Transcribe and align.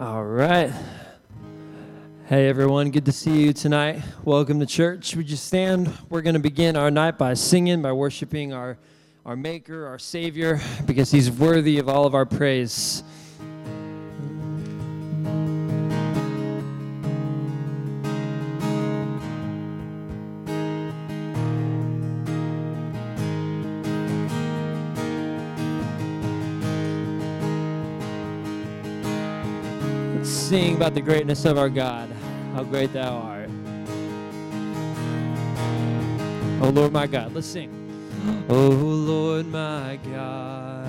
All 0.00 0.24
right. 0.24 0.70
Hey, 2.26 2.48
everyone. 2.48 2.92
Good 2.92 3.04
to 3.06 3.10
see 3.10 3.42
you 3.42 3.52
tonight. 3.52 4.00
Welcome 4.22 4.60
to 4.60 4.66
church. 4.66 5.16
Would 5.16 5.28
you 5.28 5.36
stand? 5.36 5.92
We're 6.08 6.22
going 6.22 6.34
to 6.34 6.40
begin 6.40 6.76
our 6.76 6.88
night 6.88 7.18
by 7.18 7.34
singing, 7.34 7.82
by 7.82 7.90
worshiping 7.90 8.52
our, 8.52 8.78
our 9.26 9.34
Maker, 9.34 9.88
our 9.88 9.98
Savior, 9.98 10.60
because 10.86 11.10
He's 11.10 11.32
worthy 11.32 11.80
of 11.80 11.88
all 11.88 12.06
of 12.06 12.14
our 12.14 12.26
praise. 12.26 13.02
Sing 30.58 30.74
about 30.74 30.92
the 30.92 31.00
greatness 31.00 31.44
of 31.44 31.56
our 31.56 31.68
God. 31.68 32.08
How 32.54 32.64
great 32.64 32.92
thou 32.92 33.14
art. 33.18 33.50
Oh 36.60 36.70
Lord 36.70 36.92
my 36.92 37.06
God, 37.06 37.32
let's 37.32 37.46
sing. 37.46 37.70
Oh 38.48 38.70
Lord 39.12 39.46
my 39.46 40.00
God, 40.12 40.88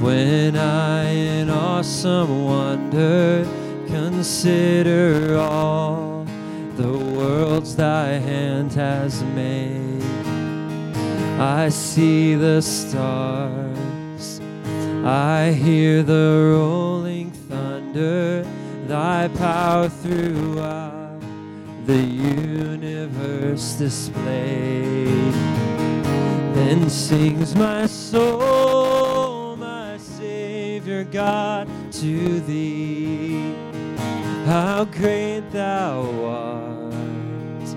when 0.00 0.56
I 0.56 1.08
in 1.10 1.50
awesome 1.50 2.44
wonder 2.44 3.44
consider 3.88 5.36
all 5.36 6.24
the 6.76 6.96
worlds 6.96 7.74
thy 7.74 8.10
hand 8.30 8.72
has 8.74 9.24
made, 9.24 10.04
I 11.40 11.68
see 11.68 12.36
the 12.36 12.62
stars, 12.62 14.40
I 15.04 15.50
hear 15.50 16.04
the 16.04 16.46
thunder, 16.46 16.85
thy 18.88 19.28
power 19.28 19.88
throughout 19.88 21.20
the 21.86 22.02
universe 22.02 23.74
displayed. 23.74 25.32
Then 26.54 26.88
sings 26.88 27.54
my 27.54 27.86
soul, 27.86 29.56
my 29.56 29.96
Savior 29.98 31.04
God, 31.04 31.68
to 31.92 32.40
thee. 32.40 33.54
How 34.46 34.84
great 34.84 35.42
thou 35.50 36.02
art, 36.24 37.68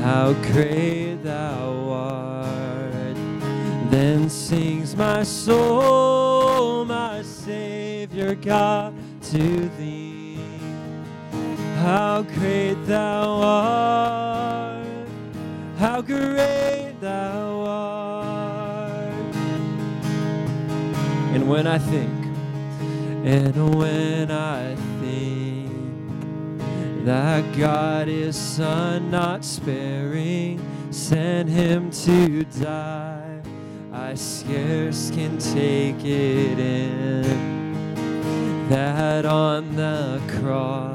how 0.00 0.32
great 0.52 1.16
thou 1.22 1.90
art. 1.90 3.16
Then 3.90 4.28
sings 4.28 4.96
my 4.96 5.22
soul, 5.22 6.84
my 6.84 7.22
Savior 7.22 8.34
God, 8.34 8.94
to 9.30 9.68
thee. 9.78 10.13
How 11.84 12.22
great 12.22 12.86
thou 12.86 13.40
art, 13.42 14.86
how 15.76 16.00
great 16.00 16.94
thou 16.98 17.60
art. 17.66 19.34
And 21.34 21.46
when 21.46 21.66
I 21.66 21.76
think, 21.76 22.10
and 23.26 23.74
when 23.76 24.30
I 24.30 24.74
think 25.02 26.64
that 27.04 27.44
God 27.54 28.08
is 28.08 28.34
Son 28.34 29.10
not 29.10 29.44
sparing, 29.44 30.58
sent 30.90 31.50
him 31.50 31.90
to 31.90 32.44
die, 32.44 33.42
I 33.92 34.14
scarce 34.14 35.10
can 35.10 35.36
take 35.36 36.02
it 36.02 36.58
in 36.58 37.64
that 38.70 39.26
on 39.26 39.76
the 39.76 40.18
cross, 40.40 40.93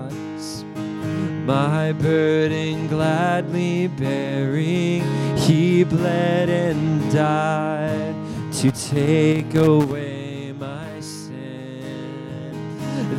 my 1.50 1.92
burden 1.94 2.88
gladly 2.88 3.88
bearing, 3.88 5.02
he 5.36 5.84
bled 5.84 6.48
and 6.48 7.12
died 7.12 8.14
to 8.54 8.70
take 8.72 9.56
away 9.56 10.54
my 10.60 11.00
sin. 11.00 12.54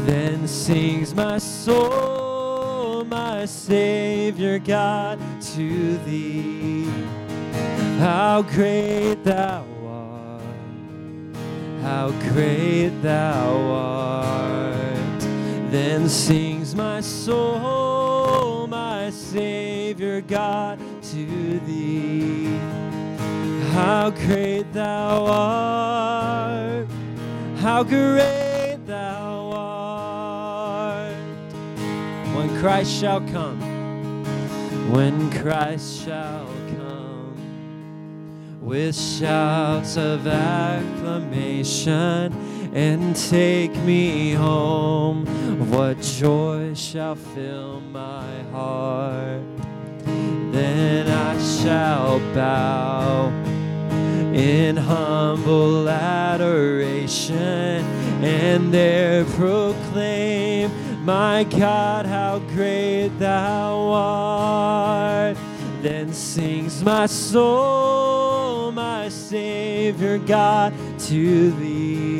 Then 0.07 0.47
sings 0.47 1.13
my 1.13 1.39
soul, 1.39 3.05
my 3.05 3.47
Savior 3.47 4.61
God, 4.61 5.19
to 5.57 5.97
thee. 6.07 6.89
How 7.99 8.43
great 8.43 9.25
thou 9.25 9.65
art, 9.85 10.43
how 11.83 12.13
great 12.33 12.91
thou 13.03 13.57
art. 13.73 15.21
Then 15.73 16.09
sings 16.09 16.77
my 16.77 17.01
soul, 17.01 17.90
Savior 19.11 20.21
God, 20.21 20.79
to 20.79 21.61
thee. 21.61 22.59
How 23.73 24.11
great 24.11 24.73
thou 24.73 25.27
art, 25.27 26.87
how 27.59 27.83
great 27.85 28.79
thou 28.87 29.51
art. 29.53 31.15
When 32.35 32.49
Christ 32.61 32.93
shall 33.01 33.21
come, 33.21 33.61
when 34.93 35.31
Christ 35.31 36.05
shall 36.05 36.47
come, 36.77 37.37
with 38.61 38.95
shouts 38.97 39.97
of 39.97 40.27
acclamation 40.27 41.41
and 42.73 43.17
take 43.17 43.75
me 43.79 44.33
home. 44.33 45.27
What 45.71 46.01
joy 46.01 46.75
shall 46.75 47.17
fill 47.17 47.81
my 47.81 48.43
heart? 48.53 49.43
Then 50.53 51.09
I 51.09 51.39
shall 51.39 52.19
bow 52.35 53.29
in 54.35 54.77
humble 54.77 55.89
adoration 55.89 57.85
and 58.23 58.73
there 58.73 59.25
proclaim, 59.25 60.71
My 61.05 61.45
God, 61.45 62.07
how 62.07 62.39
great 62.55 63.09
thou 63.19 63.79
art. 63.93 65.37
Then 65.83 66.13
sings 66.13 66.85
my 66.85 67.07
soul, 67.07 68.71
my 68.73 69.09
Savior 69.09 70.19
God, 70.19 70.75
to 70.99 71.51
thee. 71.53 72.20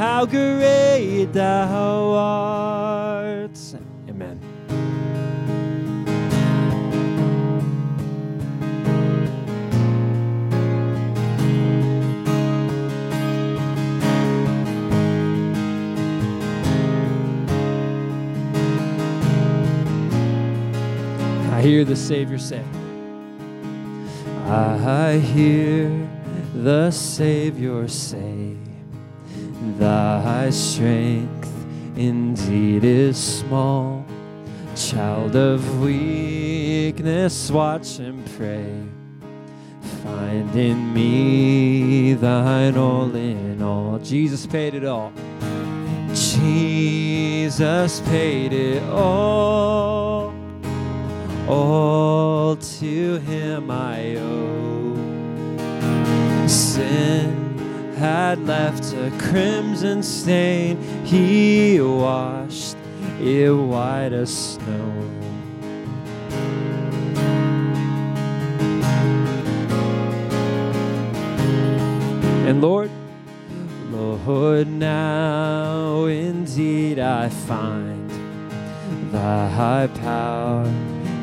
how 0.00 0.24
great 0.24 1.26
thou 1.26 2.14
art. 2.14 3.50
Amen. 4.08 4.40
I 21.52 21.60
hear 21.60 21.84
the 21.84 21.94
Savior 21.94 22.38
say, 22.38 22.64
I 24.46 25.18
hear 25.18 26.08
the 26.54 26.90
Savior 26.90 27.86
say, 27.86 28.56
Thy 29.80 30.50
strength 30.50 31.50
indeed 31.96 32.84
is 32.84 33.16
small. 33.16 34.04
Child 34.76 35.36
of 35.36 35.80
weakness, 35.80 37.50
watch 37.50 37.98
and 37.98 38.22
pray. 38.36 38.74
Find 40.04 40.54
in 40.54 40.92
me 40.92 42.12
thine 42.12 42.76
all 42.76 43.16
in 43.16 43.62
all. 43.62 43.98
Jesus 44.00 44.46
paid 44.46 44.74
it 44.74 44.84
all. 44.84 45.14
Jesus 46.12 48.00
paid 48.00 48.52
it 48.52 48.82
all. 48.82 50.34
All 51.48 52.54
to 52.56 53.16
him 53.20 53.70
I 53.70 54.16
owe. 54.16 54.94
Sin 56.46 57.39
had 58.00 58.46
left 58.46 58.94
a 58.94 59.10
crimson 59.18 60.02
stain, 60.02 60.80
he 61.04 61.78
washed 61.82 62.74
it 63.20 63.50
white 63.50 64.14
as 64.14 64.54
snow. 64.54 64.92
And 72.48 72.62
Lord, 72.62 72.90
Lord, 73.90 74.66
now 74.66 76.06
indeed 76.06 76.98
I 76.98 77.28
find 77.28 78.10
thy 79.12 79.46
high 79.50 79.88
power 79.88 80.64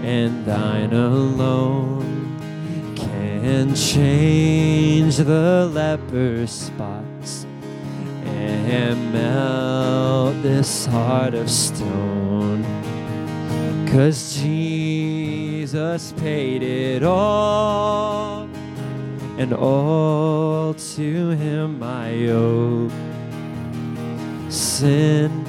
and 0.04 0.46
thine 0.46 0.94
alone 0.94 2.17
can 3.40 3.76
change 3.76 5.18
the 5.18 5.70
leper 5.72 6.48
spots 6.48 7.46
and 8.26 9.14
melt 9.14 10.42
this 10.42 10.86
heart 10.88 11.34
of 11.36 11.50
stone. 11.50 12.64
Cause 13.88 14.42
Jesus 14.42 16.14
paid 16.14 16.64
it 16.64 17.04
all, 17.04 18.50
and 19.38 19.54
all 19.54 20.74
to 20.74 21.30
him 21.30 21.84
I 21.84 22.30
owe. 22.30 22.90
Sin 24.50 25.46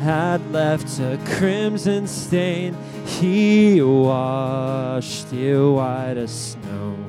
had 0.00 0.40
left 0.50 0.98
a 0.98 1.18
crimson 1.36 2.06
stain, 2.06 2.76
he 3.06 3.80
washed 3.80 5.32
it 5.32 5.58
white 5.58 6.16
as 6.16 6.52
snow. 6.52 7.07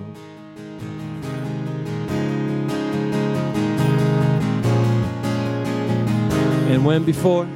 And 6.69 6.85
when 6.85 7.03
before, 7.03 7.47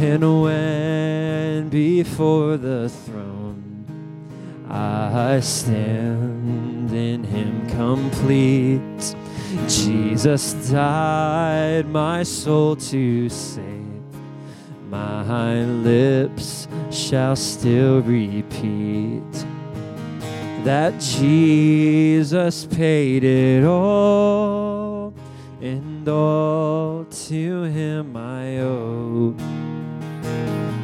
and 0.00 0.42
when 0.42 1.68
before 1.68 2.56
the 2.56 2.88
throne, 2.88 3.84
I 4.70 5.40
stand 5.40 6.90
in 6.90 7.22
Him 7.22 7.68
complete. 7.68 9.14
Jesus 9.68 10.54
died 10.70 11.86
my 11.90 12.22
soul 12.22 12.76
to 12.76 13.28
save. 13.28 13.84
My 14.88 15.64
lips 15.64 16.66
shall 16.90 17.36
still 17.36 18.00
repeat 18.00 19.32
that 20.64 20.98
Jesus 20.98 22.64
paid 22.64 23.22
it 23.22 23.64
all 23.64 24.63
and 25.64 26.06
all 26.06 27.06
to 27.06 27.62
him 27.62 28.14
I 28.14 28.58
owe. 28.58 29.34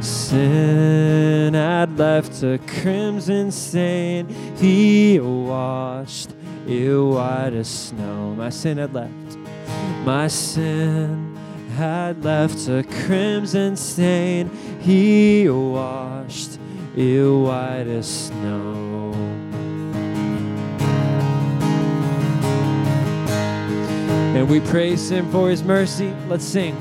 Sin 0.00 1.52
had 1.52 1.98
left 1.98 2.42
a 2.42 2.58
crimson 2.66 3.50
stain, 3.50 4.26
he 4.56 5.20
washed 5.20 6.30
it 6.66 6.94
white 6.96 7.52
as 7.52 7.68
snow. 7.68 8.34
My 8.34 8.48
sin 8.48 8.78
had 8.78 8.94
left, 8.94 9.36
my 10.06 10.28
sin 10.28 11.36
had 11.76 12.24
left 12.24 12.66
a 12.68 12.82
crimson 13.04 13.76
stain, 13.76 14.48
he 14.80 15.46
washed 15.50 16.58
it 16.96 17.22
white 17.22 17.86
as 17.86 18.28
snow. 18.28 19.09
And 24.40 24.48
we 24.48 24.60
praise 24.60 25.10
him 25.10 25.30
for 25.30 25.50
his 25.50 25.62
mercy. 25.62 26.14
Let's 26.26 26.46
sing. 26.46 26.74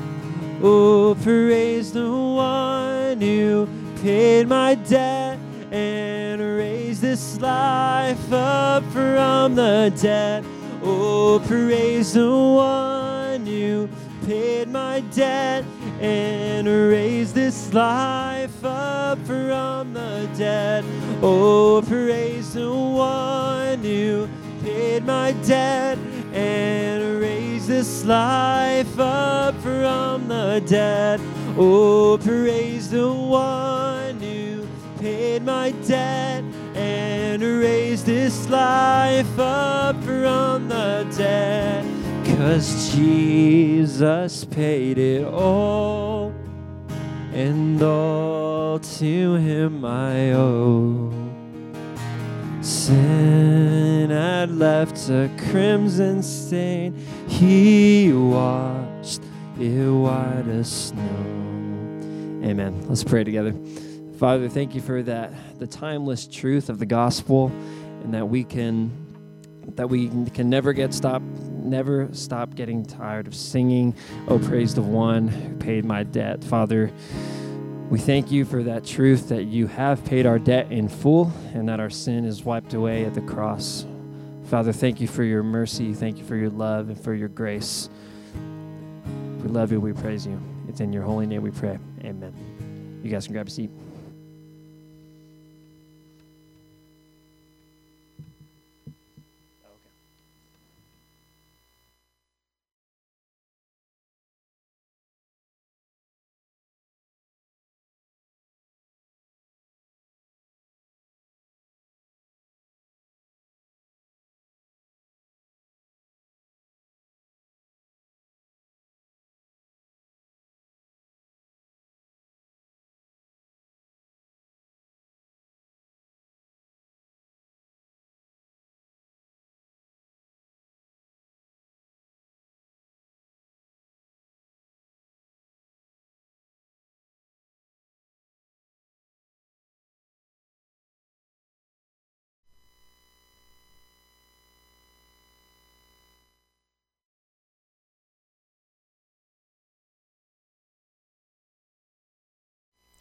Oh, 0.62 1.14
praise 1.22 1.92
the 1.92 2.10
one 2.10 3.20
who 3.20 3.68
paid 4.02 4.48
my 4.48 4.76
debt 4.76 5.38
and 5.70 6.40
raised 6.40 7.02
this 7.02 7.38
life 7.38 8.32
up 8.32 8.82
from 8.84 9.56
the 9.56 9.92
dead. 10.00 10.42
Oh, 10.82 11.44
praise 11.46 12.14
the 12.14 12.30
one 12.30 13.44
who 13.44 13.90
paid 14.24 14.70
my 14.70 15.00
debt 15.14 15.62
and 16.00 16.66
raised 16.66 17.34
this 17.34 17.74
life 17.74 18.64
up 18.64 19.18
from 19.26 19.92
the 19.92 20.30
dead. 20.34 20.82
Oh, 21.22 21.84
praise 21.86 22.54
the 22.54 22.72
one 22.72 23.84
who 23.84 24.26
paid 24.64 25.04
my 25.04 25.32
debt 25.44 25.98
and 26.32 26.89
this 27.70 28.04
life 28.04 28.98
up 28.98 29.54
from 29.62 30.26
the 30.26 30.60
dead. 30.66 31.20
Oh, 31.56 32.18
praise 32.20 32.90
the 32.90 33.12
one 33.12 34.18
who 34.18 34.66
paid 34.98 35.44
my 35.44 35.70
debt 35.86 36.42
and 36.74 37.40
raised 37.40 38.06
this 38.06 38.48
life 38.48 39.38
up 39.38 39.94
from 40.02 40.68
the 40.68 41.06
dead. 41.16 41.86
Cause 42.36 42.92
Jesus 42.92 44.44
paid 44.46 44.98
it 44.98 45.24
all, 45.24 46.34
and 47.32 47.80
all 47.80 48.80
to 48.80 49.34
him 49.34 49.84
I 49.84 50.32
owe. 50.32 51.12
Sin 52.62 54.10
had 54.10 54.50
left 54.50 55.08
a 55.08 55.30
crimson 55.50 56.22
stain, 56.22 56.94
he 57.40 58.12
washed 58.12 59.22
it 59.58 59.90
white 59.90 60.44
as 60.46 60.70
snow. 60.88 61.00
Amen. 62.44 62.84
Let's 62.86 63.02
pray 63.02 63.24
together. 63.24 63.54
Father, 64.18 64.50
thank 64.50 64.74
you 64.74 64.82
for 64.82 65.02
that, 65.04 65.32
the 65.58 65.66
timeless 65.66 66.26
truth 66.26 66.68
of 66.68 66.78
the 66.78 66.84
gospel, 66.84 67.50
and 68.02 68.12
that 68.12 68.28
we 68.28 68.44
can 68.44 68.90
that 69.76 69.88
we 69.88 70.08
can 70.34 70.50
never 70.50 70.74
get 70.74 70.92
stopped, 70.92 71.24
never 71.24 72.08
stop 72.12 72.54
getting 72.56 72.84
tired 72.84 73.26
of 73.26 73.34
singing, 73.34 73.94
Oh, 74.28 74.38
praise 74.38 74.74
the 74.74 74.82
one 74.82 75.28
who 75.28 75.56
paid 75.56 75.84
my 75.84 76.02
debt. 76.02 76.44
Father, 76.44 76.90
we 77.88 77.98
thank 77.98 78.30
you 78.30 78.44
for 78.44 78.62
that 78.64 78.84
truth 78.84 79.30
that 79.30 79.44
you 79.44 79.66
have 79.66 80.04
paid 80.04 80.26
our 80.26 80.38
debt 80.38 80.70
in 80.70 80.88
full 80.88 81.32
and 81.54 81.68
that 81.70 81.80
our 81.80 81.90
sin 81.90 82.26
is 82.26 82.44
wiped 82.44 82.74
away 82.74 83.04
at 83.04 83.14
the 83.14 83.22
cross. 83.22 83.86
Father, 84.50 84.72
thank 84.72 85.00
you 85.00 85.06
for 85.06 85.22
your 85.22 85.44
mercy. 85.44 85.94
Thank 85.94 86.18
you 86.18 86.24
for 86.24 86.34
your 86.34 86.50
love 86.50 86.88
and 86.88 87.00
for 87.00 87.14
your 87.14 87.28
grace. 87.28 87.88
We 88.34 89.48
love 89.48 89.70
you. 89.70 89.80
We 89.80 89.92
praise 89.92 90.26
you. 90.26 90.42
It's 90.66 90.80
in 90.80 90.92
your 90.92 91.04
holy 91.04 91.24
name 91.24 91.42
we 91.42 91.52
pray. 91.52 91.78
Amen. 92.02 93.00
You 93.04 93.12
guys 93.12 93.26
can 93.26 93.32
grab 93.32 93.46
a 93.46 93.50
seat. 93.50 93.70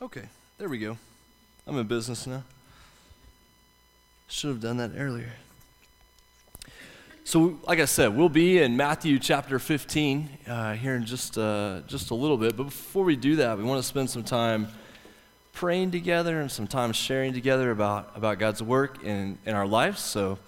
Okay, 0.02 0.24
there 0.58 0.70
we 0.70 0.78
go. 0.78 0.98
I'm 1.68 1.78
in 1.78 1.86
business 1.86 2.26
now. 2.26 2.46
Should 4.30 4.48
have 4.48 4.62
done 4.62 4.78
that 4.78 4.92
earlier. 4.98 5.34
So, 7.26 7.60
like 7.68 7.82
I 7.82 7.86
said, 7.86 8.16
we'll 8.16 8.30
be 8.30 8.60
in 8.60 8.78
Matthew 8.78 9.20
chapter 9.20 9.60
15 9.60 10.30
uh, 10.48 10.74
here 10.76 10.96
in 10.96 11.06
just, 11.06 11.38
uh, 11.38 11.82
just 11.86 12.12
a 12.12 12.16
little 12.16 12.38
bit. 12.38 12.56
But 12.56 12.64
before 12.64 13.04
we 13.04 13.18
do 13.18 13.36
that, 13.36 13.58
we 13.58 13.66
want 13.66 13.84
to 13.84 13.88
spend 13.88 14.10
some 14.10 14.24
time 14.24 14.70
praying 15.52 15.92
together 15.92 16.40
and 16.40 16.50
some 16.50 16.66
time 16.66 16.94
sharing 16.94 17.34
together 17.34 17.70
about, 17.70 18.14
about 18.16 18.40
God's 18.40 18.64
work 18.64 19.04
in, 19.04 19.38
in 19.46 19.54
our 19.54 19.68
lives. 19.68 20.00
So, 20.00 20.40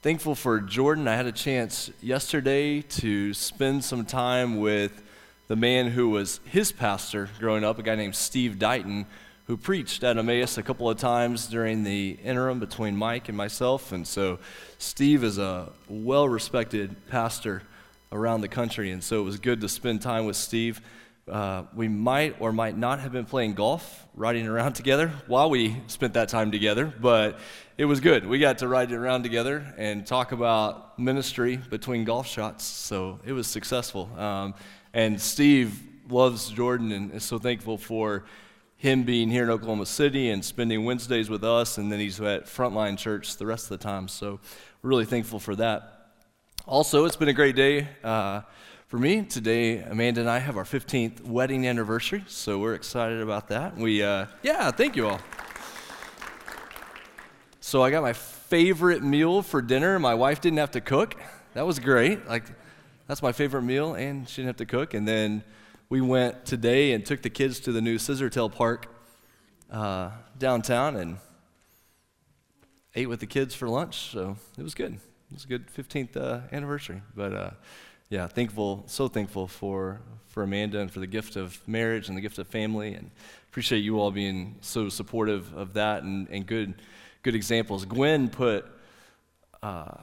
thankful 0.00 0.34
for 0.34 0.60
Jordan. 0.60 1.08
I 1.08 1.14
had 1.14 1.26
a 1.26 1.32
chance 1.32 1.90
yesterday 2.00 2.80
to 2.80 3.34
spend 3.34 3.84
some 3.84 4.06
time 4.06 4.60
with 4.60 5.02
the 5.46 5.56
man 5.56 5.88
who 5.88 6.08
was 6.08 6.40
his 6.44 6.72
pastor 6.72 7.28
growing 7.38 7.64
up, 7.64 7.78
a 7.78 7.82
guy 7.82 7.94
named 7.94 8.14
Steve 8.14 8.58
Dighton, 8.58 9.06
who 9.46 9.56
preached 9.56 10.02
at 10.02 10.16
Emmaus 10.16 10.56
a 10.56 10.62
couple 10.62 10.88
of 10.88 10.96
times 10.96 11.46
during 11.46 11.84
the 11.84 12.18
interim 12.24 12.58
between 12.58 12.96
Mike 12.96 13.28
and 13.28 13.36
myself. 13.36 13.92
And 13.92 14.06
so 14.06 14.38
Steve 14.78 15.22
is 15.22 15.38
a 15.38 15.70
well 15.88 16.28
respected 16.28 16.96
pastor 17.08 17.62
around 18.10 18.40
the 18.40 18.48
country. 18.48 18.90
And 18.90 19.04
so 19.04 19.20
it 19.20 19.24
was 19.24 19.38
good 19.38 19.60
to 19.60 19.68
spend 19.68 20.00
time 20.00 20.24
with 20.24 20.36
Steve. 20.36 20.80
Uh, 21.30 21.64
we 21.74 21.88
might 21.88 22.36
or 22.38 22.52
might 22.52 22.76
not 22.76 23.00
have 23.00 23.12
been 23.12 23.24
playing 23.24 23.54
golf, 23.54 24.06
riding 24.14 24.46
around 24.46 24.72
together 24.74 25.08
while 25.26 25.50
we 25.50 25.76
spent 25.88 26.14
that 26.14 26.28
time 26.28 26.50
together, 26.50 26.92
but 27.00 27.38
it 27.76 27.86
was 27.86 28.00
good. 28.00 28.26
We 28.26 28.38
got 28.38 28.58
to 28.58 28.68
ride 28.68 28.92
around 28.92 29.22
together 29.22 29.74
and 29.76 30.06
talk 30.06 30.32
about 30.32 30.98
ministry 30.98 31.56
between 31.56 32.04
golf 32.04 32.26
shots, 32.26 32.64
so 32.64 33.20
it 33.24 33.32
was 33.32 33.46
successful. 33.46 34.10
Um, 34.18 34.54
and 34.94 35.20
Steve 35.20 35.82
loves 36.08 36.48
Jordan 36.50 36.92
and 36.92 37.12
is 37.12 37.24
so 37.24 37.38
thankful 37.38 37.76
for 37.76 38.24
him 38.76 39.02
being 39.02 39.28
here 39.28 39.42
in 39.42 39.50
Oklahoma 39.50 39.86
City 39.86 40.30
and 40.30 40.44
spending 40.44 40.84
Wednesdays 40.84 41.28
with 41.28 41.42
us, 41.42 41.78
and 41.78 41.90
then 41.90 41.98
he's 41.98 42.20
at 42.20 42.46
Frontline 42.46 42.96
Church 42.96 43.36
the 43.36 43.44
rest 43.44 43.70
of 43.70 43.78
the 43.78 43.82
time. 43.82 44.06
So 44.06 44.38
we're 44.82 44.90
really 44.90 45.04
thankful 45.04 45.40
for 45.40 45.56
that. 45.56 46.12
Also, 46.66 47.04
it's 47.04 47.16
been 47.16 47.28
a 47.28 47.34
great 47.34 47.56
day 47.56 47.88
uh, 48.04 48.42
for 48.86 48.98
me. 48.98 49.22
Today, 49.22 49.78
Amanda 49.78 50.20
and 50.20 50.30
I 50.30 50.38
have 50.38 50.56
our 50.56 50.64
15th 50.64 51.22
wedding 51.22 51.66
anniversary, 51.66 52.22
so 52.28 52.58
we're 52.60 52.74
excited 52.74 53.20
about 53.20 53.48
that. 53.48 53.76
We, 53.76 54.02
uh, 54.02 54.26
yeah, 54.42 54.70
thank 54.70 54.94
you 54.94 55.08
all. 55.08 55.20
So 57.58 57.82
I 57.82 57.90
got 57.90 58.02
my 58.02 58.12
favorite 58.12 59.02
meal 59.02 59.42
for 59.42 59.60
dinner. 59.60 59.98
My 59.98 60.14
wife 60.14 60.40
didn't 60.40 60.58
have 60.58 60.70
to 60.72 60.80
cook. 60.80 61.16
That 61.54 61.66
was 61.66 61.80
great. 61.80 62.28
Like, 62.28 62.44
that's 63.06 63.22
my 63.22 63.32
favorite 63.32 63.62
meal, 63.62 63.94
and 63.94 64.28
she 64.28 64.36
didn't 64.36 64.48
have 64.48 64.56
to 64.56 64.66
cook. 64.66 64.94
And 64.94 65.06
then 65.06 65.44
we 65.88 66.00
went 66.00 66.46
today 66.46 66.92
and 66.92 67.04
took 67.04 67.22
the 67.22 67.30
kids 67.30 67.60
to 67.60 67.72
the 67.72 67.82
new 67.82 67.98
Scissortail 67.98 68.52
Park 68.52 68.86
uh, 69.70 70.10
downtown 70.38 70.96
and 70.96 71.18
ate 72.94 73.08
with 73.08 73.20
the 73.20 73.26
kids 73.26 73.54
for 73.54 73.68
lunch. 73.68 74.10
So 74.10 74.36
it 74.56 74.62
was 74.62 74.74
good. 74.74 74.94
It 74.94 75.34
was 75.34 75.44
a 75.44 75.48
good 75.48 75.66
15th 75.68 76.16
uh, 76.16 76.40
anniversary. 76.52 77.02
But 77.14 77.34
uh, 77.34 77.50
yeah, 78.08 78.26
thankful, 78.26 78.84
so 78.86 79.08
thankful 79.08 79.48
for 79.48 80.00
for 80.28 80.42
Amanda 80.42 80.80
and 80.80 80.90
for 80.90 80.98
the 80.98 81.06
gift 81.06 81.36
of 81.36 81.60
marriage 81.68 82.08
and 82.08 82.16
the 82.16 82.20
gift 82.20 82.38
of 82.38 82.48
family, 82.48 82.94
and 82.94 83.12
appreciate 83.48 83.84
you 83.84 84.00
all 84.00 84.10
being 84.10 84.56
so 84.62 84.88
supportive 84.88 85.56
of 85.56 85.74
that 85.74 86.02
and, 86.02 86.28
and 86.28 86.44
good 86.44 86.74
good 87.22 87.34
examples. 87.34 87.84
Gwen 87.84 88.28
put 88.28 88.66
uh, 89.62 89.96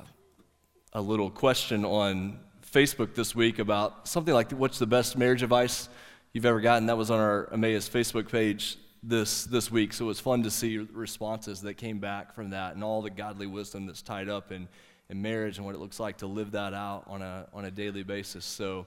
a 0.93 1.01
little 1.01 1.29
question 1.29 1.83
on 1.83 2.39
Facebook 2.71 3.15
this 3.15 3.35
week 3.35 3.59
about 3.59 4.07
something 4.07 4.33
like 4.33 4.51
what's 4.51 4.79
the 4.79 4.87
best 4.87 5.17
marriage 5.17 5.43
advice 5.43 5.89
you've 6.31 6.45
ever 6.45 6.61
gotten. 6.61 6.85
That 6.85 6.97
was 6.97 7.11
on 7.11 7.19
our 7.19 7.49
Emmaus 7.51 7.89
Facebook 7.89 8.31
page 8.31 8.77
this 9.03 9.43
this 9.43 9.69
week, 9.69 9.91
so 9.91 10.05
it 10.05 10.07
was 10.07 10.21
fun 10.21 10.43
to 10.43 10.51
see 10.51 10.77
responses 10.77 11.61
that 11.61 11.73
came 11.73 11.99
back 11.99 12.33
from 12.33 12.51
that 12.51 12.75
and 12.75 12.83
all 12.83 13.01
the 13.01 13.09
godly 13.09 13.45
wisdom 13.45 13.87
that's 13.87 14.01
tied 14.01 14.29
up 14.29 14.53
in, 14.53 14.69
in 15.09 15.21
marriage 15.21 15.57
and 15.57 15.65
what 15.65 15.75
it 15.75 15.79
looks 15.79 15.99
like 15.99 16.19
to 16.19 16.27
live 16.27 16.51
that 16.51 16.73
out 16.73 17.03
on 17.07 17.21
a 17.21 17.45
on 17.53 17.65
a 17.65 17.71
daily 17.71 18.03
basis. 18.03 18.45
So 18.45 18.85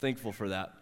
thankful 0.00 0.30
for 0.30 0.50
that. 0.50 0.72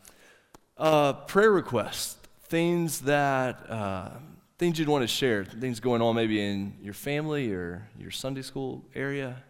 Uh, 0.77 1.15
prayer 1.15 1.53
requests, 1.53 2.19
things 2.49 3.01
that 3.01 3.71
uh, 3.71 4.11
things 4.59 4.79
you'd 4.79 4.89
want 4.89 5.05
to 5.05 5.09
share, 5.09 5.47
things 5.47 5.81
going 5.81 6.03
on 6.03 6.15
maybe 6.15 6.39
in 6.39 6.75
your 6.83 6.95
family 6.95 7.51
or 7.51 7.89
your 7.99 8.11
Sunday 8.11 8.43
school 8.43 8.85
area. 8.95 9.43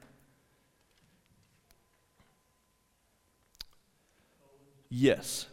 Yes. 4.94 5.46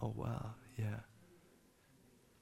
Oh 0.00 0.12
wow, 0.16 0.54
yeah. 0.76 0.86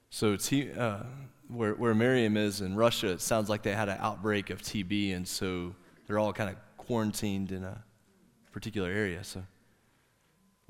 So 0.08 0.36
T, 0.36 0.72
uh, 0.72 1.00
where 1.48 1.74
where 1.74 1.94
Miriam 1.94 2.38
is 2.38 2.62
in 2.62 2.74
Russia, 2.76 3.08
it 3.08 3.20
sounds 3.20 3.50
like 3.50 3.62
they 3.62 3.74
had 3.74 3.90
an 3.90 3.98
outbreak 4.00 4.48
of 4.48 4.62
TB, 4.62 5.14
and 5.14 5.28
so 5.28 5.74
they're 6.06 6.18
all 6.18 6.32
kind 6.32 6.48
of 6.48 6.56
quarantined 6.78 7.52
in 7.52 7.62
a 7.62 7.84
particular 8.52 8.88
area. 8.90 9.22
So. 9.22 9.42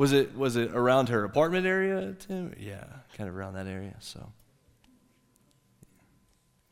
Was 0.01 0.13
it 0.13 0.35
was 0.35 0.57
it 0.57 0.71
around 0.71 1.11
her 1.11 1.25
apartment 1.25 1.67
area, 1.67 2.17
Tim? 2.19 2.55
Yeah, 2.59 2.85
kind 3.19 3.29
of 3.29 3.37
around 3.37 3.53
that 3.53 3.67
area. 3.67 3.97
So 3.99 4.33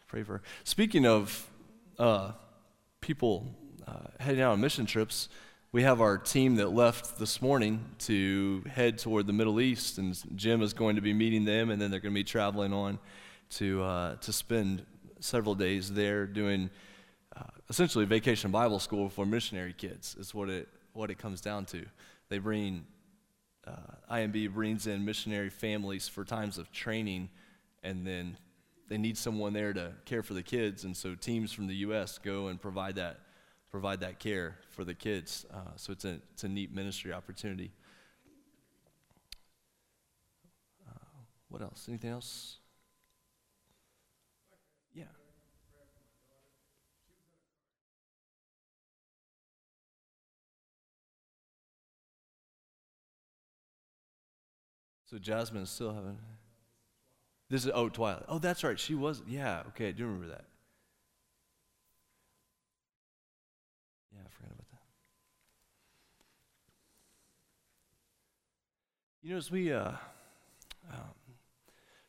pray 0.06 0.22
for 0.22 0.38
her. 0.38 0.42
Speaking 0.64 1.04
of 1.04 1.46
uh, 1.98 2.32
people 3.02 3.46
uh, 3.86 4.06
heading 4.18 4.40
out 4.40 4.52
on 4.52 4.62
mission 4.62 4.86
trips, 4.86 5.28
we 5.72 5.82
have 5.82 6.00
our 6.00 6.16
team 6.16 6.56
that 6.56 6.72
left 6.72 7.18
this 7.18 7.42
morning 7.42 7.84
to 7.98 8.64
head 8.66 8.96
toward 8.96 9.26
the 9.26 9.34
Middle 9.34 9.60
East, 9.60 9.98
and 9.98 10.18
Jim 10.34 10.62
is 10.62 10.72
going 10.72 10.96
to 10.96 11.02
be 11.02 11.12
meeting 11.12 11.44
them, 11.44 11.68
and 11.68 11.82
then 11.82 11.90
they're 11.90 12.00
going 12.00 12.14
to 12.14 12.18
be 12.18 12.24
traveling 12.24 12.72
on 12.72 12.98
to 13.56 13.82
uh, 13.82 14.16
to 14.16 14.32
spend 14.32 14.86
several 15.20 15.54
days 15.54 15.92
there 15.92 16.26
doing 16.26 16.70
uh, 17.36 17.42
essentially 17.68 18.06
vacation 18.06 18.50
Bible 18.50 18.78
school 18.78 19.10
for 19.10 19.26
missionary 19.26 19.74
kids. 19.74 20.16
Is 20.18 20.32
what 20.32 20.48
it 20.48 20.66
what 20.94 21.10
it 21.10 21.18
comes 21.18 21.42
down 21.42 21.66
to. 21.66 21.84
They 22.30 22.38
bring 22.38 22.86
uh, 23.68 24.14
IMB 24.14 24.48
brings 24.48 24.86
in 24.86 25.04
missionary 25.04 25.50
families 25.50 26.08
for 26.08 26.24
times 26.24 26.58
of 26.58 26.72
training, 26.72 27.28
and 27.82 28.06
then 28.06 28.36
they 28.88 28.98
need 28.98 29.18
someone 29.18 29.52
there 29.52 29.72
to 29.72 29.92
care 30.04 30.22
for 30.22 30.34
the 30.34 30.42
kids, 30.42 30.84
and 30.84 30.96
so 30.96 31.14
teams 31.14 31.52
from 31.52 31.66
the 31.66 31.76
U.S. 31.76 32.18
go 32.18 32.48
and 32.48 32.60
provide 32.60 32.96
that 32.96 33.20
provide 33.70 34.00
that 34.00 34.18
care 34.18 34.56
for 34.70 34.84
the 34.84 34.94
kids. 34.94 35.44
Uh, 35.52 35.72
so 35.76 35.92
it's 35.92 36.04
a 36.04 36.20
it's 36.32 36.44
a 36.44 36.48
neat 36.48 36.74
ministry 36.74 37.12
opportunity. 37.12 37.70
Uh, 40.88 40.92
what 41.48 41.62
else? 41.62 41.86
Anything 41.88 42.10
else? 42.10 42.58
Yeah. 44.94 45.04
So 55.10 55.16
Jasmine 55.16 55.62
is 55.62 55.70
still 55.70 55.94
having. 55.94 56.18
This 57.48 57.64
is 57.64 57.70
oh 57.74 57.88
Twilight. 57.88 58.24
Oh, 58.28 58.38
that's 58.38 58.62
right. 58.62 58.78
She 58.78 58.94
was. 58.94 59.22
Yeah. 59.26 59.62
Okay, 59.68 59.88
I 59.88 59.92
do 59.92 60.04
remember 60.04 60.28
that. 60.28 60.44
Yeah, 64.12 64.20
I 64.26 64.28
forgot 64.28 64.52
about 64.52 64.70
that. 64.70 64.80
You 69.22 69.30
know, 69.30 69.38
as 69.38 69.50
we 69.50 69.72
uh, 69.72 69.92
um, 70.92 70.98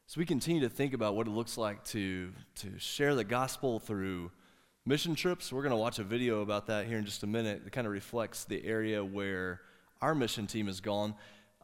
as 0.10 0.18
we 0.18 0.26
continue 0.26 0.62
to 0.62 0.70
think 0.70 0.94
about 0.94 1.16
what 1.16 1.26
it 1.26 1.32
looks 1.32 1.58
like 1.58 1.86
to 1.86 2.34
to 2.56 2.78
share 2.80 3.16
the 3.16 3.24
gospel 3.24 3.80
through 3.80 4.30
mission 4.86 5.16
trips, 5.16 5.54
we're 5.54 5.62
going 5.62 5.72
to 5.72 5.78
watch 5.78 6.00
a 6.00 6.04
video 6.04 6.42
about 6.42 6.68
that 6.68 6.86
here 6.86 6.98
in 6.98 7.06
just 7.06 7.24
a 7.24 7.28
minute. 7.28 7.64
That 7.64 7.72
kind 7.72 7.88
of 7.88 7.94
reflects 7.94 8.44
the 8.44 8.62
area 8.66 9.06
where 9.06 9.62
our 10.02 10.14
mission 10.14 10.48
team 10.48 10.68
has 10.68 10.82
gone 10.82 11.16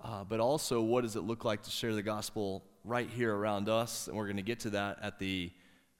uh, 0.03 0.23
but 0.23 0.39
also 0.39 0.81
what 0.81 1.01
does 1.01 1.15
it 1.15 1.21
look 1.21 1.45
like 1.45 1.63
to 1.63 1.71
share 1.71 1.93
the 1.93 2.03
gospel 2.03 2.63
right 2.83 3.09
here 3.09 3.35
around 3.35 3.69
us? 3.69 4.07
And 4.07 4.15
we're 4.15 4.25
going 4.25 4.37
to 4.37 4.43
get 4.43 4.59
to 4.61 4.69
that 4.71 4.99
at 5.01 5.19
the 5.19 5.51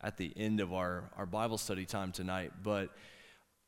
at 0.01 0.17
the 0.17 0.31
end 0.37 0.59
of 0.59 0.71
our, 0.71 1.09
our 1.17 1.25
Bible 1.25 1.57
study 1.57 1.85
time 1.85 2.11
tonight. 2.11 2.51
But 2.61 2.89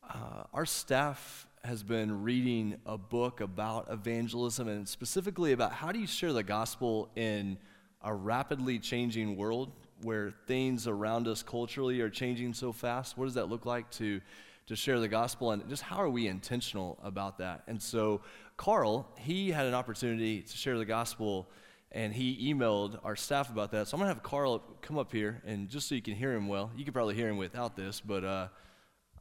uh, 0.08 0.44
our 0.54 0.66
staff 0.66 1.48
has 1.64 1.82
been 1.84 2.24
reading 2.24 2.78
a 2.86 2.98
book 2.98 3.42
about 3.42 3.88
evangelism 3.90 4.68
and 4.68 4.88
specifically 4.88 5.52
about 5.52 5.74
how 5.74 5.92
do 5.92 6.00
you 6.00 6.06
share 6.08 6.34
the 6.34 6.44
gospel 6.44 7.10
in 7.16 7.58
a 8.04 8.14
rapidly 8.14 8.78
changing 8.78 9.36
world 9.36 9.72
where 10.04 10.32
things 10.46 10.88
around 10.88 11.28
us 11.28 11.42
culturally 11.42 12.00
are 12.02 12.10
changing 12.10 12.54
so 12.54 12.72
fast. 12.72 13.18
What 13.18 13.26
does 13.26 13.34
that 13.34 13.50
look 13.50 13.66
like 13.66 13.90
to 13.92 14.22
to 14.68 14.76
share 14.76 15.00
the 15.00 15.08
gospel 15.08 15.52
and 15.52 15.68
just 15.70 15.82
how 15.82 15.96
are 15.96 16.10
we 16.10 16.28
intentional 16.28 17.00
about 17.02 17.38
that? 17.38 17.64
And 17.68 17.82
so 17.82 18.22
Carl, 18.58 19.08
he 19.18 19.52
had 19.52 19.68
an 19.68 19.76
opportunity 19.76 20.42
to 20.42 20.58
share 20.58 20.78
the 20.78 20.86
gospel 20.86 21.48
and 21.92 22.14
he 22.14 22.54
emailed 22.54 23.00
our 23.04 23.16
staff 23.16 23.50
about 23.50 23.72
that. 23.72 23.88
So 23.88 23.96
I'm 23.96 24.00
going 24.00 24.10
to 24.10 24.14
have 24.14 24.24
Carl 24.24 24.62
come 24.82 24.98
up 24.98 25.12
here 25.12 25.42
and 25.46 25.70
just 25.70 25.88
so 25.88 25.96
you 25.96 26.02
can 26.02 26.16
hear 26.16 26.34
him 26.34 26.48
well, 26.48 26.72
you 26.76 26.84
could 26.84 26.94
probably 26.94 27.16
hear 27.16 27.30
him 27.30 27.38
without 27.38 27.76
this, 27.76 28.02
but 28.02 28.24
uh, 28.24 28.48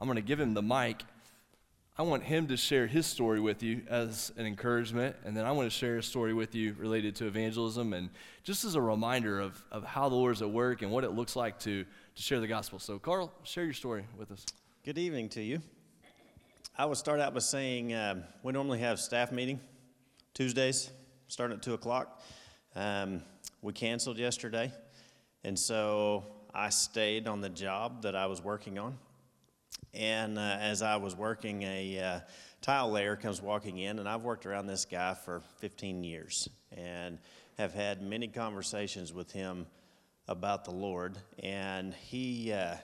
I'm 0.01 0.07
going 0.09 0.17
to 0.17 0.23
give 0.23 0.41
him 0.41 0.55
the 0.55 0.63
mic. 0.63 1.03
I 1.99 2.03
want 2.03 2.25
him 2.25 2.49
to 2.49 2.57
share 2.57 2.87
his 2.87 3.07
story 3.07 3.41
with 3.41 3.63
you 3.63 3.83
as 3.89 4.31
an 4.37 4.45
encouragement, 4.45 5.17
and 5.25 5.35
then 5.35 5.47
I 5.47 5.53
want 5.53 5.71
to 5.71 5.71
share 5.71 5.97
a 5.97 6.03
story 6.03 6.35
with 6.35 6.55
you 6.55 6.75
related 6.79 7.17
to 7.17 7.27
evangelism 7.27 7.95
and 7.95 8.11
just 8.43 8.65
as 8.65 8.75
a 8.75 8.81
reminder 8.83 9.41
of, 9.41 9.63
of 9.71 9.85
how 9.85 10.09
the 10.09 10.15
Lord's 10.15 10.43
at 10.43 10.51
work 10.51 10.83
and 10.83 10.91
what 10.91 11.05
it 11.05 11.13
looks 11.13 11.37
like 11.37 11.59
to, 11.61 11.85
to 11.85 12.23
share 12.23 12.41
the 12.41 12.47
gospel. 12.47 12.79
So, 12.79 12.99
Carl, 12.99 13.33
share 13.45 13.65
your 13.65 13.73
story 13.73 14.05
with 14.19 14.31
us. 14.31 14.45
Good 14.85 14.99
evening 14.99 15.31
to 15.31 15.43
you. 15.43 15.63
I 16.79 16.85
would 16.85 16.99
start 16.99 17.21
out 17.21 17.33
by 17.33 17.41
saying 17.41 17.95
uh, 17.95 18.23
we 18.43 18.53
normally 18.53 18.81
have 18.81 19.01
staff 19.01 19.33
meeting 19.33 19.61
Tuesdays, 20.35 20.91
starting 21.27 21.57
at 21.57 21.63
2 21.63 21.73
o'clock. 21.73 22.21
Um, 22.75 23.23
we 23.63 23.73
canceled 23.73 24.19
yesterday, 24.19 24.71
and 25.43 25.59
so 25.59 26.25
I 26.53 26.69
stayed 26.69 27.29
on 27.29 27.41
the 27.41 27.49
job 27.49 28.03
that 28.03 28.15
I 28.15 28.27
was 28.27 28.45
working 28.45 28.79
on. 28.79 28.99
And 29.95 30.39
uh, 30.39 30.59
as 30.61 30.83
I 30.83 30.97
was 30.97 31.17
working, 31.17 31.63
a 31.63 31.99
uh, 31.99 32.21
tile 32.61 32.91
layer 32.91 33.17
comes 33.17 33.41
walking 33.41 33.79
in, 33.79 33.99
and 33.99 34.07
I've 34.07 34.25
worked 34.25 34.45
around 34.45 34.67
this 34.67 34.85
guy 34.85 35.15
for 35.15 35.41
15 35.61 36.05
years 36.05 36.47
and 36.77 37.19
have 37.57 37.73
had 37.73 38.03
many 38.03 38.29
conversations 38.29 39.15
with 39.15 39.33
him 39.33 39.67
about 40.29 40.67
the 40.67 40.73
Lord. 40.73 41.17
And 41.43 41.95
he, 41.95 42.53
uh, 42.53 42.77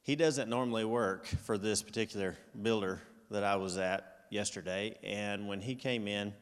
he 0.00 0.16
doesn't 0.16 0.48
normally 0.48 0.86
work 0.86 1.26
for 1.26 1.58
this 1.58 1.82
particular 1.82 2.34
builder 2.62 3.02
that 3.30 3.44
I 3.44 3.56
was 3.56 3.76
at 3.76 4.24
yesterday. 4.30 4.96
And 5.02 5.48
when 5.48 5.60
he 5.60 5.74
came 5.74 6.08
in, 6.08 6.32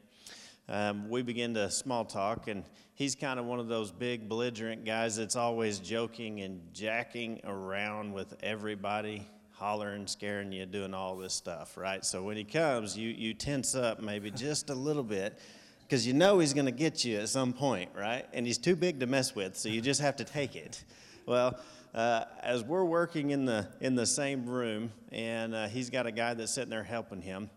um, 0.68 1.09
we 1.09 1.22
began 1.22 1.55
to 1.55 1.70
small 1.70 2.05
talk, 2.05 2.49
and 2.49 2.64
he's 2.94 3.14
kind 3.14 3.38
of 3.38 3.46
one 3.46 3.61
of 3.61 3.68
those 3.68 3.92
big 3.92 4.29
belligerent 4.29 4.85
guys 4.85 5.16
that's 5.16 5.37
always 5.37 5.79
joking 5.79 6.40
and 6.40 6.61
jacking 6.72 7.40
around 7.44 8.12
with 8.12 8.35
everybody 8.42 9.27
hollering, 9.53 10.07
scaring 10.07 10.53
you, 10.53 10.66
doing 10.66 10.92
all 10.92 11.16
this 11.16 11.33
stuff, 11.33 11.77
right? 11.77 12.05
So 12.05 12.22
when 12.22 12.37
he 12.37 12.44
comes, 12.44 12.96
you, 12.96 13.09
you 13.09 13.33
tense 13.33 13.75
up 13.75 14.03
maybe 14.03 14.31
just 14.31 14.68
a 14.68 14.75
little 14.75 15.03
bit 15.03 15.38
because 15.83 16.07
you 16.07 16.12
know 16.12 16.40
he's 16.40 16.53
going 16.53 16.66
to 16.66 16.72
get 16.72 17.05
you 17.05 17.18
at 17.20 17.29
some 17.29 17.53
point, 17.53 17.90
right? 17.96 18.27
And 18.35 18.46
he's 18.46 18.59
too 18.59 18.77
big 18.77 19.01
to 19.01 19.07
mess 19.07 19.35
with, 19.35 19.57
so 19.57 19.68
you 19.68 19.81
just 19.81 20.01
have 20.01 20.16
to 20.16 20.25
take 20.25 20.57
it. 20.57 20.85
Well, 21.27 21.59
uh, 21.97 22.27
as 22.41 22.63
we're 22.63 22.85
working 22.85 23.31
in 23.31 23.45
the 23.45 23.69
in 23.81 23.97
the 23.97 24.07
same 24.07 24.47
room, 24.47 24.93
and 25.11 25.55
uh, 25.55 25.67
he's 25.67 25.91
got 25.91 26.07
a 26.07 26.13
guy 26.13 26.35
that's 26.35 26.53
sitting 26.53 26.71
there 26.71 26.85
helping 26.85 27.21
him. 27.21 27.51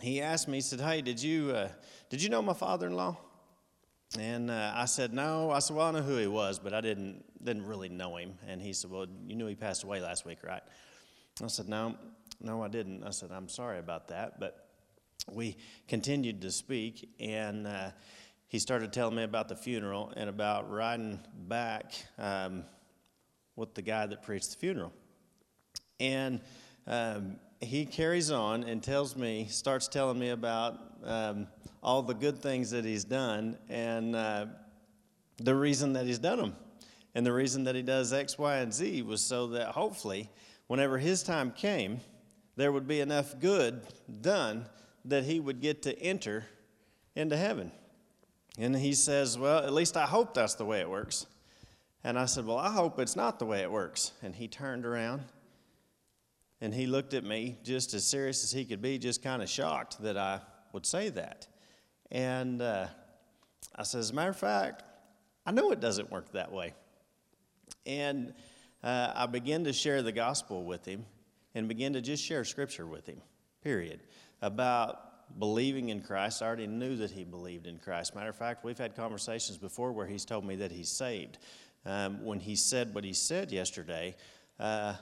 He 0.00 0.22
asked 0.22 0.48
me, 0.48 0.56
he 0.56 0.60
said, 0.62 0.80
"Hey, 0.80 1.02
did 1.02 1.22
you 1.22 1.50
uh, 1.50 1.68
did 2.08 2.22
you 2.22 2.30
know 2.30 2.40
my 2.40 2.54
father-in-law?" 2.54 3.18
And 4.18 4.50
uh, 4.50 4.72
I 4.74 4.86
said, 4.86 5.12
"No." 5.12 5.50
I 5.50 5.58
said, 5.58 5.76
"Well, 5.76 5.88
I 5.88 5.90
know 5.90 6.02
who 6.02 6.16
he 6.16 6.26
was, 6.26 6.58
but 6.58 6.72
I 6.72 6.80
didn't 6.80 7.24
didn't 7.44 7.66
really 7.66 7.90
know 7.90 8.16
him." 8.16 8.38
And 8.48 8.62
he 8.62 8.72
said, 8.72 8.90
"Well, 8.90 9.06
you 9.26 9.36
knew 9.36 9.46
he 9.46 9.54
passed 9.54 9.84
away 9.84 10.00
last 10.00 10.24
week, 10.24 10.38
right?" 10.42 10.62
I 11.42 11.46
said, 11.46 11.68
No, 11.68 11.96
no, 12.40 12.62
I 12.62 12.68
didn't. 12.68 13.04
I 13.04 13.10
said, 13.10 13.30
I'm 13.32 13.48
sorry 13.48 13.78
about 13.78 14.08
that. 14.08 14.38
But 14.38 14.68
we 15.30 15.56
continued 15.88 16.42
to 16.42 16.50
speak, 16.50 17.08
and 17.18 17.66
uh, 17.66 17.90
he 18.48 18.58
started 18.58 18.92
telling 18.92 19.16
me 19.16 19.22
about 19.22 19.48
the 19.48 19.56
funeral 19.56 20.12
and 20.16 20.28
about 20.28 20.70
riding 20.70 21.20
back 21.48 21.92
um, 22.18 22.64
with 23.56 23.74
the 23.74 23.82
guy 23.82 24.06
that 24.06 24.22
preached 24.22 24.50
the 24.52 24.56
funeral. 24.56 24.92
And 26.00 26.40
um, 26.86 27.36
he 27.60 27.86
carries 27.86 28.30
on 28.30 28.64
and 28.64 28.82
tells 28.82 29.16
me, 29.16 29.46
starts 29.48 29.88
telling 29.88 30.18
me 30.18 30.30
about 30.30 30.80
um, 31.04 31.46
all 31.82 32.02
the 32.02 32.14
good 32.14 32.38
things 32.38 32.70
that 32.70 32.84
he's 32.84 33.04
done 33.04 33.56
and 33.68 34.16
uh, 34.16 34.46
the 35.38 35.54
reason 35.54 35.92
that 35.94 36.06
he's 36.06 36.18
done 36.18 36.38
them. 36.38 36.56
And 37.14 37.26
the 37.26 37.32
reason 37.32 37.64
that 37.64 37.74
he 37.74 37.82
does 37.82 38.12
X, 38.12 38.38
Y, 38.38 38.56
and 38.56 38.72
Z 38.72 39.02
was 39.02 39.22
so 39.22 39.48
that 39.48 39.68
hopefully 39.68 40.30
whenever 40.66 40.98
his 40.98 41.22
time 41.22 41.52
came, 41.52 42.00
there 42.56 42.72
would 42.72 42.86
be 42.88 43.00
enough 43.00 43.38
good 43.38 43.82
done 44.20 44.66
that 45.04 45.24
he 45.24 45.40
would 45.40 45.60
get 45.60 45.82
to 45.82 45.98
enter 46.00 46.46
into 47.14 47.36
heaven. 47.36 47.70
And 48.58 48.76
he 48.76 48.94
says, 48.94 49.38
Well, 49.38 49.64
at 49.64 49.72
least 49.72 49.96
I 49.96 50.06
hope 50.06 50.34
that's 50.34 50.54
the 50.54 50.64
way 50.64 50.80
it 50.80 50.88
works. 50.88 51.26
And 52.04 52.18
I 52.18 52.26
said, 52.26 52.46
Well, 52.46 52.58
I 52.58 52.70
hope 52.70 52.98
it's 52.98 53.16
not 53.16 53.38
the 53.38 53.46
way 53.46 53.60
it 53.60 53.70
works. 53.70 54.12
And 54.22 54.34
he 54.34 54.48
turned 54.48 54.84
around 54.84 55.22
and 56.60 56.72
he 56.72 56.86
looked 56.86 57.14
at 57.14 57.24
me 57.24 57.58
just 57.64 57.94
as 57.94 58.06
serious 58.06 58.44
as 58.44 58.52
he 58.52 58.64
could 58.64 58.80
be, 58.80 58.98
just 58.98 59.22
kind 59.22 59.42
of 59.42 59.48
shocked 59.48 60.00
that 60.02 60.16
I 60.16 60.40
would 60.72 60.86
say 60.86 61.08
that. 61.10 61.46
And 62.10 62.62
uh, 62.62 62.86
I 63.74 63.82
said, 63.82 63.98
As 63.98 64.10
a 64.10 64.14
matter 64.14 64.30
of 64.30 64.36
fact, 64.36 64.82
I 65.44 65.52
know 65.52 65.70
it 65.72 65.80
doesn't 65.80 66.10
work 66.10 66.32
that 66.32 66.52
way. 66.52 66.74
And 67.86 68.32
uh, 68.82 69.12
I 69.14 69.26
began 69.26 69.64
to 69.64 69.72
share 69.72 70.02
the 70.02 70.12
gospel 70.12 70.64
with 70.64 70.84
him 70.84 71.04
and 71.54 71.68
began 71.68 71.92
to 71.94 72.00
just 72.00 72.24
share 72.24 72.44
scripture 72.44 72.86
with 72.86 73.06
him, 73.06 73.20
period, 73.62 74.00
about 74.40 75.38
believing 75.38 75.88
in 75.88 76.02
Christ. 76.02 76.42
I 76.42 76.46
already 76.46 76.66
knew 76.66 76.96
that 76.96 77.10
he 77.10 77.24
believed 77.24 77.66
in 77.66 77.78
Christ. 77.78 78.14
Matter 78.14 78.30
of 78.30 78.36
fact, 78.36 78.64
we've 78.64 78.78
had 78.78 78.94
conversations 78.94 79.58
before 79.58 79.92
where 79.92 80.06
he's 80.06 80.24
told 80.24 80.44
me 80.44 80.56
that 80.56 80.72
he's 80.72 80.90
saved. 80.90 81.38
Um, 81.84 82.24
when 82.24 82.40
he 82.40 82.56
said 82.56 82.94
what 82.94 83.04
he 83.04 83.12
said 83.12 83.50
yesterday, 83.50 84.16
uh, 84.60 84.94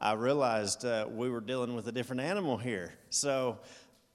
I 0.00 0.12
realized 0.12 0.84
uh, 0.84 1.06
we 1.10 1.28
were 1.28 1.40
dealing 1.40 1.74
with 1.74 1.88
a 1.88 1.92
different 1.92 2.22
animal 2.22 2.56
here. 2.56 2.94
So 3.10 3.58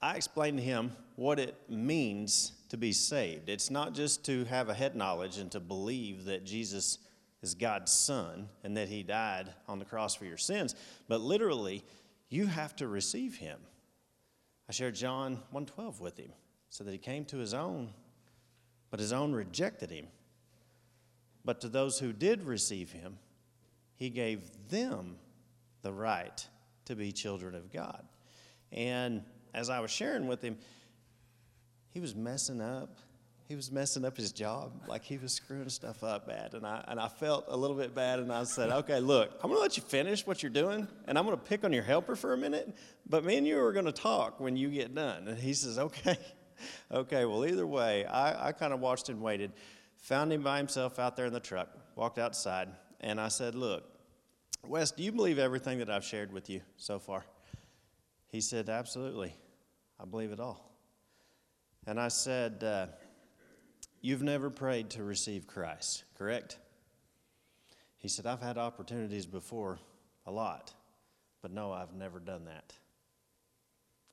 I 0.00 0.16
explained 0.16 0.58
to 0.58 0.64
him 0.64 0.92
what 1.16 1.38
it 1.38 1.54
means 1.68 2.52
to 2.70 2.76
be 2.76 2.92
saved. 2.92 3.48
It's 3.48 3.70
not 3.70 3.94
just 3.94 4.24
to 4.26 4.44
have 4.46 4.68
a 4.68 4.74
head 4.74 4.96
knowledge 4.96 5.38
and 5.38 5.50
to 5.52 5.60
believe 5.60 6.24
that 6.24 6.44
Jesus 6.44 6.98
is 7.42 7.54
God's 7.54 7.92
son 7.92 8.48
and 8.64 8.76
that 8.76 8.88
he 8.88 9.02
died 9.02 9.52
on 9.68 9.78
the 9.78 9.84
cross 9.84 10.14
for 10.14 10.24
your 10.24 10.38
sins, 10.38 10.74
but 11.08 11.20
literally, 11.20 11.84
you 12.30 12.46
have 12.46 12.74
to 12.76 12.88
receive 12.88 13.36
him. 13.36 13.60
I 14.68 14.72
shared 14.72 14.94
John 14.94 15.42
1:12 15.52 16.00
with 16.00 16.16
him, 16.16 16.32
so 16.70 16.82
that 16.84 16.92
he 16.92 16.98
came 16.98 17.26
to 17.26 17.36
his 17.36 17.52
own, 17.52 17.92
but 18.90 18.98
his 18.98 19.12
own 19.12 19.32
rejected 19.32 19.90
him. 19.90 20.08
But 21.44 21.60
to 21.60 21.68
those 21.68 21.98
who 21.98 22.12
did 22.12 22.42
receive 22.42 22.92
him, 22.92 23.18
he 23.96 24.10
gave 24.10 24.50
them 24.68 25.16
the 25.82 25.92
right 25.92 26.46
to 26.86 26.96
be 26.96 27.12
children 27.12 27.54
of 27.54 27.72
God. 27.72 28.04
And 28.72 29.22
as 29.52 29.70
I 29.70 29.80
was 29.80 29.90
sharing 29.90 30.26
with 30.26 30.42
him, 30.42 30.58
he 31.90 32.00
was 32.00 32.14
messing 32.14 32.60
up 32.60 32.98
he 33.46 33.56
was 33.56 33.70
messing 33.70 34.04
up 34.04 34.16
his 34.16 34.32
job. 34.32 34.72
Like 34.88 35.04
he 35.04 35.18
was 35.18 35.32
screwing 35.32 35.68
stuff 35.68 36.02
up 36.02 36.26
bad. 36.26 36.54
And 36.54 36.66
I, 36.66 36.82
and 36.88 36.98
I 36.98 37.08
felt 37.08 37.44
a 37.48 37.56
little 37.56 37.76
bit 37.76 37.94
bad. 37.94 38.18
And 38.18 38.32
I 38.32 38.44
said, 38.44 38.70
okay, 38.70 39.00
look, 39.00 39.32
I'm 39.42 39.50
going 39.50 39.58
to 39.58 39.62
let 39.62 39.76
you 39.76 39.82
finish 39.82 40.26
what 40.26 40.42
you're 40.42 40.50
doing. 40.50 40.88
And 41.06 41.18
I'm 41.18 41.26
going 41.26 41.36
to 41.36 41.44
pick 41.44 41.62
on 41.62 41.72
your 41.72 41.82
helper 41.82 42.16
for 42.16 42.32
a 42.32 42.38
minute. 42.38 42.74
But 43.08 43.24
me 43.24 43.36
and 43.36 43.46
you 43.46 43.60
are 43.62 43.72
going 43.72 43.84
to 43.84 43.92
talk 43.92 44.40
when 44.40 44.56
you 44.56 44.70
get 44.70 44.94
done. 44.94 45.28
And 45.28 45.38
he 45.38 45.52
says, 45.52 45.78
okay. 45.78 46.18
okay, 46.92 47.26
well, 47.26 47.44
either 47.44 47.66
way, 47.66 48.06
I, 48.06 48.48
I 48.48 48.52
kind 48.52 48.72
of 48.72 48.80
watched 48.80 49.10
and 49.10 49.20
waited. 49.20 49.52
Found 50.04 50.32
him 50.32 50.42
by 50.42 50.58
himself 50.58 50.98
out 50.98 51.16
there 51.16 51.24
in 51.24 51.32
the 51.32 51.40
truck, 51.40 51.68
walked 51.96 52.18
outside. 52.18 52.68
And 53.00 53.18
I 53.18 53.28
said, 53.28 53.54
look, 53.54 53.84
Wes, 54.66 54.90
do 54.90 55.02
you 55.02 55.12
believe 55.12 55.38
everything 55.38 55.78
that 55.78 55.88
I've 55.88 56.04
shared 56.04 56.30
with 56.30 56.50
you 56.50 56.60
so 56.76 56.98
far? 56.98 57.24
He 58.28 58.42
said, 58.42 58.68
absolutely. 58.68 59.34
I 59.98 60.04
believe 60.04 60.30
it 60.30 60.40
all. 60.40 60.70
And 61.86 61.98
I 61.98 62.08
said, 62.08 62.62
uh, 62.62 62.86
You've 64.02 64.22
never 64.22 64.50
prayed 64.50 64.90
to 64.90 65.02
receive 65.02 65.46
Christ, 65.46 66.04
correct? 66.18 66.58
He 67.96 68.08
said, 68.08 68.26
I've 68.26 68.42
had 68.42 68.58
opportunities 68.58 69.24
before, 69.24 69.78
a 70.26 70.30
lot, 70.30 70.74
but 71.40 71.50
no, 71.50 71.72
I've 71.72 71.94
never 71.94 72.18
done 72.18 72.44
that. 72.44 72.74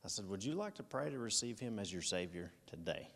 I 0.05 0.07
said, 0.07 0.29
Would 0.29 0.45
you 0.45 0.53
like 0.53 0.75
to 0.75 0.83
pray 0.83 1.09
to 1.09 1.19
receive 1.19 1.59
Him 1.59 1.77
as 1.77 1.91
your 1.91 2.01
Savior 2.01 2.53
today? 2.67 3.09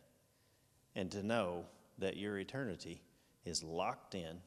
And 0.98 1.10
to 1.12 1.24
know 1.24 1.64
that 2.00 2.18
your 2.18 2.38
eternity 2.38 3.02
is 3.46 3.64
locked 3.64 4.16
in, 4.16 4.42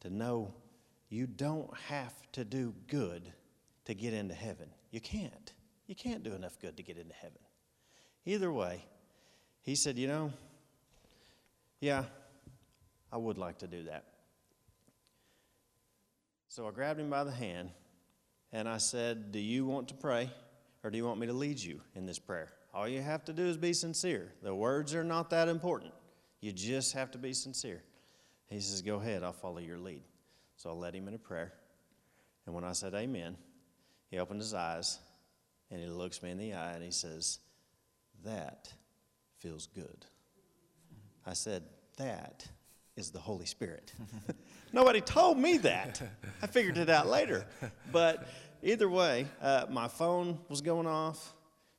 to 0.00 0.10
know 0.10 0.54
you 1.08 1.26
don't 1.26 1.74
have 1.88 2.14
to 2.32 2.44
do 2.44 2.74
good 2.86 3.32
to 3.86 3.94
get 3.94 4.12
into 4.12 4.34
heaven. 4.34 4.68
You 4.90 5.00
can't. 5.00 5.52
You 5.86 5.94
can't 5.94 6.22
do 6.22 6.32
enough 6.34 6.58
good 6.60 6.76
to 6.76 6.82
get 6.82 6.98
into 6.98 7.14
heaven. 7.14 7.38
Either 8.26 8.52
way, 8.52 8.84
he 9.62 9.74
said, 9.74 9.96
You 9.96 10.06
know, 10.06 10.32
yeah, 11.80 12.04
I 13.10 13.16
would 13.16 13.38
like 13.38 13.58
to 13.58 13.66
do 13.66 13.84
that. 13.84 14.04
So 16.48 16.66
I 16.66 16.70
grabbed 16.70 17.00
him 17.00 17.10
by 17.10 17.24
the 17.24 17.32
hand 17.32 17.70
and 18.52 18.68
I 18.68 18.78
said, 18.78 19.32
Do 19.32 19.38
you 19.38 19.64
want 19.66 19.88
to 19.88 19.94
pray 19.94 20.30
or 20.84 20.90
do 20.90 20.98
you 20.98 21.04
want 21.04 21.18
me 21.18 21.26
to 21.26 21.32
lead 21.32 21.58
you 21.58 21.80
in 21.94 22.04
this 22.06 22.18
prayer? 22.18 22.48
All 22.74 22.86
you 22.86 23.00
have 23.00 23.24
to 23.24 23.32
do 23.32 23.46
is 23.46 23.56
be 23.56 23.72
sincere. 23.72 24.32
The 24.42 24.54
words 24.54 24.94
are 24.94 25.04
not 25.04 25.30
that 25.30 25.48
important. 25.48 25.92
You 26.40 26.52
just 26.52 26.92
have 26.92 27.10
to 27.12 27.18
be 27.18 27.32
sincere. 27.32 27.82
He 28.48 28.60
says, 28.60 28.82
Go 28.82 28.96
ahead, 28.96 29.22
I'll 29.22 29.32
follow 29.32 29.58
your 29.58 29.78
lead. 29.78 30.02
So 30.56 30.70
I 30.70 30.72
led 30.72 30.94
him 30.94 31.08
in 31.08 31.14
a 31.14 31.18
prayer. 31.18 31.52
And 32.46 32.54
when 32.54 32.64
I 32.64 32.72
said 32.72 32.94
amen, 32.94 33.36
he 34.10 34.18
opened 34.18 34.40
his 34.40 34.54
eyes 34.54 34.98
and 35.70 35.80
he 35.80 35.86
looks 35.86 36.22
me 36.22 36.30
in 36.30 36.38
the 36.38 36.54
eye 36.54 36.72
and 36.72 36.82
he 36.82 36.90
says, 36.90 37.40
That 38.24 38.72
feels 39.38 39.66
good. 39.66 40.06
I 41.26 41.34
said, 41.34 41.64
That 41.98 42.46
is 42.96 43.10
the 43.10 43.18
Holy 43.18 43.46
Spirit. 43.46 43.92
Nobody 44.72 45.00
told 45.00 45.38
me 45.38 45.58
that. 45.58 46.02
I 46.42 46.46
figured 46.46 46.78
it 46.78 46.88
out 46.88 47.06
later. 47.06 47.46
But 47.92 48.26
either 48.62 48.88
way, 48.88 49.26
uh, 49.40 49.66
my 49.70 49.88
phone 49.88 50.38
was 50.48 50.60
going 50.60 50.86
off. 50.86 51.34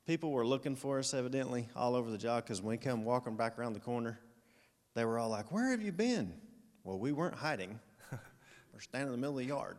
People 0.06 0.32
were 0.32 0.46
looking 0.46 0.76
for 0.76 0.98
us, 0.98 1.14
evidently, 1.14 1.68
all 1.76 1.96
over 1.96 2.10
the 2.10 2.18
job 2.18 2.44
because 2.44 2.62
when 2.62 2.72
we 2.72 2.78
come 2.78 3.06
walking 3.06 3.36
back 3.36 3.60
around 3.60 3.74
the 3.74 3.80
corner, 3.80 4.20
they 5.00 5.06
were 5.06 5.18
all 5.18 5.30
like, 5.30 5.52
Where 5.52 5.72
have 5.72 5.82
you 5.82 5.92
been? 5.92 6.34
Well, 6.84 7.00
we 7.00 7.12
weren't 7.12 7.36
hiding. 7.36 7.80
We're 8.74 8.80
standing 8.82 9.08
in 9.08 9.12
the 9.14 9.18
middle 9.18 9.40
of 9.40 9.46
the 9.46 9.50
yard. 9.50 9.78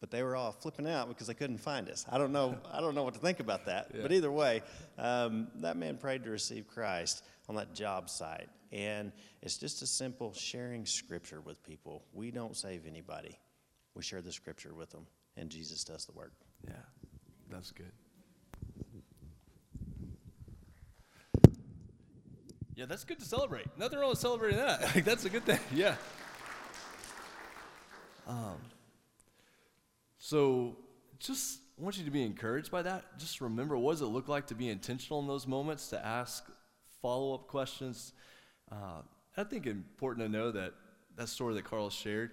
But 0.00 0.10
they 0.10 0.22
were 0.22 0.36
all 0.36 0.52
flipping 0.52 0.88
out 0.88 1.08
because 1.08 1.26
they 1.26 1.34
couldn't 1.34 1.58
find 1.58 1.88
us. 1.88 2.06
I 2.08 2.18
don't 2.18 2.32
know. 2.32 2.56
I 2.72 2.80
don't 2.80 2.94
know 2.94 3.02
what 3.02 3.14
to 3.14 3.20
think 3.20 3.40
about 3.40 3.66
that. 3.66 3.90
Yeah. 3.92 4.02
But 4.02 4.12
either 4.12 4.30
way, 4.30 4.62
um, 4.96 5.48
that 5.56 5.76
man 5.76 5.96
prayed 5.96 6.22
to 6.24 6.30
receive 6.30 6.68
Christ 6.68 7.24
on 7.48 7.56
that 7.56 7.74
job 7.74 8.08
site 8.10 8.48
And 8.72 9.12
it's 9.42 9.56
just 9.56 9.82
a 9.82 9.86
simple 9.86 10.32
sharing 10.34 10.86
scripture 10.86 11.40
with 11.40 11.62
people. 11.64 12.04
We 12.12 12.30
don't 12.30 12.56
save 12.56 12.86
anybody, 12.86 13.36
we 13.94 14.02
share 14.02 14.22
the 14.22 14.32
scripture 14.32 14.74
with 14.74 14.90
them, 14.90 15.06
and 15.36 15.50
Jesus 15.50 15.82
does 15.84 16.04
the 16.04 16.12
work. 16.12 16.32
Yeah, 16.66 16.74
that's 17.50 17.72
good. 17.72 17.92
Yeah, 22.78 22.86
that's 22.86 23.02
good 23.02 23.18
to 23.18 23.24
celebrate. 23.24 23.66
Nothing 23.76 23.98
wrong 23.98 24.10
with 24.10 24.20
celebrating 24.20 24.60
that. 24.60 24.80
Like, 24.94 25.04
that's 25.04 25.24
a 25.24 25.28
good 25.28 25.44
thing. 25.44 25.58
Yeah. 25.74 25.96
Um, 28.28 28.54
so 30.18 30.76
just 31.18 31.58
I 31.76 31.82
want 31.82 31.98
you 31.98 32.04
to 32.04 32.10
be 32.12 32.22
encouraged 32.22 32.70
by 32.70 32.82
that. 32.82 33.18
Just 33.18 33.40
remember 33.40 33.76
what 33.76 33.94
does 33.94 34.02
it 34.02 34.06
look 34.06 34.28
like 34.28 34.46
to 34.48 34.54
be 34.54 34.68
intentional 34.68 35.18
in 35.18 35.26
those 35.26 35.44
moments, 35.44 35.88
to 35.88 36.06
ask 36.06 36.44
follow 37.02 37.34
up 37.34 37.48
questions. 37.48 38.12
Uh, 38.70 39.02
I 39.36 39.42
think 39.42 39.66
important 39.66 40.26
to 40.26 40.30
know 40.30 40.52
that 40.52 40.74
that 41.16 41.28
story 41.28 41.54
that 41.54 41.64
Carl 41.64 41.90
shared 41.90 42.30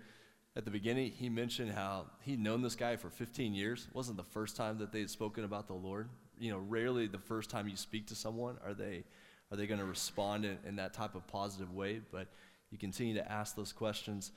at 0.55 0.63
the 0.63 0.69
beginning, 0.69 1.11
he 1.11 1.27
mentioned 1.27 1.71
how 1.71 2.05
he'd 2.21 2.39
known 2.39 2.61
this 2.61 2.75
guy 2.75 2.97
for 2.97 3.09
15 3.09 3.55
years. 3.55 3.87
It 3.89 3.95
wasn't 3.95 4.17
the 4.17 4.23
first 4.23 4.55
time 4.55 4.77
that 4.77 4.91
they 4.91 4.99
had 4.99 5.09
spoken 5.09 5.43
about 5.43 5.65
the 5.65 5.73
Lord. 5.73 6.07
You 6.37 6.51
know, 6.51 6.59
rarely 6.59 7.07
the 7.07 7.17
first 7.17 7.49
time 7.49 7.67
you 7.67 7.77
speak 7.77 8.05
to 8.07 8.15
someone 8.15 8.57
are 8.63 8.75
they 8.75 9.05
are 9.51 9.57
they 9.57 9.67
going 9.67 9.79
to 9.79 9.85
respond 9.85 10.45
in, 10.45 10.57
in, 10.67 10.75
that 10.77 10.93
type 10.93 11.15
of 11.15 11.25
positive 11.27 11.73
way. 11.73 12.01
But 12.11 12.27
you 12.71 12.77
continue 12.77 13.13
to 13.15 13.31
ask 13.31 13.55
those 13.55 13.71
questions. 13.71 14.31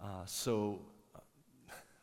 Uh, 0.00 0.24
so, 0.26 0.80
uh, 1.14 1.20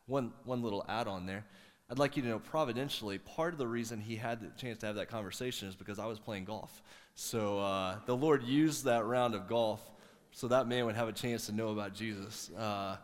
one 0.05 0.31
one 0.43 0.61
little 0.61 0.85
add 0.87 1.07
on 1.07 1.25
there. 1.25 1.45
I'd 1.89 1.99
like 1.99 2.17
you 2.17 2.23
to 2.23 2.29
know 2.29 2.39
providentially, 2.39 3.19
part 3.19 3.53
of 3.53 3.59
the 3.59 3.67
reason 3.67 3.99
he 4.01 4.15
had 4.15 4.41
the 4.41 4.47
chance 4.59 4.79
to 4.79 4.87
have 4.87 4.95
that 4.95 5.07
conversation 5.07 5.67
is 5.67 5.75
because 5.75 5.99
I 5.99 6.07
was 6.07 6.17
playing 6.17 6.45
golf. 6.45 6.81
So 7.13 7.59
uh, 7.59 7.99
the 8.07 8.15
Lord 8.15 8.43
used 8.43 8.85
that 8.85 9.05
round 9.05 9.35
of 9.35 9.47
golf 9.47 9.81
so 10.31 10.47
that 10.47 10.67
man 10.67 10.85
would 10.85 10.95
have 10.95 11.07
a 11.07 11.13
chance 11.13 11.45
to 11.45 11.51
know 11.51 11.69
about 11.69 11.93
Jesus. 11.93 12.49
Uh, 12.57 12.97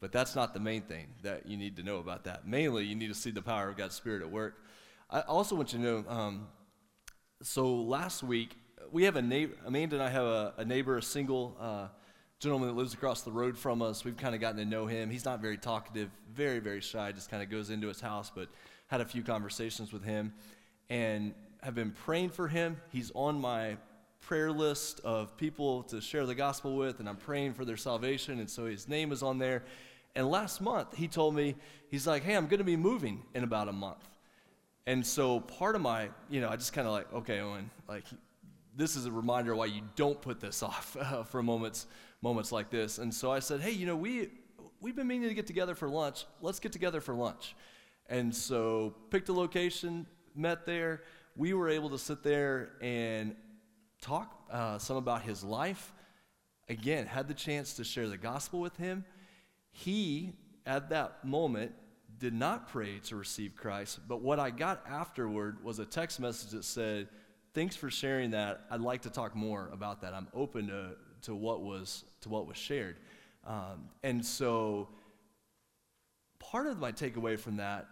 but 0.00 0.12
that's 0.12 0.36
not 0.36 0.52
the 0.52 0.60
main 0.60 0.82
thing 0.82 1.06
that 1.22 1.46
you 1.46 1.56
need 1.56 1.76
to 1.76 1.82
know 1.82 1.96
about 1.96 2.24
that. 2.24 2.46
Mainly, 2.46 2.84
you 2.84 2.94
need 2.94 3.08
to 3.08 3.14
see 3.14 3.30
the 3.30 3.40
power 3.40 3.70
of 3.70 3.76
God's 3.78 3.94
Spirit 3.94 4.20
at 4.20 4.30
work. 4.30 4.62
I 5.08 5.20
also 5.20 5.56
want 5.56 5.72
you 5.72 5.78
to 5.78 5.84
know 5.84 6.04
um, 6.06 6.46
so 7.42 7.74
last 7.74 8.22
week, 8.22 8.56
we 8.92 9.04
have 9.04 9.16
a 9.16 9.22
neighbor, 9.22 9.54
Amanda 9.66 9.96
and 9.96 10.02
I 10.02 10.10
have 10.10 10.24
a, 10.24 10.54
a 10.58 10.64
neighbor, 10.64 10.96
a 10.96 11.02
single 11.02 11.56
uh, 11.60 11.88
gentleman 12.38 12.68
that 12.68 12.74
lives 12.74 12.94
across 12.94 13.22
the 13.22 13.32
road 13.32 13.56
from 13.56 13.82
us. 13.82 14.04
We've 14.04 14.16
kind 14.16 14.34
of 14.34 14.40
gotten 14.40 14.58
to 14.58 14.64
know 14.64 14.86
him. 14.86 15.10
He's 15.10 15.24
not 15.24 15.40
very 15.40 15.56
talkative, 15.56 16.10
very, 16.32 16.58
very 16.58 16.80
shy, 16.80 17.12
just 17.12 17.30
kind 17.30 17.42
of 17.42 17.50
goes 17.50 17.70
into 17.70 17.88
his 17.88 18.00
house, 18.00 18.30
but 18.34 18.48
had 18.88 19.00
a 19.00 19.04
few 19.04 19.22
conversations 19.22 19.92
with 19.92 20.04
him 20.04 20.32
and 20.90 21.34
have 21.62 21.74
been 21.74 21.90
praying 21.90 22.30
for 22.30 22.48
him. 22.48 22.76
He's 22.92 23.10
on 23.14 23.40
my 23.40 23.76
prayer 24.20 24.52
list 24.52 25.00
of 25.04 25.36
people 25.36 25.82
to 25.84 26.00
share 26.00 26.26
the 26.26 26.34
gospel 26.34 26.76
with, 26.76 27.00
and 27.00 27.08
I'm 27.08 27.16
praying 27.16 27.54
for 27.54 27.64
their 27.64 27.76
salvation, 27.76 28.40
and 28.40 28.48
so 28.48 28.66
his 28.66 28.88
name 28.88 29.12
is 29.12 29.22
on 29.22 29.38
there. 29.38 29.64
And 30.14 30.30
last 30.30 30.60
month, 30.60 30.94
he 30.94 31.08
told 31.08 31.34
me, 31.34 31.56
he's 31.90 32.06
like, 32.06 32.22
hey, 32.22 32.34
I'm 32.34 32.46
going 32.46 32.58
to 32.58 32.64
be 32.64 32.76
moving 32.76 33.22
in 33.34 33.44
about 33.44 33.68
a 33.68 33.72
month. 33.72 34.08
And 34.86 35.04
so 35.04 35.40
part 35.40 35.74
of 35.76 35.80
my, 35.80 36.10
you 36.28 36.40
know, 36.40 36.48
I 36.48 36.56
just 36.56 36.72
kind 36.72 36.86
of 36.86 36.92
like, 36.92 37.12
okay, 37.12 37.40
Owen, 37.40 37.70
like, 37.88 38.04
this 38.76 38.96
is 38.96 39.06
a 39.06 39.12
reminder 39.12 39.54
why 39.54 39.66
you 39.66 39.82
don't 39.96 40.20
put 40.20 40.40
this 40.40 40.62
off 40.70 40.96
uh, 41.00 41.22
for 41.24 41.42
moments 41.42 41.86
moments 42.24 42.50
like 42.50 42.70
this. 42.70 42.98
And 42.98 43.12
so 43.12 43.30
I 43.30 43.38
said, 43.38 43.60
hey, 43.60 43.70
you 43.70 43.86
know, 43.86 43.96
we, 43.96 44.30
we've 44.80 44.96
been 44.96 45.06
meaning 45.06 45.28
to 45.28 45.34
get 45.34 45.46
together 45.46 45.74
for 45.74 45.88
lunch. 45.90 46.24
Let's 46.40 46.58
get 46.58 46.72
together 46.72 47.02
for 47.02 47.14
lunch. 47.14 47.54
And 48.08 48.34
so 48.34 48.94
picked 49.10 49.28
a 49.28 49.32
location, 49.34 50.06
met 50.34 50.64
there. 50.64 51.02
We 51.36 51.52
were 51.52 51.68
able 51.68 51.90
to 51.90 51.98
sit 51.98 52.22
there 52.22 52.70
and 52.80 53.36
talk 54.00 54.42
uh, 54.50 54.78
some 54.78 54.96
about 54.96 55.22
his 55.22 55.44
life. 55.44 55.92
Again, 56.70 57.06
had 57.06 57.28
the 57.28 57.34
chance 57.34 57.74
to 57.74 57.84
share 57.84 58.08
the 58.08 58.16
gospel 58.16 58.58
with 58.58 58.76
him. 58.78 59.04
He, 59.70 60.32
at 60.64 60.88
that 60.88 61.26
moment, 61.26 61.72
did 62.18 62.32
not 62.32 62.68
pray 62.68 63.00
to 63.00 63.16
receive 63.16 63.54
Christ, 63.54 64.00
but 64.08 64.22
what 64.22 64.38
I 64.38 64.48
got 64.48 64.82
afterward 64.88 65.62
was 65.62 65.78
a 65.78 65.84
text 65.84 66.20
message 66.20 66.52
that 66.52 66.64
said, 66.64 67.08
Thanks 67.54 67.76
for 67.76 67.88
sharing 67.88 68.32
that. 68.32 68.64
I'd 68.68 68.80
like 68.80 69.02
to 69.02 69.10
talk 69.10 69.36
more 69.36 69.70
about 69.72 70.00
that. 70.00 70.12
I'm 70.12 70.26
open 70.34 70.66
to, 70.66 70.96
to 71.22 71.36
what 71.36 71.62
was 71.62 72.04
to 72.22 72.28
what 72.28 72.48
was 72.48 72.56
shared. 72.56 72.96
Um, 73.46 73.90
and 74.02 74.26
so 74.26 74.88
part 76.40 76.66
of 76.66 76.80
my 76.80 76.90
takeaway 76.90 77.38
from 77.38 77.58
that, 77.58 77.86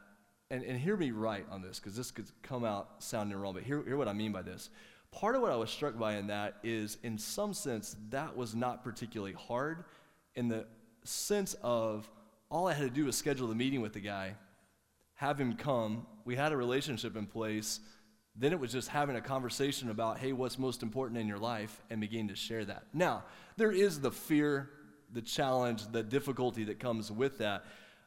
and, 0.51 0.65
and 0.65 0.79
hear 0.79 0.97
me 0.97 1.13
right 1.13 1.47
on 1.49 1.63
this, 1.63 1.79
because 1.79 1.97
this 1.97 2.11
could 2.11 2.27
come 2.43 2.65
out 2.65 2.89
sounding 2.99 3.39
wrong, 3.39 3.55
but 3.55 3.63
hear, 3.63 3.83
hear 3.85 3.97
what 3.97 4.09
I 4.09 4.13
mean 4.13 4.33
by 4.33 4.43
this. 4.43 4.69
Part 5.13 5.37
of 5.37 5.43
what 5.43 5.53
I 5.53 5.57
was 5.57 5.71
struck 5.71 5.97
by 5.97 6.17
in 6.17 6.27
that 6.27 6.57
is, 6.65 6.99
in 7.05 7.17
some 7.17 7.55
sense, 7.55 7.97
that 8.11 8.37
was 8.37 8.57
not 8.57 8.83
particularly 8.83 9.35
hard 9.35 9.85
in 10.35 10.49
the 10.49 10.67
sense 11.05 11.55
of 11.63 12.11
all 12.51 12.67
I 12.67 12.73
had 12.73 12.85
to 12.85 12.91
do 12.91 13.05
was 13.05 13.17
schedule 13.17 13.47
the 13.47 13.55
meeting 13.55 13.81
with 13.81 13.93
the 13.93 14.01
guy, 14.01 14.35
have 15.15 15.39
him 15.39 15.55
come, 15.55 16.07
we 16.25 16.35
had 16.35 16.51
a 16.51 16.57
relationship 16.57 17.17
in 17.17 17.27
place, 17.27 17.81
then 18.35 18.53
it 18.53 18.59
was 18.59 18.73
just 18.73 18.89
having 18.89 19.17
a 19.17 19.21
conversation 19.21 19.91
about, 19.91 20.19
hey, 20.19 20.33
what's 20.33 20.59
most 20.59 20.83
important 20.83 21.21
in 21.21 21.27
your 21.27 21.39
life, 21.39 21.83
and 21.91 22.01
begin 22.01 22.29
to 22.29 22.37
share 22.37 22.65
that. 22.65 22.85
Now, 22.95 23.25
there 23.57 23.73
is 23.73 24.01
the 24.01 24.11
fear, 24.11 24.71
the 25.13 25.21
challenge, 25.21 25.87
the 25.93 26.03
difficulty 26.03 26.65
that 26.65 26.81
comes 26.81 27.13
with 27.13 27.39
that. 27.39 27.65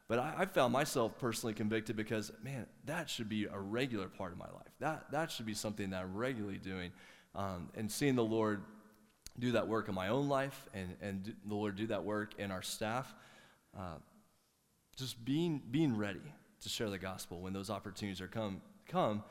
But 0.07 0.19
I, 0.19 0.33
I, 0.39 0.45
found 0.45 0.71
myself 0.71 1.17
personally 1.17 1.53
convicted 1.53 1.95
because, 1.95 2.31
man, 2.43 2.67
that 2.85 3.09
should 3.09 3.27
be 3.27 3.45
a 3.45 3.59
regular 3.59 4.07
part 4.07 4.31
of 4.31 4.37
my 4.37 4.45
life. 4.45 4.71
That, 4.79 5.11
that 5.11 5.31
should 5.31 5.47
be 5.47 5.55
something 5.55 5.89
that 5.91 6.03
I'm 6.03 6.15
regularly 6.15 6.59
doing. 6.59 6.91
Um, 7.33 7.69
and 7.75 7.91
seeing 7.91 8.15
the 8.15 8.23
Lord 8.23 8.61
do 9.37 9.53
that 9.53 9.67
work 9.67 9.89
in 9.89 9.95
my 9.95 10.09
own 10.09 10.29
life 10.29 10.67
and, 10.73 10.95
and 11.01 11.35
the 11.45 11.55
Lord 11.55 11.75
do 11.75 11.87
that 11.87 12.03
work 12.03 12.33
in 12.37 12.51
our 12.51 12.61
staff, 12.61 13.13
uh, 13.77 13.97
just 14.95 15.23
being, 15.25 15.61
being 15.71 15.97
ready 15.97 16.21
to 16.61 16.69
share 16.69 16.89
the 16.89 16.99
gospel 16.99 17.41
when 17.41 17.51
those 17.51 17.69
opportunities 17.69 18.21
are 18.21 18.27
come, 18.27 18.61
come 18.87 19.23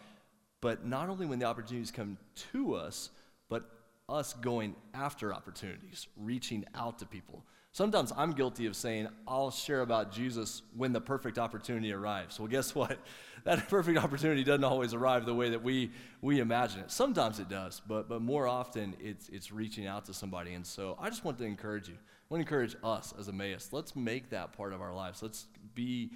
but 0.64 0.86
not 0.86 1.10
only 1.10 1.26
when 1.26 1.38
the 1.38 1.44
opportunities 1.44 1.90
come 1.90 2.16
to 2.52 2.74
us, 2.74 3.10
but 3.50 3.68
us 4.08 4.32
going 4.32 4.74
after 4.94 5.30
opportunities, 5.30 6.06
reaching 6.16 6.64
out 6.74 6.98
to 7.00 7.04
people. 7.04 7.44
Sometimes 7.72 8.14
I'm 8.16 8.32
guilty 8.32 8.64
of 8.64 8.74
saying, 8.74 9.08
I'll 9.28 9.50
share 9.50 9.82
about 9.82 10.10
Jesus 10.10 10.62
when 10.74 10.94
the 10.94 11.02
perfect 11.02 11.38
opportunity 11.38 11.92
arrives. 11.92 12.40
Well, 12.40 12.48
guess 12.48 12.74
what? 12.74 12.98
That 13.44 13.68
perfect 13.68 13.98
opportunity 13.98 14.42
doesn't 14.42 14.64
always 14.64 14.94
arrive 14.94 15.26
the 15.26 15.34
way 15.34 15.50
that 15.50 15.62
we, 15.62 15.90
we 16.22 16.40
imagine 16.40 16.80
it. 16.80 16.90
Sometimes 16.90 17.40
it 17.40 17.50
does, 17.50 17.82
but, 17.86 18.08
but 18.08 18.22
more 18.22 18.48
often 18.48 18.96
it's, 18.98 19.28
it's 19.28 19.52
reaching 19.52 19.86
out 19.86 20.06
to 20.06 20.14
somebody. 20.14 20.54
And 20.54 20.66
so 20.66 20.96
I 20.98 21.10
just 21.10 21.26
want 21.26 21.36
to 21.36 21.44
encourage 21.44 21.86
you. 21.86 21.94
I 21.94 22.24
want 22.30 22.40
to 22.40 22.46
encourage 22.46 22.74
us 22.82 23.12
as 23.18 23.28
Emmaus. 23.28 23.68
Let's 23.70 23.94
make 23.94 24.30
that 24.30 24.54
part 24.54 24.72
of 24.72 24.80
our 24.80 24.94
lives. 24.94 25.22
Let's 25.22 25.46
be 25.74 26.12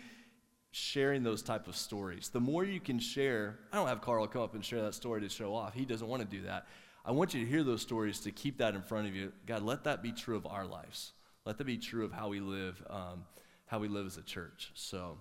sharing 0.71 1.23
those 1.23 1.43
type 1.43 1.67
of 1.67 1.77
stories. 1.77 2.29
The 2.29 2.41
more 2.41 2.65
you 2.65 2.81
can 2.81 2.99
share, 2.99 3.59
I 3.73 3.77
don't 3.77 3.89
have 3.89 4.01
Carl 4.01 4.27
come 4.27 4.43
up 4.43 4.55
and 4.55 4.65
share 4.65 4.83
that 4.83 4.95
story 4.95 5.21
to 5.23 5.29
show 5.29 5.55
off. 5.55 5.75
He 5.75 5.85
doesn't 5.85 6.07
want 6.07 6.23
to 6.23 6.29
do 6.29 6.43
that. 6.45 6.67
I 7.05 7.13
want 7.13 7.33
you 7.33 7.45
to 7.45 7.51
hear 7.51 7.65
those 7.65 7.81
stories 7.81 8.21
to 8.21 8.31
keep 8.31 8.59
that 8.59 8.75
in 8.75 8.83
front 8.83 9.09
of 9.09 9.15
you. 9.15 9.33
God, 9.47 9.63
let 9.63 9.85
that 9.85 10.03
be 10.03 10.13
true 10.13 10.37
of 10.37 10.47
our 10.47 10.67
lives. 10.67 11.13
Let 11.47 11.57
that 11.59 11.65
be 11.65 11.79
true 11.79 12.05
of 12.05 12.13
how 12.13 12.29
we 12.29 12.41
live, 12.41 12.83
um, 12.91 13.25
how 13.67 13.79
we 13.79 13.89
live 13.89 14.07
as 14.07 14.19
a 14.19 14.23
church. 14.23 14.71
So, 14.75 15.17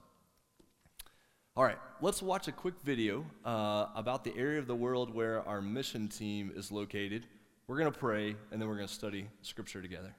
all 1.56 1.64
right, 1.64 1.78
let's 2.02 2.22
watch 2.22 2.50
a 2.50 2.52
quick 2.52 2.76
video 2.84 3.26
uh, 3.46 3.88
about 3.96 4.26
the 4.26 4.36
area 4.36 4.60
of 4.60 4.68
the 4.68 4.76
world 4.76 5.16
where 5.16 5.48
our 5.48 5.62
mission 5.62 6.10
team 6.10 6.52
is 6.56 6.72
located. 6.72 7.26
We're 7.68 7.78
going 7.78 7.92
to 7.92 7.98
pray, 7.98 8.36
and 8.52 8.62
then 8.62 8.68
we're 8.68 8.76
going 8.76 8.88
to 8.88 8.94
study 8.94 9.30
scripture 9.42 9.82
together. 9.82 10.14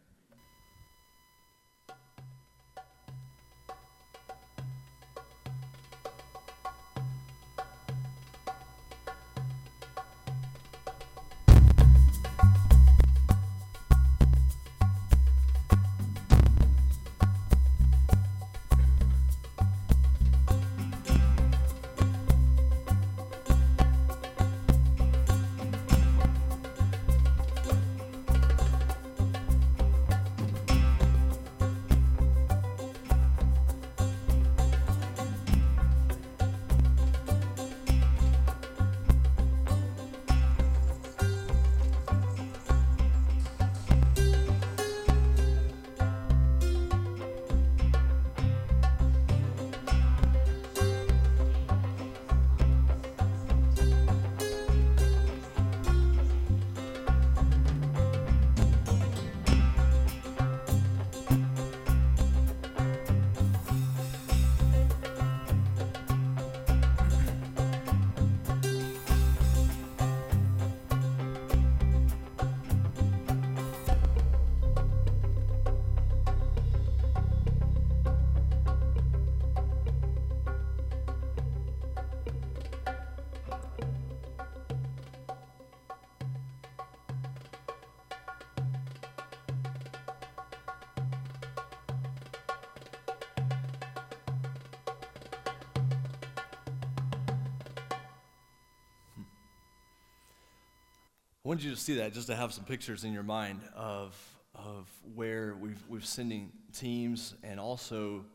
Wanted 101.48 101.64
you 101.64 101.70
to 101.70 101.80
see 101.80 101.94
that 101.94 102.12
just 102.12 102.26
to 102.26 102.37
have 102.37 102.52
some 102.52 102.64
pictures 102.64 103.04
in 103.04 103.14
your 103.14 103.22
mind 103.22 103.61
of, 103.74 104.14
of 104.54 104.87
where 105.14 105.56
we've, 105.58 105.82
we've 105.88 106.04
sending 106.04 106.52
teams 106.76 107.32
and 107.42 107.58
also 107.58 108.26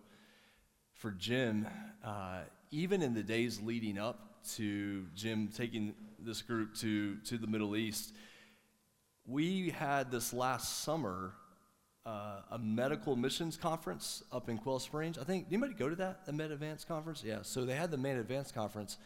for 0.95 1.11
Jim, 1.11 1.67
uh, 2.03 2.39
even 2.71 3.03
in 3.03 3.13
the 3.13 3.21
days 3.21 3.61
leading 3.61 3.99
up 3.99 4.41
to 4.55 5.05
Jim 5.13 5.47
taking 5.55 5.93
this 6.17 6.41
group 6.41 6.73
to, 6.77 7.17
to 7.17 7.37
the 7.37 7.45
Middle 7.45 7.75
East, 7.75 8.15
we 9.27 9.69
had 9.69 10.09
this 10.09 10.33
last 10.33 10.81
summer 10.81 11.33
uh, 12.07 12.39
a 12.49 12.57
medical 12.57 13.15
missions 13.15 13.57
conference 13.57 14.23
up 14.31 14.49
in 14.49 14.57
Quail 14.57 14.79
Springs. 14.79 15.19
I 15.19 15.23
think, 15.23 15.45
anybody 15.49 15.75
go 15.75 15.87
to 15.87 15.95
that, 15.97 16.25
the 16.25 16.33
Med 16.33 16.49
Advance 16.49 16.83
conference? 16.83 17.23
Yeah, 17.23 17.43
so 17.43 17.63
they 17.63 17.75
had 17.75 17.91
the 17.91 17.97
Med 17.97 18.17
Advance 18.17 18.51
conference. 18.51 18.97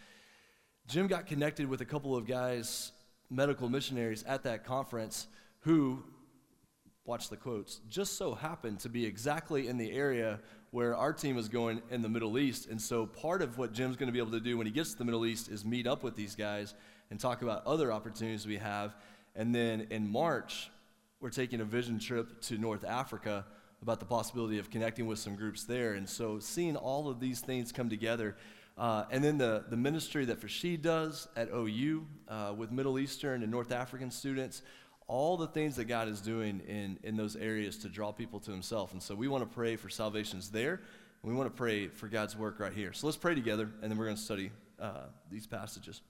Jim 0.87 1.07
got 1.07 1.27
connected 1.27 1.67
with 1.67 1.81
a 1.81 1.85
couple 1.85 2.15
of 2.15 2.25
guys, 2.25 2.93
medical 3.29 3.69
missionaries 3.69 4.23
at 4.23 4.43
that 4.43 4.63
conference 4.63 5.27
who, 5.59 6.03
watch 7.05 7.29
the 7.29 7.37
quotes, 7.37 7.81
just 7.89 8.17
so 8.17 8.35
happened 8.35 8.79
to 8.79 8.89
be 8.89 9.05
exactly 9.05 9.67
in 9.67 9.77
the 9.77 9.91
area 9.91 10.39
where 10.71 10.95
our 10.95 11.13
team 11.13 11.37
is 11.37 11.47
going 11.47 11.81
in 11.89 12.01
the 12.01 12.09
Middle 12.09 12.37
East. 12.37 12.67
And 12.67 12.81
so 12.81 13.05
part 13.05 13.41
of 13.41 13.57
what 13.57 13.73
Jim's 13.73 13.95
going 13.95 14.07
to 14.07 14.13
be 14.13 14.19
able 14.19 14.31
to 14.31 14.39
do 14.39 14.57
when 14.57 14.67
he 14.67 14.73
gets 14.73 14.91
to 14.91 14.97
the 14.97 15.05
Middle 15.05 15.25
East 15.25 15.49
is 15.49 15.63
meet 15.63 15.87
up 15.87 16.03
with 16.03 16.15
these 16.15 16.35
guys 16.35 16.73
and 17.09 17.19
talk 17.19 17.41
about 17.41 17.65
other 17.65 17.91
opportunities 17.91 18.45
we 18.45 18.57
have. 18.57 18.95
And 19.35 19.55
then 19.55 19.87
in 19.91 20.09
March, 20.09 20.69
we're 21.19 21.29
taking 21.29 21.61
a 21.61 21.65
vision 21.65 21.99
trip 21.99 22.41
to 22.41 22.57
North 22.57 22.83
Africa 22.83 23.45
about 23.81 23.99
the 23.99 24.05
possibility 24.05 24.59
of 24.59 24.69
connecting 24.69 25.07
with 25.07 25.19
some 25.19 25.35
groups 25.35 25.63
there. 25.63 25.93
And 25.93 26.07
so 26.07 26.39
seeing 26.39 26.75
all 26.75 27.09
of 27.09 27.19
these 27.19 27.39
things 27.39 27.71
come 27.71 27.89
together. 27.89 28.35
Uh, 28.77 29.05
and 29.09 29.23
then 29.23 29.39
the, 29.39 29.65
the 29.69 29.77
ministry 29.77 30.25
that 30.25 30.39
Farshid 30.39 30.83
does 30.83 31.27
at 31.35 31.49
OU 31.49 32.05
uh, 32.27 32.53
with 32.55 32.71
Middle 32.71 32.99
Eastern 32.99 33.41
and 33.41 33.51
North 33.51 33.71
African 33.71 34.11
students, 34.11 34.61
all 35.07 35.35
the 35.35 35.47
things 35.47 35.77
that 35.77 35.85
God 35.85 36.07
is 36.07 36.21
doing 36.21 36.61
in, 36.67 36.99
in 37.01 37.17
those 37.17 37.35
areas 37.35 37.77
to 37.79 37.89
draw 37.89 38.11
people 38.11 38.39
to 38.41 38.51
Himself. 38.51 38.93
And 38.93 39.01
so 39.01 39.15
we 39.15 39.27
want 39.27 39.43
to 39.43 39.49
pray 39.49 39.77
for 39.77 39.89
salvations 39.89 40.51
there, 40.51 40.81
we 41.23 41.33
want 41.33 41.49
to 41.49 41.57
pray 41.57 41.87
for 41.87 42.07
God's 42.07 42.37
work 42.37 42.59
right 42.59 42.71
here. 42.71 42.93
So 42.93 43.07
let's 43.07 43.17
pray 43.17 43.33
together, 43.33 43.69
and 43.81 43.91
then 43.91 43.97
we're 43.97 44.05
going 44.05 44.15
to 44.15 44.21
study 44.21 44.51
uh, 44.79 45.07
these 45.31 45.47
passages. 45.47 46.01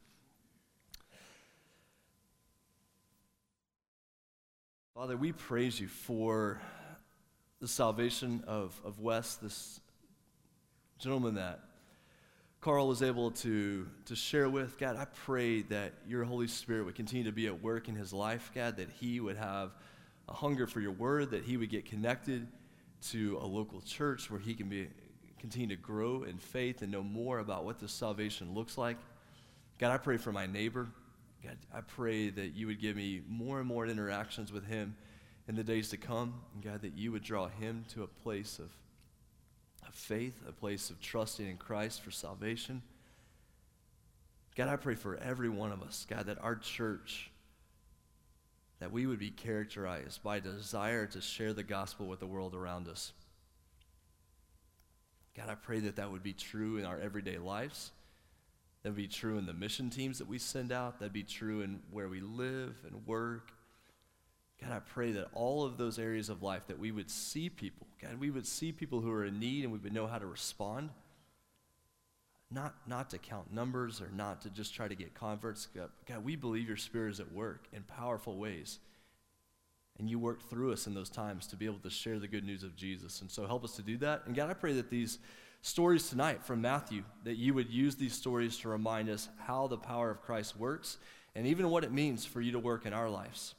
Father, 4.94 5.16
we 5.16 5.32
praise 5.32 5.80
you 5.80 5.88
for 5.88 6.60
the 7.62 7.68
salvation 7.68 8.44
of, 8.46 8.80
of 8.84 9.00
Wes, 9.00 9.36
this 9.36 9.80
gentleman 11.00 11.36
that 11.36 11.62
Carl 12.68 12.90
was 12.90 13.02
able 13.02 13.32
to, 13.32 13.88
to 14.04 14.14
share 14.14 14.50
with. 14.50 14.78
God, 14.78 14.98
I 14.98 15.06
pray 15.06 15.62
that 15.62 15.94
your 16.06 16.26
Holy 16.26 16.48
Spirit 16.48 16.84
would 16.84 16.96
continue 16.96 17.24
to 17.24 17.32
be 17.32 17.48
at 17.48 17.64
work 17.64 17.88
in 17.88 17.96
his 17.96 18.12
life, 18.12 18.52
God, 18.54 18.76
that 18.76 18.90
he 18.90 19.22
would 19.22 19.38
have 19.38 19.72
a 20.28 20.34
hunger 20.34 20.68
for 20.68 20.82
your 20.82 20.92
word, 20.92 21.32
that 21.32 21.46
he 21.46 21.56
would 21.56 21.70
get 21.70 21.86
connected 21.86 22.46
to 23.04 23.40
a 23.42 23.46
local 23.46 23.80
church 23.80 24.30
where 24.30 24.42
he 24.42 24.54
can 24.54 24.68
be, 24.68 24.90
continue 25.40 25.74
to 25.74 25.82
grow 25.82 26.24
in 26.24 26.38
faith 26.38 26.82
and 26.82 26.92
know 26.92 27.04
more 27.04 27.40
about 27.40 27.64
what 27.64 27.80
this 27.80 27.94
salvation 27.94 28.54
looks 28.54 28.78
like. 28.78 28.98
God, 29.80 29.94
I 29.94 29.98
pray 29.98 30.18
for 30.18 30.34
my 30.34 30.46
neighbor. 30.46 30.90
God, 31.42 31.56
I 31.74 31.80
pray 31.80 32.32
that 32.32 32.54
you 32.54 32.68
would 32.68 32.82
give 32.82 32.98
me 32.98 33.22
more 33.30 33.60
and 33.60 33.66
more 33.66 33.88
interactions 33.88 34.52
with 34.52 34.66
him 34.66 34.94
in 35.48 35.56
the 35.56 35.64
days 35.64 35.88
to 35.92 35.98
come. 35.98 36.34
And 36.54 36.62
God, 36.66 36.82
that 36.82 36.98
you 36.98 37.14
would 37.14 37.24
draw 37.24 37.48
him 37.48 37.86
to 37.94 38.04
a 38.04 38.08
place 38.08 38.60
of, 38.60 38.72
of 39.88 39.96
faith, 39.96 40.36
a 40.48 40.52
place 40.52 40.90
of 40.90 41.00
trusting 41.00 41.48
in 41.48 41.58
Christ 41.58 42.02
for 42.02 42.12
salvation. 42.12 42.82
God, 44.56 44.70
I 44.70 44.76
pray 44.76 44.96
for 44.96 45.18
every 45.18 45.50
one 45.50 45.72
of 45.72 45.82
us, 45.82 46.06
God, 46.10 46.26
that 46.26 46.42
our 46.44 46.56
church, 46.56 47.30
that 48.80 48.92
we 48.92 49.06
would 49.06 49.20
be 49.20 49.30
characterized 49.30 50.24
by 50.24 50.38
a 50.38 50.42
desire 50.42 51.06
to 51.08 51.22
share 51.22 51.54
the 51.54 51.64
gospel 51.64 52.08
with 52.08 52.20
the 52.20 52.26
world 52.26 52.56
around 52.56 52.88
us. 52.88 53.14
God, 55.36 55.50
I 55.50 55.56
pray 55.56 55.80
that 55.82 55.98
that 55.98 56.12
would 56.12 56.24
be 56.24 56.34
true 56.34 56.78
in 56.78 56.86
our 56.86 57.00
everyday 57.00 57.38
lives. 57.38 57.92
That'd 58.82 58.96
be 58.96 59.08
true 59.08 59.38
in 59.38 59.46
the 59.46 59.54
mission 59.54 59.90
teams 59.90 60.18
that 60.18 60.28
we 60.28 60.40
send 60.40 60.72
out. 60.72 61.00
That'd 61.00 61.14
be 61.14 61.24
true 61.24 61.62
in 61.62 61.82
where 61.92 62.08
we 62.08 62.22
live 62.22 62.76
and 62.88 63.06
work. 63.06 63.52
God, 64.62 64.72
I 64.72 64.80
pray 64.80 65.12
that 65.12 65.28
all 65.34 65.64
of 65.64 65.78
those 65.78 66.00
areas 66.00 66.30
of 66.30 66.42
life 66.42 66.68
that 66.68 66.80
we 66.80 66.92
would 66.92 67.12
see 67.12 67.50
people, 67.50 67.88
God, 68.02 68.20
we 68.20 68.32
would 68.32 68.48
see 68.48 68.72
people 68.72 69.02
who 69.02 69.12
are 69.12 69.26
in 69.26 69.40
need 69.40 69.64
and 69.64 69.72
we 69.72 69.80
would 69.80 69.94
know 69.94 70.08
how 70.08 70.18
to 70.18 70.26
respond. 70.26 70.90
Not, 72.50 72.76
not 72.88 73.10
to 73.10 73.18
count 73.18 73.54
numbers 73.54 74.02
or 74.02 74.10
not 74.16 74.42
to 74.44 74.50
just 74.50 74.74
try 74.74 74.88
to 74.88 74.96
get 74.96 75.14
converts. 75.14 75.68
God, 75.76 75.90
God, 76.08 76.24
we 76.24 76.36
believe 76.36 76.68
your 76.68 76.78
spirit 76.78 77.12
is 77.12 77.20
at 77.20 77.32
work 77.32 77.68
in 77.74 77.84
powerful 77.84 78.38
ways. 78.38 78.80
And 80.00 80.10
you 80.10 80.18
work 80.18 80.50
through 80.50 80.72
us 80.72 80.88
in 80.88 80.94
those 80.94 81.10
times 81.10 81.48
to 81.48 81.56
be 81.56 81.66
able 81.66 81.80
to 81.80 81.90
share 81.90 82.20
the 82.20 82.28
good 82.28 82.46
news 82.46 82.64
of 82.64 82.76
Jesus. 82.76 83.22
And 83.22 83.30
so 83.30 83.46
help 83.46 83.64
us 83.64 83.76
to 83.76 83.82
do 83.82 83.98
that. 83.98 84.24
And 84.26 84.36
God, 84.36 84.50
I 84.50 84.54
pray 84.54 84.74
that 84.74 84.90
these 84.90 85.20
stories 85.62 86.10
tonight 86.10 86.44
from 86.44 86.62
Matthew, 86.62 87.04
that 87.26 87.36
you 87.36 87.54
would 87.54 87.70
use 87.70 87.96
these 87.96 88.14
stories 88.14 88.58
to 88.60 88.70
remind 88.70 89.10
us 89.10 89.28
how 89.38 89.68
the 89.68 89.78
power 89.78 90.10
of 90.10 90.22
Christ 90.22 90.58
works 90.58 90.98
and 91.36 91.46
even 91.46 91.70
what 91.70 91.84
it 91.84 91.92
means 91.92 92.26
for 92.26 92.42
you 92.42 92.52
to 92.54 92.60
work 92.60 92.86
in 92.86 92.94
our 92.94 93.10
lives. 93.10 93.56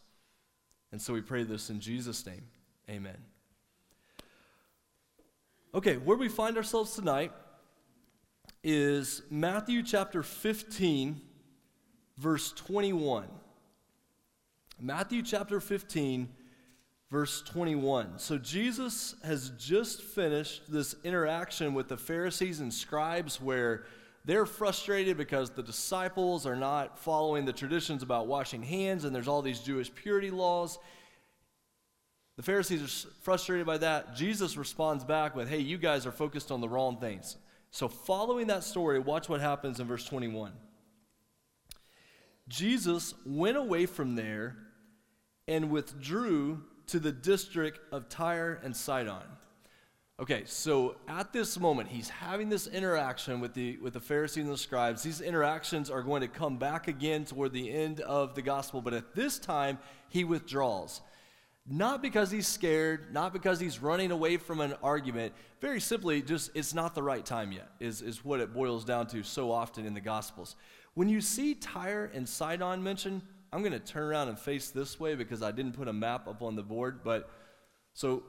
And 0.92 1.01
so 1.01 1.12
we 1.12 1.20
pray 1.20 1.42
this 1.44 1.70
in 1.70 1.81
Jesus' 1.81 2.24
name. 2.24 2.42
Amen. 2.88 3.16
Okay, 5.74 5.96
where 5.96 6.16
we 6.16 6.29
find 6.29 6.57
ourselves 6.57 6.94
tonight 6.94 7.33
is 8.64 9.22
Matthew 9.31 9.83
chapter 9.83 10.22
15, 10.22 11.20
verse 12.16 12.53
21. 12.53 13.29
Matthew 14.81 15.22
chapter 15.22 15.61
15, 15.61 16.29
verse 17.11 17.42
21. 17.42 18.18
So 18.18 18.38
Jesus 18.38 19.14
has 19.24 19.51
just 19.59 20.03
finished 20.03 20.70
this 20.72 20.94
interaction 21.05 21.74
with 21.74 21.88
the 21.88 21.96
Pharisees 21.96 22.61
and 22.61 22.72
scribes 22.72 23.40
where 23.40 23.85
they're 24.29 24.45
frustrated 24.45 25.17
because 25.17 25.49
the 25.49 25.62
disciples 25.62 26.45
are 26.45 26.55
not 26.55 26.99
following 26.99 27.47
the 27.47 27.53
traditions 27.55 28.03
about 28.03 28.27
washing 28.27 28.62
hands 28.62 29.05
and 29.05 29.17
there's 29.17 29.27
all 29.27 29.41
these 29.41 29.61
Jewish 29.61 29.93
purity 29.95 30.31
laws. 30.31 30.79
The 32.37 32.43
Pharisees 32.43 32.83
are 32.83 33.11
frustrated 33.23 33.64
by 33.64 33.79
that. 33.79 34.14
Jesus 34.14 34.59
responds 34.59 35.03
back 35.03 35.35
with, 35.35 35.49
Hey, 35.49 35.61
you 35.61 35.79
guys 35.79 36.05
are 36.05 36.12
focused 36.12 36.53
on 36.53 36.61
the 36.61 36.69
wrong 36.69 36.99
things. 36.99 37.38
So, 37.71 37.88
following 37.88 38.49
that 38.49 38.64
story, 38.64 38.99
watch 38.99 39.31
what 39.31 39.41
happens 39.41 39.81
in 39.81 39.87
verse 39.87 40.05
21. 40.05 40.53
Jesus 42.49 43.14
went 43.25 43.57
away 43.57 43.87
from 43.87 44.14
there 44.14 44.59
and 45.47 45.71
withdrew 45.71 46.64
to 46.88 46.99
the 46.99 47.12
district 47.12 47.81
of 47.91 48.11
Tyre 48.11 48.61
and 48.62 48.77
Sidon. 48.77 49.23
Okay, 50.20 50.42
so 50.46 50.96
at 51.07 51.33
this 51.33 51.61
moment, 51.61 51.88
he's 51.88 52.09
having 52.09 52.48
this 52.48 52.66
interaction 52.66 53.38
with 53.38 53.54
the, 53.54 53.76
with 53.76 53.92
the 53.92 54.00
Pharisees 54.00 54.42
and 54.42 54.52
the 54.52 54.59
scribes. 54.59 55.04
These 55.04 55.20
interactions 55.20 55.90
are 55.90 56.02
going 56.02 56.22
to 56.22 56.28
come 56.28 56.59
back 56.59 56.88
again 56.88 57.24
toward 57.24 57.52
the 57.52 57.70
end 57.70 58.00
of 58.00 58.35
the 58.35 58.42
gospel, 58.42 58.81
but 58.81 58.92
at 58.92 59.14
this 59.14 59.38
time, 59.38 59.78
he 60.09 60.24
withdraws. 60.24 61.02
Not 61.70 62.02
because 62.02 62.33
he's 62.33 62.48
scared, 62.48 63.12
not 63.12 63.33
because 63.33 63.61
he's 63.61 63.81
running 63.81 64.11
away 64.11 64.38
from 64.38 64.61
an 64.61 64.74
argument. 64.83 65.35
Very 65.61 65.81
simply, 65.81 66.20
just 66.20 66.50
it's 66.52 66.74
not 66.74 66.96
the 66.96 67.02
right 67.02 67.24
time 67.24 67.52
yet, 67.52 67.68
is, 67.78 68.02
is 68.02 68.24
what 68.24 68.40
it 68.40 68.52
boils 68.52 68.85
down 68.85 69.07
to 69.09 69.22
so 69.22 69.52
often 69.52 69.87
in 69.87 69.94
the 69.94 70.00
Gospels. 70.00 70.57
When 70.94 71.09
you 71.09 71.20
see 71.20 71.54
Tyre 71.54 72.11
and 72.12 72.28
Sidon 72.28 72.83
mentioned, 72.83 73.22
I'm 73.52 73.61
going 73.61 73.70
to 73.70 73.78
turn 73.78 74.02
around 74.02 74.31
and 74.31 74.38
face 74.38 74.70
this 74.70 74.98
way 74.98 75.14
because 75.14 75.44
I 75.44 75.52
didn't 75.52 75.74
put 75.74 75.87
a 75.87 75.92
map 75.92 76.26
up 76.26 76.42
on 76.42 76.57
the 76.57 76.62
board. 76.64 77.04
But 77.04 77.31
so 77.94 78.24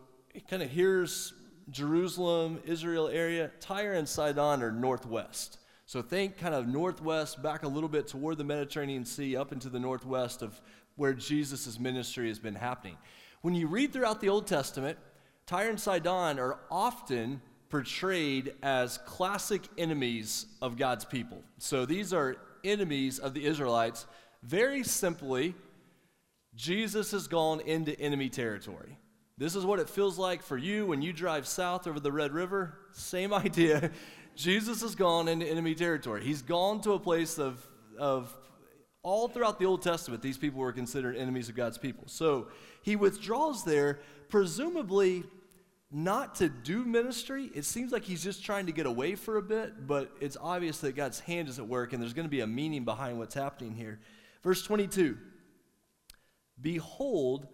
kind 0.47 0.61
of 0.61 0.69
here's 0.69 1.33
Jerusalem, 1.69 2.59
Israel 2.65 3.07
area. 3.07 3.51
Tyre 3.59 3.93
and 3.93 4.07
Sidon 4.07 4.63
are 4.63 4.71
northwest. 4.71 5.59
So 5.85 6.01
think 6.01 6.37
kind 6.37 6.53
of 6.53 6.67
northwest, 6.67 7.41
back 7.41 7.63
a 7.63 7.67
little 7.67 7.89
bit 7.89 8.07
toward 8.07 8.37
the 8.37 8.43
Mediterranean 8.43 9.05
Sea, 9.05 9.35
up 9.35 9.51
into 9.51 9.69
the 9.69 9.79
northwest 9.79 10.43
of 10.43 10.61
where 10.95 11.13
Jesus' 11.13 11.79
ministry 11.79 12.27
has 12.27 12.37
been 12.37 12.55
happening. 12.55 12.95
When 13.41 13.55
you 13.55 13.65
read 13.67 13.91
throughout 13.91 14.21
the 14.21 14.29
Old 14.29 14.45
Testament, 14.45 14.99
Tyre 15.47 15.69
and 15.69 15.79
Sidon 15.79 16.37
are 16.37 16.59
often 16.69 17.41
portrayed 17.69 18.53
as 18.61 18.99
classic 18.99 19.63
enemies 19.77 20.45
of 20.61 20.77
God's 20.77 21.05
people. 21.05 21.41
So 21.57 21.85
these 21.85 22.13
are 22.13 22.35
enemies 22.63 23.17
of 23.17 23.33
the 23.33 23.45
Israelites. 23.45 24.05
Very 24.43 24.83
simply, 24.83 25.55
Jesus 26.53 27.09
has 27.11 27.27
gone 27.27 27.61
into 27.61 27.99
enemy 27.99 28.29
territory. 28.29 28.98
This 29.39 29.55
is 29.55 29.65
what 29.65 29.79
it 29.79 29.89
feels 29.89 30.17
like 30.17 30.43
for 30.43 30.57
you 30.57 30.85
when 30.85 31.01
you 31.01 31.13
drive 31.13 31.47
south 31.47 31.87
over 31.87 31.97
the 32.01 32.11
Red 32.11 32.33
River. 32.33 32.77
Same 32.91 33.33
idea. 33.33 33.89
Jesus 34.35 34.81
has 34.81 34.95
gone 34.95 35.29
into 35.29 35.45
enemy 35.47 35.75
territory. 35.75 36.25
He's 36.25 36.41
gone 36.41 36.81
to 36.81 36.91
a 36.91 36.99
place 36.99 37.39
of, 37.39 37.65
of 37.97 38.35
all 39.01 39.29
throughout 39.29 39.57
the 39.57 39.65
Old 39.65 39.81
Testament, 39.81 40.21
these 40.21 40.37
people 40.37 40.59
were 40.59 40.73
considered 40.73 41.15
enemies 41.15 41.47
of 41.47 41.55
God's 41.55 41.77
people. 41.77 42.03
So 42.07 42.49
he 42.81 42.97
withdraws 42.97 43.63
there, 43.63 43.99
presumably 44.27 45.23
not 45.89 46.35
to 46.35 46.49
do 46.49 46.83
ministry. 46.83 47.49
It 47.55 47.63
seems 47.63 47.93
like 47.93 48.03
he's 48.03 48.21
just 48.21 48.43
trying 48.43 48.65
to 48.65 48.73
get 48.73 48.85
away 48.85 49.15
for 49.15 49.37
a 49.37 49.41
bit, 49.41 49.87
but 49.87 50.11
it's 50.19 50.35
obvious 50.41 50.79
that 50.79 50.97
God's 50.97 51.21
hand 51.21 51.47
is 51.47 51.59
at 51.59 51.67
work 51.67 51.93
and 51.93 52.01
there's 52.03 52.13
going 52.13 52.25
to 52.25 52.29
be 52.29 52.41
a 52.41 52.47
meaning 52.47 52.83
behind 52.83 53.17
what's 53.17 53.35
happening 53.35 53.73
here. 53.73 54.01
Verse 54.43 54.61
22 54.63 55.17
behold, 56.61 57.47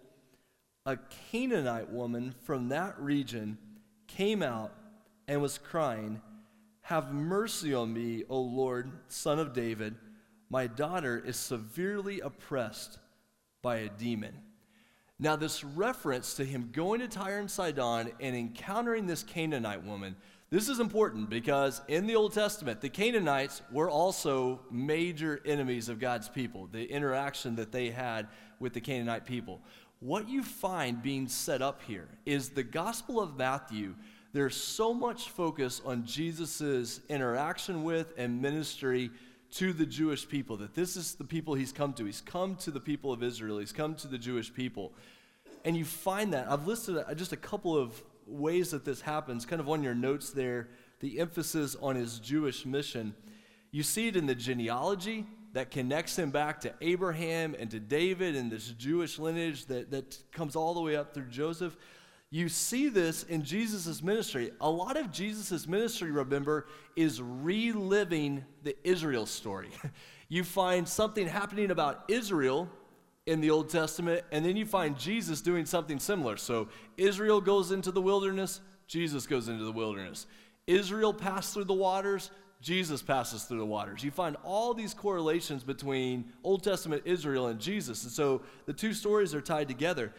a 0.86 0.96
Canaanite 1.32 1.90
woman 1.90 2.32
from 2.44 2.68
that 2.68 2.98
region 3.00 3.58
came 4.06 4.42
out 4.42 4.72
and 5.26 5.42
was 5.42 5.58
crying, 5.58 6.22
Have 6.82 7.12
mercy 7.12 7.74
on 7.74 7.92
me, 7.92 8.22
O 8.28 8.40
Lord, 8.40 8.90
son 9.08 9.40
of 9.40 9.52
David. 9.52 9.96
My 10.48 10.68
daughter 10.68 11.20
is 11.26 11.36
severely 11.36 12.20
oppressed 12.20 12.98
by 13.62 13.78
a 13.78 13.88
demon. 13.88 14.32
Now, 15.18 15.34
this 15.34 15.64
reference 15.64 16.34
to 16.34 16.44
him 16.44 16.70
going 16.72 17.00
to 17.00 17.08
Tyre 17.08 17.38
and 17.38 17.50
Sidon 17.50 18.12
and 18.20 18.36
encountering 18.36 19.06
this 19.06 19.24
Canaanite 19.24 19.82
woman, 19.82 20.14
this 20.50 20.68
is 20.68 20.78
important 20.78 21.28
because 21.28 21.80
in 21.88 22.06
the 22.06 22.14
Old 22.14 22.32
Testament, 22.32 22.80
the 22.80 22.88
Canaanites 22.88 23.62
were 23.72 23.90
also 23.90 24.60
major 24.70 25.40
enemies 25.44 25.88
of 25.88 25.98
God's 25.98 26.28
people, 26.28 26.68
the 26.70 26.84
interaction 26.84 27.56
that 27.56 27.72
they 27.72 27.90
had 27.90 28.28
with 28.60 28.72
the 28.72 28.80
Canaanite 28.80 29.26
people. 29.26 29.60
What 30.00 30.28
you 30.28 30.42
find 30.42 31.02
being 31.02 31.26
set 31.26 31.62
up 31.62 31.80
here 31.82 32.08
is 32.26 32.50
the 32.50 32.62
Gospel 32.62 33.18
of 33.18 33.36
Matthew. 33.36 33.94
There's 34.34 34.54
so 34.54 34.92
much 34.92 35.30
focus 35.30 35.80
on 35.84 36.04
Jesus' 36.04 37.00
interaction 37.08 37.82
with 37.82 38.12
and 38.18 38.42
ministry 38.42 39.10
to 39.52 39.72
the 39.72 39.86
Jewish 39.86 40.28
people, 40.28 40.58
that 40.58 40.74
this 40.74 40.96
is 40.96 41.14
the 41.14 41.24
people 41.24 41.54
he's 41.54 41.72
come 41.72 41.94
to. 41.94 42.04
He's 42.04 42.20
come 42.20 42.56
to 42.56 42.70
the 42.70 42.80
people 42.80 43.10
of 43.10 43.22
Israel, 43.22 43.58
he's 43.58 43.72
come 43.72 43.94
to 43.96 44.08
the 44.08 44.18
Jewish 44.18 44.52
people. 44.52 44.92
And 45.64 45.76
you 45.76 45.84
find 45.84 46.32
that. 46.34 46.50
I've 46.50 46.66
listed 46.66 47.02
just 47.16 47.32
a 47.32 47.36
couple 47.36 47.76
of 47.76 48.02
ways 48.26 48.72
that 48.72 48.84
this 48.84 49.00
happens, 49.00 49.46
kind 49.46 49.60
of 49.60 49.68
on 49.68 49.82
your 49.82 49.94
notes 49.94 50.30
there, 50.30 50.68
the 51.00 51.20
emphasis 51.20 51.74
on 51.80 51.96
his 51.96 52.18
Jewish 52.18 52.66
mission. 52.66 53.14
You 53.70 53.82
see 53.82 54.08
it 54.08 54.16
in 54.16 54.26
the 54.26 54.34
genealogy 54.34 55.26
that 55.56 55.70
connects 55.70 56.18
him 56.18 56.30
back 56.30 56.60
to 56.60 56.74
Abraham 56.82 57.56
and 57.58 57.70
to 57.70 57.80
David 57.80 58.36
and 58.36 58.52
this 58.52 58.68
Jewish 58.72 59.18
lineage 59.18 59.64
that, 59.64 59.90
that 59.90 60.18
comes 60.30 60.54
all 60.54 60.74
the 60.74 60.82
way 60.82 60.96
up 60.96 61.14
through 61.14 61.30
Joseph. 61.30 61.78
You 62.28 62.50
see 62.50 62.90
this 62.90 63.22
in 63.22 63.42
Jesus' 63.42 64.02
ministry. 64.02 64.50
A 64.60 64.68
lot 64.68 64.98
of 64.98 65.10
Jesus' 65.10 65.66
ministry, 65.66 66.10
remember, 66.10 66.66
is 66.94 67.22
reliving 67.22 68.44
the 68.64 68.76
Israel 68.86 69.24
story. 69.24 69.70
you 70.28 70.44
find 70.44 70.86
something 70.86 71.26
happening 71.26 71.70
about 71.70 72.04
Israel 72.08 72.68
in 73.24 73.40
the 73.40 73.48
Old 73.48 73.70
Testament, 73.70 74.24
and 74.32 74.44
then 74.44 74.58
you 74.58 74.66
find 74.66 74.98
Jesus 74.98 75.40
doing 75.40 75.64
something 75.64 75.98
similar. 75.98 76.36
So 76.36 76.68
Israel 76.98 77.40
goes 77.40 77.72
into 77.72 77.90
the 77.90 78.02
wilderness, 78.02 78.60
Jesus 78.88 79.26
goes 79.26 79.48
into 79.48 79.64
the 79.64 79.72
wilderness. 79.72 80.26
Israel 80.66 81.14
passed 81.14 81.54
through 81.54 81.64
the 81.64 81.72
waters, 81.72 82.30
Jesus 82.66 83.00
passes 83.00 83.44
through 83.44 83.58
the 83.58 83.64
waters. 83.64 84.02
You 84.02 84.10
find 84.10 84.36
all 84.42 84.74
these 84.74 84.92
correlations 84.92 85.62
between 85.62 86.32
Old 86.42 86.64
Testament 86.64 87.02
Israel 87.04 87.46
and 87.46 87.60
Jesus. 87.60 88.02
And 88.02 88.10
so 88.10 88.42
the 88.64 88.72
two 88.72 88.92
stories 88.92 89.36
are 89.36 89.40
tied 89.40 89.68
together 89.68 90.12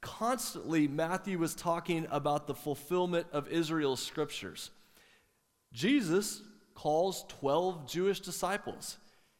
constantly 0.00 0.86
Matthew 0.86 1.38
was 1.38 1.54
talking 1.54 2.06
about 2.12 2.46
the 2.46 2.54
fulfillment 2.54 3.26
of 3.32 3.48
Israel's 3.48 4.00
scriptures. 4.00 4.70
Jesus 5.72 6.42
calls 6.74 7.24
12 7.40 7.90
Jewish 7.90 8.20
disciples. 8.20 8.98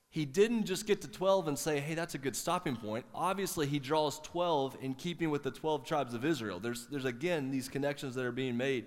He 0.08 0.24
didn't 0.24 0.64
just 0.64 0.86
get 0.86 1.02
to 1.02 1.08
12 1.08 1.48
and 1.48 1.58
say, 1.58 1.78
hey, 1.80 1.94
that's 1.94 2.14
a 2.14 2.18
good 2.18 2.34
stopping 2.34 2.76
point. 2.76 3.04
Obviously, 3.14 3.66
he 3.66 3.78
draws 3.78 4.18
12 4.20 4.78
in 4.80 4.94
keeping 4.94 5.30
with 5.30 5.42
the 5.44 5.50
12 5.50 5.84
tribes 5.84 6.14
of 6.14 6.24
Israel. 6.24 6.58
There's, 6.58 6.86
there's 6.86 7.04
again 7.04 7.50
these 7.50 7.68
connections 7.68 8.14
that 8.14 8.24
are 8.24 8.32
being 8.32 8.56
made. 8.56 8.86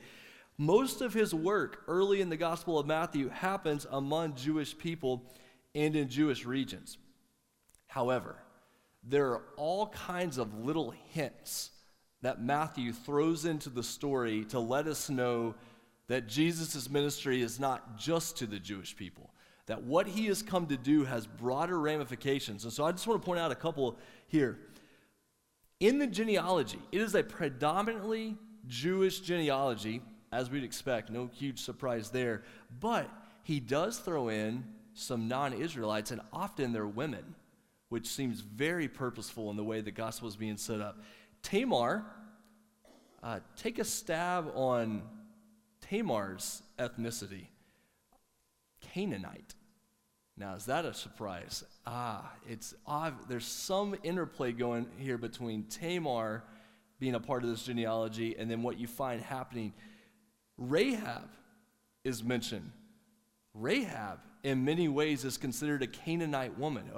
Most 0.57 1.01
of 1.01 1.13
his 1.13 1.33
work 1.33 1.83
early 1.87 2.19
in 2.19 2.29
the 2.29 2.37
Gospel 2.37 2.79
of 2.79 2.87
Matthew 2.87 3.29
happens 3.29 3.85
among 3.91 4.35
Jewish 4.35 4.75
people 4.77 5.23
and 5.75 5.95
in 5.95 6.09
Jewish 6.09 6.45
regions. 6.45 6.97
However, 7.85 8.37
there 9.03 9.27
are 9.27 9.43
all 9.55 9.87
kinds 9.89 10.37
of 10.37 10.65
little 10.65 10.91
hints 11.11 11.71
that 12.21 12.41
Matthew 12.41 12.91
throws 12.91 13.45
into 13.45 13.69
the 13.69 13.83
story 13.83 14.45
to 14.45 14.59
let 14.59 14.87
us 14.87 15.09
know 15.09 15.53
that 16.07 16.27
Jesus' 16.27 16.89
ministry 16.89 17.41
is 17.41 17.59
not 17.59 17.97
just 17.97 18.37
to 18.37 18.47
the 18.47 18.59
Jewish 18.59 18.95
people, 18.95 19.29
that 19.67 19.83
what 19.83 20.07
he 20.07 20.25
has 20.25 20.41
come 20.41 20.65
to 20.67 20.77
do 20.77 21.03
has 21.03 21.27
broader 21.27 21.79
ramifications. 21.79 22.63
And 22.63 22.73
so 22.73 22.83
I 22.85 22.91
just 22.91 23.05
want 23.05 23.21
to 23.21 23.25
point 23.25 23.39
out 23.39 23.51
a 23.51 23.55
couple 23.55 23.99
here. 24.27 24.57
In 25.79 25.99
the 25.99 26.07
genealogy, 26.07 26.79
it 26.91 27.01
is 27.01 27.13
a 27.13 27.21
predominantly 27.21 28.35
Jewish 28.65 29.19
genealogy, 29.19 30.01
as 30.32 30.49
we'd 30.49 30.63
expect, 30.63 31.09
no 31.09 31.28
huge 31.34 31.59
surprise 31.59 32.09
there. 32.09 32.43
But 32.80 33.09
he 33.43 33.59
does 33.59 33.99
throw 33.99 34.30
in 34.30 34.63
some 34.93 35.28
non 35.28 35.53
Israelites, 35.53 36.11
and 36.11 36.21
often 36.34 36.73
they're 36.73 36.88
women 36.88 37.36
which 37.89 38.07
seems 38.07 38.41
very 38.41 38.88
purposeful 38.88 39.49
in 39.49 39.55
the 39.55 39.63
way 39.63 39.82
the 39.82 39.91
gospel 39.91 40.28
is 40.28 40.36
being 40.36 40.57
set 40.57 40.82
up. 40.82 40.99
Tamar, 41.41 42.05
uh, 43.23 43.39
take 43.55 43.80
a 43.80 43.86
stab 43.86 44.51
on 44.55 45.03
Tamar's 45.82 46.63
ethnicity 46.78 47.47
Canaanite. 48.82 49.55
Now, 50.36 50.55
is 50.55 50.65
that 50.65 50.86
a 50.86 50.93
surprise? 50.93 51.63
Ah, 51.86 52.32
it's 52.47 52.75
there's 53.28 53.45
some 53.45 53.95
interplay 54.03 54.51
going 54.51 54.86
here 54.97 55.17
between 55.17 55.63
Tamar 55.63 56.43
being 56.99 57.15
a 57.15 57.19
part 57.19 57.43
of 57.43 57.49
this 57.49 57.63
genealogy 57.63 58.36
and 58.38 58.49
then 58.49 58.61
what 58.61 58.80
you 58.80 58.86
find 58.86 59.21
happening. 59.21 59.73
Rahab 60.57 61.29
is 62.03 62.23
mentioned. 62.23 62.71
Rahab 63.53 64.19
in 64.43 64.63
many 64.63 64.87
ways 64.87 65.25
is 65.25 65.37
considered 65.37 65.83
a 65.83 65.87
Canaanite 65.87 66.57
woman, 66.57 66.89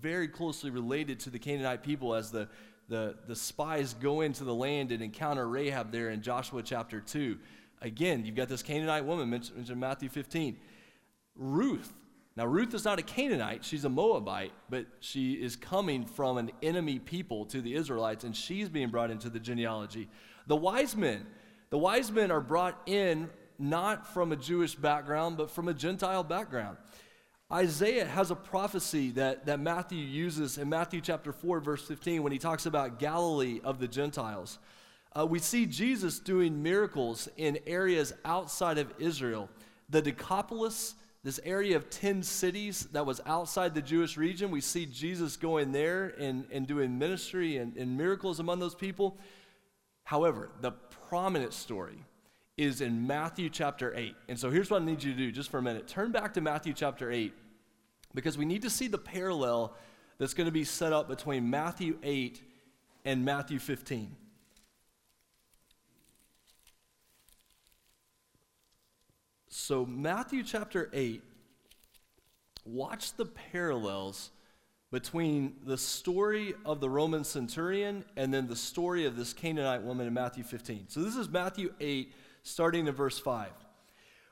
very 0.00 0.28
closely 0.28 0.70
related 0.70 1.20
to 1.20 1.30
the 1.30 1.38
Canaanite 1.38 1.82
people 1.82 2.14
as 2.14 2.30
the, 2.30 2.48
the, 2.88 3.16
the 3.26 3.36
spies 3.36 3.94
go 3.94 4.22
into 4.22 4.44
the 4.44 4.54
land 4.54 4.92
and 4.92 5.02
encounter 5.02 5.46
Rahab 5.48 5.92
there 5.92 6.10
in 6.10 6.22
Joshua 6.22 6.62
chapter 6.62 7.00
2. 7.00 7.38
Again, 7.82 8.24
you've 8.24 8.34
got 8.34 8.48
this 8.48 8.62
Canaanite 8.62 9.04
woman 9.04 9.30
mentioned 9.30 9.68
in 9.68 9.78
Matthew 9.78 10.08
15. 10.08 10.56
Ruth. 11.36 11.92
Now, 12.34 12.46
Ruth 12.46 12.74
is 12.74 12.84
not 12.84 12.98
a 12.98 13.02
Canaanite, 13.02 13.64
she's 13.64 13.84
a 13.84 13.88
Moabite, 13.88 14.52
but 14.68 14.86
she 15.00 15.34
is 15.34 15.56
coming 15.56 16.04
from 16.04 16.38
an 16.38 16.50
enemy 16.62 16.98
people 16.98 17.46
to 17.46 17.60
the 17.60 17.74
Israelites, 17.74 18.24
and 18.24 18.36
she's 18.36 18.68
being 18.68 18.88
brought 18.88 19.10
into 19.10 19.30
the 19.30 19.40
genealogy. 19.40 20.08
The 20.46 20.56
wise 20.56 20.96
men. 20.96 21.26
The 21.70 21.78
wise 21.78 22.12
men 22.12 22.30
are 22.30 22.40
brought 22.40 22.80
in 22.86 23.28
not 23.58 24.12
from 24.12 24.32
a 24.32 24.36
Jewish 24.36 24.74
background, 24.74 25.36
but 25.36 25.50
from 25.50 25.68
a 25.68 25.74
Gentile 25.74 26.22
background. 26.22 26.76
Isaiah 27.52 28.06
has 28.06 28.30
a 28.30 28.36
prophecy 28.36 29.12
that, 29.12 29.46
that 29.46 29.60
Matthew 29.60 29.98
uses 29.98 30.58
in 30.58 30.68
Matthew 30.68 31.00
chapter 31.00 31.32
4, 31.32 31.60
verse 31.60 31.86
15, 31.86 32.22
when 32.22 32.32
he 32.32 32.38
talks 32.38 32.66
about 32.66 32.98
Galilee 32.98 33.60
of 33.62 33.78
the 33.78 33.86
Gentiles. 33.86 34.58
Uh, 35.16 35.24
we 35.24 35.38
see 35.38 35.64
Jesus 35.64 36.18
doing 36.18 36.62
miracles 36.62 37.28
in 37.36 37.58
areas 37.66 38.12
outside 38.24 38.78
of 38.78 38.92
Israel. 38.98 39.48
The 39.88 40.02
Decapolis, 40.02 40.94
this 41.22 41.40
area 41.44 41.76
of 41.76 41.88
10 41.88 42.22
cities 42.22 42.88
that 42.92 43.06
was 43.06 43.20
outside 43.26 43.74
the 43.74 43.82
Jewish 43.82 44.16
region, 44.16 44.50
we 44.50 44.60
see 44.60 44.84
Jesus 44.84 45.36
going 45.36 45.72
there 45.72 46.14
and, 46.18 46.46
and 46.50 46.66
doing 46.66 46.98
ministry 46.98 47.56
and, 47.58 47.76
and 47.76 47.96
miracles 47.96 48.40
among 48.40 48.58
those 48.58 48.74
people. 48.74 49.18
However, 50.02 50.50
the 50.60 50.72
prominent 51.08 51.52
story 51.52 52.04
is 52.56 52.80
in 52.80 53.06
Matthew 53.06 53.50
chapter 53.50 53.94
8. 53.94 54.14
And 54.28 54.38
so 54.38 54.50
here's 54.50 54.70
what 54.70 54.82
I 54.82 54.84
need 54.84 55.02
you 55.02 55.12
to 55.12 55.18
do 55.18 55.30
just 55.30 55.50
for 55.50 55.58
a 55.58 55.62
minute. 55.62 55.86
Turn 55.86 56.10
back 56.10 56.34
to 56.34 56.40
Matthew 56.40 56.72
chapter 56.72 57.10
8 57.10 57.32
because 58.14 58.38
we 58.38 58.44
need 58.44 58.62
to 58.62 58.70
see 58.70 58.88
the 58.88 58.98
parallel 58.98 59.74
that's 60.18 60.34
going 60.34 60.46
to 60.46 60.52
be 60.52 60.64
set 60.64 60.92
up 60.92 61.08
between 61.08 61.50
Matthew 61.50 61.98
8 62.02 62.40
and 63.04 63.24
Matthew 63.24 63.58
15. 63.58 64.16
So, 69.48 69.84
Matthew 69.84 70.42
chapter 70.42 70.88
8, 70.92 71.22
watch 72.64 73.14
the 73.14 73.26
parallels 73.26 74.30
between 74.90 75.56
the 75.64 75.76
story 75.76 76.54
of 76.64 76.80
the 76.80 76.88
Roman 76.88 77.24
centurion 77.24 78.04
and 78.16 78.32
then 78.32 78.46
the 78.46 78.56
story 78.56 79.04
of 79.04 79.16
this 79.16 79.32
Canaanite 79.32 79.82
woman 79.82 80.06
in 80.06 80.14
Matthew 80.14 80.44
15. 80.44 80.86
So, 80.88 81.02
this 81.02 81.16
is 81.16 81.28
Matthew 81.28 81.74
8 81.80 82.12
starting 82.42 82.86
in 82.86 82.94
verse 82.94 83.18
5. 83.18 83.50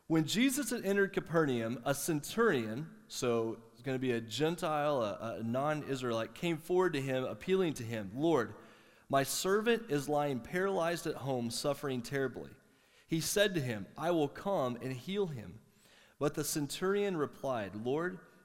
When 0.07 0.25
Jesus 0.25 0.71
had 0.71 0.85
entered 0.85 1.13
Capernaum, 1.13 1.81
a 1.85 1.95
centurion, 1.95 2.87
so 3.09 3.57
it's 3.73 3.83
going 3.83 3.97
to 3.97 4.01
be 4.01 4.13
a 4.13 4.21
Gentile, 4.21 5.03
a, 5.03 5.39
a 5.41 5.43
non 5.43 5.83
Israelite, 5.89 6.35
came 6.35 6.59
forward 6.59 6.93
to 6.93 7.01
him, 7.01 7.25
appealing 7.25 7.73
to 7.75 7.83
him, 7.83 8.11
Lord, 8.15 8.55
my 9.09 9.23
servant 9.23 9.85
is 9.89 10.09
lying 10.09 10.41
paralyzed 10.41 11.07
at 11.07 11.15
home, 11.15 11.51
suffering 11.51 12.03
terribly. 12.03 12.51
He 13.07 13.21
said 13.21 13.55
to 13.55 13.61
him, 13.61 13.87
I 13.97 14.11
will 14.11 14.29
come 14.29 14.79
and 14.83 14.93
heal 14.93 15.27
him. 15.27 15.61
But 16.19 16.35
the 16.35 16.45
centurion 16.45 17.17
replied, 17.17 17.73
Lord, 17.85 18.19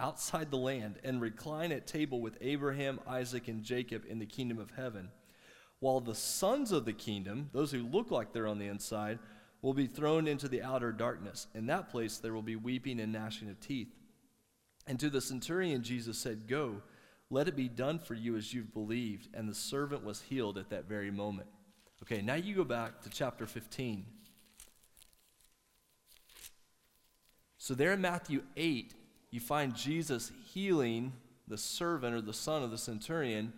outside 0.00 0.50
the 0.50 0.56
land 0.56 0.98
and 1.04 1.20
recline 1.20 1.70
at 1.70 1.86
table 1.86 2.20
with 2.20 2.38
Abraham, 2.40 2.98
Isaac, 3.06 3.46
and 3.46 3.62
Jacob 3.62 4.04
in 4.08 4.18
the 4.18 4.26
kingdom 4.26 4.58
of 4.58 4.72
heaven. 4.72 5.10
While 5.78 6.00
the 6.00 6.14
sons 6.14 6.72
of 6.72 6.84
the 6.84 6.92
kingdom, 6.92 7.50
those 7.52 7.70
who 7.70 7.86
look 7.86 8.10
like 8.10 8.32
they're 8.32 8.48
on 8.48 8.58
the 8.58 8.66
inside, 8.66 9.18
will 9.62 9.74
be 9.74 9.86
thrown 9.86 10.26
into 10.26 10.48
the 10.48 10.62
outer 10.62 10.90
darkness. 10.90 11.46
In 11.54 11.66
that 11.66 11.90
place 11.90 12.18
there 12.18 12.32
will 12.32 12.42
be 12.42 12.56
weeping 12.56 12.98
and 13.00 13.12
gnashing 13.12 13.48
of 13.50 13.60
teeth. 13.60 13.94
And 14.86 14.98
to 15.00 15.10
the 15.10 15.20
centurion, 15.20 15.82
Jesus 15.82 16.18
said, 16.18 16.48
Go, 16.48 16.82
let 17.30 17.46
it 17.46 17.54
be 17.54 17.68
done 17.68 17.98
for 17.98 18.14
you 18.14 18.36
as 18.36 18.52
you've 18.52 18.74
believed. 18.74 19.28
And 19.34 19.48
the 19.48 19.54
servant 19.54 20.04
was 20.04 20.22
healed 20.22 20.58
at 20.58 20.70
that 20.70 20.88
very 20.88 21.10
moment. 21.10 21.48
Okay, 22.02 22.22
now 22.22 22.34
you 22.34 22.54
go 22.54 22.64
back 22.64 23.02
to 23.02 23.10
chapter 23.10 23.46
15. 23.46 24.04
So 27.58 27.74
there 27.74 27.92
in 27.92 28.00
Matthew 28.00 28.42
8, 28.56 28.94
you 29.30 29.40
find 29.40 29.74
Jesus 29.74 30.32
healing 30.52 31.12
the 31.46 31.58
servant 31.58 32.14
or 32.14 32.20
the 32.20 32.32
son 32.32 32.62
of 32.62 32.70
the 32.70 32.78
centurion. 32.78 33.52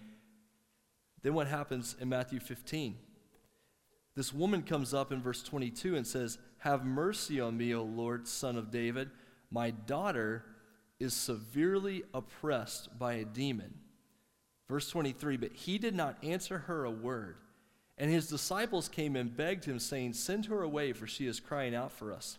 Then 1.23 1.35
what 1.35 1.47
happens 1.47 1.95
in 2.01 2.09
Matthew 2.09 2.41
15? 2.41 2.97
This 4.15 4.33
woman 4.33 4.63
comes 4.63 4.93
up 4.93 5.13
in 5.13 5.23
verse 5.23 5.43
22 5.43 5.97
and 5.97 6.07
says, 6.07 6.39
Have 6.59 6.85
mercy 6.85 7.41
on 7.41 7.57
me, 7.57 7.75
O 7.75 7.83
Lord, 7.83 8.27
son 8.27 8.57
of 8.57 8.71
David. 8.71 9.11
My 9.51 9.71
daughter 9.71 10.45
is 10.99 11.15
severely 11.15 12.05
oppressed 12.13 12.99
by 12.99 13.15
a 13.15 13.25
demon. 13.25 13.75
Verse 14.69 14.89
23 14.91 15.37
But 15.37 15.53
he 15.53 15.79
did 15.79 15.95
not 15.95 16.23
answer 16.23 16.59
her 16.59 16.85
a 16.85 16.91
word. 16.91 17.37
And 17.99 18.11
his 18.11 18.27
disciples 18.27 18.89
came 18.89 19.17
and 19.17 19.37
begged 19.37 19.65
him, 19.65 19.79
saying, 19.79 20.15
Send 20.15 20.47
her 20.47 20.63
away, 20.63 20.93
for 20.93 21.07
she 21.07 21.27
is 21.27 21.41
crying 21.41 21.75
out 21.75 21.93
for 21.93 22.13
us. 22.13 22.39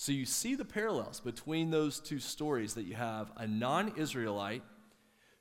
So 0.00 0.12
you 0.12 0.24
see 0.24 0.54
the 0.54 0.64
parallels 0.64 1.20
between 1.20 1.70
those 1.70 2.00
two 2.00 2.20
stories 2.20 2.72
that 2.72 2.84
you 2.84 2.94
have 2.94 3.30
a 3.36 3.46
non 3.46 3.92
Israelite 3.98 4.62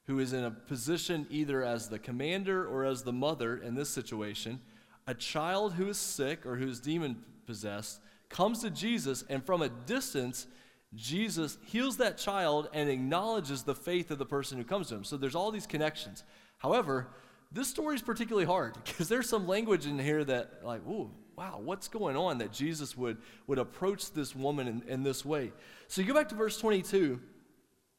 who 0.03 0.19
is 0.19 0.33
in 0.33 0.43
a 0.43 0.51
position 0.51 1.25
either 1.29 1.63
as 1.63 1.87
the 1.87 1.97
commander 1.97 2.67
or 2.67 2.83
as 2.83 3.03
the 3.03 3.13
mother 3.13 3.55
in 3.55 3.75
this 3.75 3.89
situation, 3.89 4.59
a 5.07 5.13
child 5.13 5.75
who 5.75 5.87
is 5.87 5.97
sick 5.97 6.45
or 6.45 6.57
who's 6.57 6.81
demon 6.81 7.23
possessed 7.45 8.01
comes 8.27 8.59
to 8.59 8.69
Jesus, 8.69 9.23
and 9.29 9.45
from 9.45 9.61
a 9.61 9.69
distance, 9.69 10.45
Jesus 10.93 11.57
heals 11.65 11.95
that 11.95 12.17
child 12.17 12.67
and 12.73 12.89
acknowledges 12.89 13.63
the 13.63 13.75
faith 13.75 14.11
of 14.11 14.17
the 14.17 14.25
person 14.25 14.57
who 14.57 14.65
comes 14.65 14.89
to 14.89 14.95
him. 14.95 15.05
So 15.05 15.15
there's 15.15 15.35
all 15.35 15.51
these 15.51 15.67
connections. 15.67 16.25
However, 16.57 17.07
this 17.49 17.69
story 17.69 17.95
is 17.95 18.01
particularly 18.01 18.45
hard 18.45 18.73
because 18.83 19.07
there's 19.07 19.29
some 19.29 19.47
language 19.47 19.85
in 19.85 19.97
here 19.97 20.25
that, 20.25 20.65
like, 20.65 20.85
ooh, 20.85 21.11
wow, 21.39 21.61
what's 21.63 21.87
going 21.87 22.17
on 22.17 22.39
that 22.39 22.51
Jesus 22.51 22.97
would, 22.97 23.17
would 23.47 23.59
approach 23.59 24.11
this 24.11 24.35
woman 24.35 24.67
in, 24.67 24.83
in 24.89 25.03
this 25.03 25.23
way? 25.23 25.53
So 25.87 26.01
you 26.01 26.07
go 26.07 26.13
back 26.13 26.27
to 26.29 26.35
verse 26.35 26.57
22, 26.59 27.17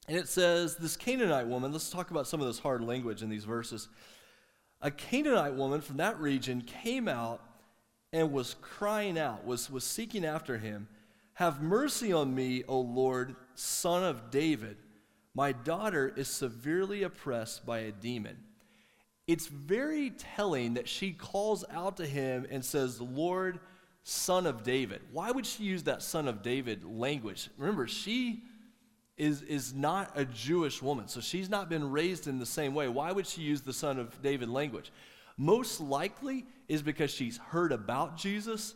and 0.08 0.16
it 0.18 0.28
says, 0.28 0.76
This 0.76 0.94
Canaanite 0.94 1.46
woman, 1.46 1.72
let's 1.72 1.88
talk 1.88 2.10
about 2.10 2.26
some 2.26 2.42
of 2.42 2.46
this 2.46 2.58
hard 2.58 2.82
language 2.82 3.22
in 3.22 3.30
these 3.30 3.46
verses. 3.46 3.88
A 4.82 4.90
Canaanite 4.90 5.54
woman 5.54 5.80
from 5.80 5.96
that 5.96 6.20
region 6.20 6.60
came 6.60 7.08
out 7.08 7.40
and 8.12 8.30
was 8.30 8.56
crying 8.60 9.18
out, 9.18 9.46
was, 9.46 9.70
was 9.70 9.84
seeking 9.84 10.26
after 10.26 10.58
him. 10.58 10.86
Have 11.32 11.62
mercy 11.62 12.12
on 12.12 12.34
me, 12.34 12.64
O 12.68 12.78
Lord, 12.78 13.36
son 13.54 14.04
of 14.04 14.30
David. 14.30 14.76
My 15.32 15.52
daughter 15.52 16.12
is 16.14 16.28
severely 16.28 17.04
oppressed 17.04 17.64
by 17.64 17.78
a 17.78 17.90
demon 17.90 18.36
it's 19.30 19.46
very 19.46 20.10
telling 20.10 20.74
that 20.74 20.88
she 20.88 21.12
calls 21.12 21.64
out 21.70 21.98
to 21.98 22.06
him 22.06 22.48
and 22.50 22.64
says, 22.64 23.00
Lord, 23.00 23.60
son 24.02 24.44
of 24.44 24.64
David. 24.64 25.02
Why 25.12 25.30
would 25.30 25.46
she 25.46 25.62
use 25.62 25.84
that 25.84 26.02
son 26.02 26.26
of 26.26 26.42
David 26.42 26.84
language? 26.84 27.48
Remember, 27.56 27.86
she 27.86 28.42
is, 29.16 29.42
is 29.42 29.72
not 29.72 30.10
a 30.16 30.24
Jewish 30.24 30.82
woman, 30.82 31.06
so 31.06 31.20
she's 31.20 31.48
not 31.48 31.68
been 31.68 31.92
raised 31.92 32.26
in 32.26 32.40
the 32.40 32.46
same 32.46 32.74
way. 32.74 32.88
Why 32.88 33.12
would 33.12 33.24
she 33.24 33.42
use 33.42 33.60
the 33.60 33.72
son 33.72 34.00
of 34.00 34.20
David 34.20 34.48
language? 34.48 34.90
Most 35.36 35.80
likely 35.80 36.44
is 36.66 36.82
because 36.82 37.12
she's 37.12 37.38
heard 37.38 37.70
about 37.70 38.16
Jesus 38.16 38.74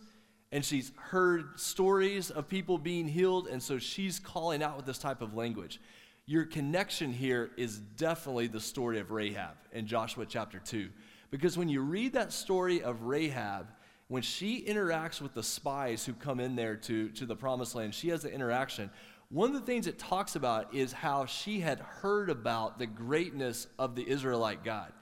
and 0.53 0.65
she's 0.65 0.93
heard 0.97 1.59
stories 1.59 2.31
of 2.31 2.47
people 2.47 2.79
being 2.79 3.09
healed, 3.09 3.49
and 3.49 3.61
so 3.61 3.77
she's 3.77 4.21
calling 4.21 4.63
out 4.63 4.77
with 4.77 4.87
this 4.87 4.99
type 4.99 5.21
of 5.21 5.35
language 5.35 5.81
your 6.27 6.45
connection 6.45 7.13
here 7.13 7.51
is 7.57 7.79
definitely 7.79 8.47
the 8.47 8.61
story 8.61 8.99
of 8.99 9.11
Rahab 9.11 9.57
in 9.73 9.87
Joshua 9.87 10.25
chapter 10.27 10.59
2. 10.59 10.89
Because 11.31 11.59
when 11.59 11.69
you 11.69 11.83
read 11.83 12.15
that 12.15 12.33
story 12.33 12.83
of 12.83 13.03
Rahab, 13.03 13.67
when 14.09 14.23
she 14.23 14.65
interacts 14.65 15.21
with 15.21 15.35
the 15.35 15.43
spies 15.43 16.05
who 16.05 16.15
come 16.15 16.41
in 16.41 16.57
there 16.57 16.77
to, 16.77 17.11
to 17.11 17.27
the 17.27 17.37
promised 17.37 17.75
land, 17.75 17.95
she 17.95 18.09
has 18.09 18.25
an 18.25 18.31
interaction. 18.31 18.91
One 19.31 19.49
of 19.49 19.55
the 19.55 19.67
things 19.67 19.87
it 19.87 19.99
talks 19.99 20.37
about 20.37 20.75
is 20.75 20.93
how 20.93 21.27
she 21.27 21.61
had 21.61 21.81
heard 21.81 22.31
about 22.31 22.79
the 22.79 22.87
greatness 22.87 23.67
of 23.79 23.95
the 23.95 24.09
Israelite 24.09 24.65
God. 24.65 24.93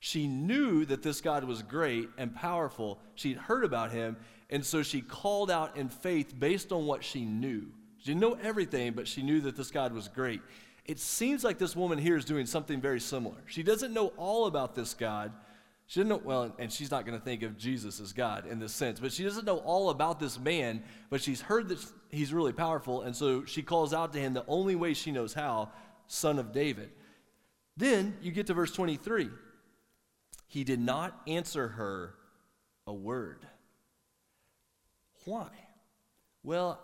She 0.00 0.26
knew 0.26 0.84
that 0.86 1.02
this 1.02 1.20
God 1.20 1.44
was 1.44 1.62
great 1.62 2.08
and 2.18 2.34
powerful. 2.34 2.98
She'd 3.14 3.36
heard 3.36 3.64
about 3.64 3.92
him, 3.92 4.16
and 4.50 4.64
so 4.64 4.82
she 4.82 5.00
called 5.00 5.50
out 5.50 5.76
in 5.76 5.88
faith 5.88 6.38
based 6.38 6.72
on 6.72 6.86
what 6.86 7.04
she 7.04 7.24
knew. 7.24 7.66
She 7.98 8.10
didn't 8.10 8.20
know 8.20 8.38
everything, 8.42 8.92
but 8.92 9.08
she 9.08 9.22
knew 9.22 9.40
that 9.40 9.56
this 9.56 9.70
God 9.70 9.94
was 9.94 10.08
great. 10.08 10.42
It 10.84 10.98
seems 10.98 11.44
like 11.44 11.58
this 11.58 11.74
woman 11.74 11.98
here 11.98 12.16
is 12.16 12.24
doing 12.24 12.46
something 12.46 12.80
very 12.80 13.00
similar. 13.00 13.36
She 13.46 13.62
doesn't 13.62 13.92
know 13.92 14.08
all 14.16 14.46
about 14.46 14.74
this 14.74 14.92
God. 14.92 15.32
She 15.86 16.00
doesn't 16.00 16.08
know, 16.08 16.20
well, 16.22 16.54
and 16.58 16.72
she's 16.72 16.90
not 16.90 17.06
going 17.06 17.18
to 17.18 17.24
think 17.24 17.42
of 17.42 17.58
Jesus 17.58 18.00
as 18.00 18.12
God 18.12 18.46
in 18.46 18.58
this 18.58 18.72
sense, 18.72 19.00
but 19.00 19.12
she 19.12 19.22
doesn't 19.22 19.44
know 19.44 19.58
all 19.58 19.90
about 19.90 20.18
this 20.18 20.38
man, 20.38 20.82
but 21.10 21.20
she's 21.20 21.42
heard 21.42 21.68
that 21.68 21.78
he's 22.10 22.32
really 22.32 22.52
powerful, 22.52 23.02
and 23.02 23.14
so 23.14 23.44
she 23.44 23.62
calls 23.62 23.92
out 23.92 24.12
to 24.14 24.18
him 24.18 24.32
the 24.32 24.44
only 24.48 24.76
way 24.76 24.94
she 24.94 25.12
knows 25.12 25.34
how, 25.34 25.70
son 26.06 26.38
of 26.38 26.52
David. 26.52 26.90
Then 27.76 28.16
you 28.22 28.30
get 28.30 28.46
to 28.46 28.54
verse 28.54 28.72
23. 28.72 29.28
He 30.46 30.64
did 30.64 30.80
not 30.80 31.20
answer 31.26 31.68
her 31.68 32.14
a 32.86 32.92
word. 32.92 33.46
Why? 35.24 35.48
Well, 36.42 36.80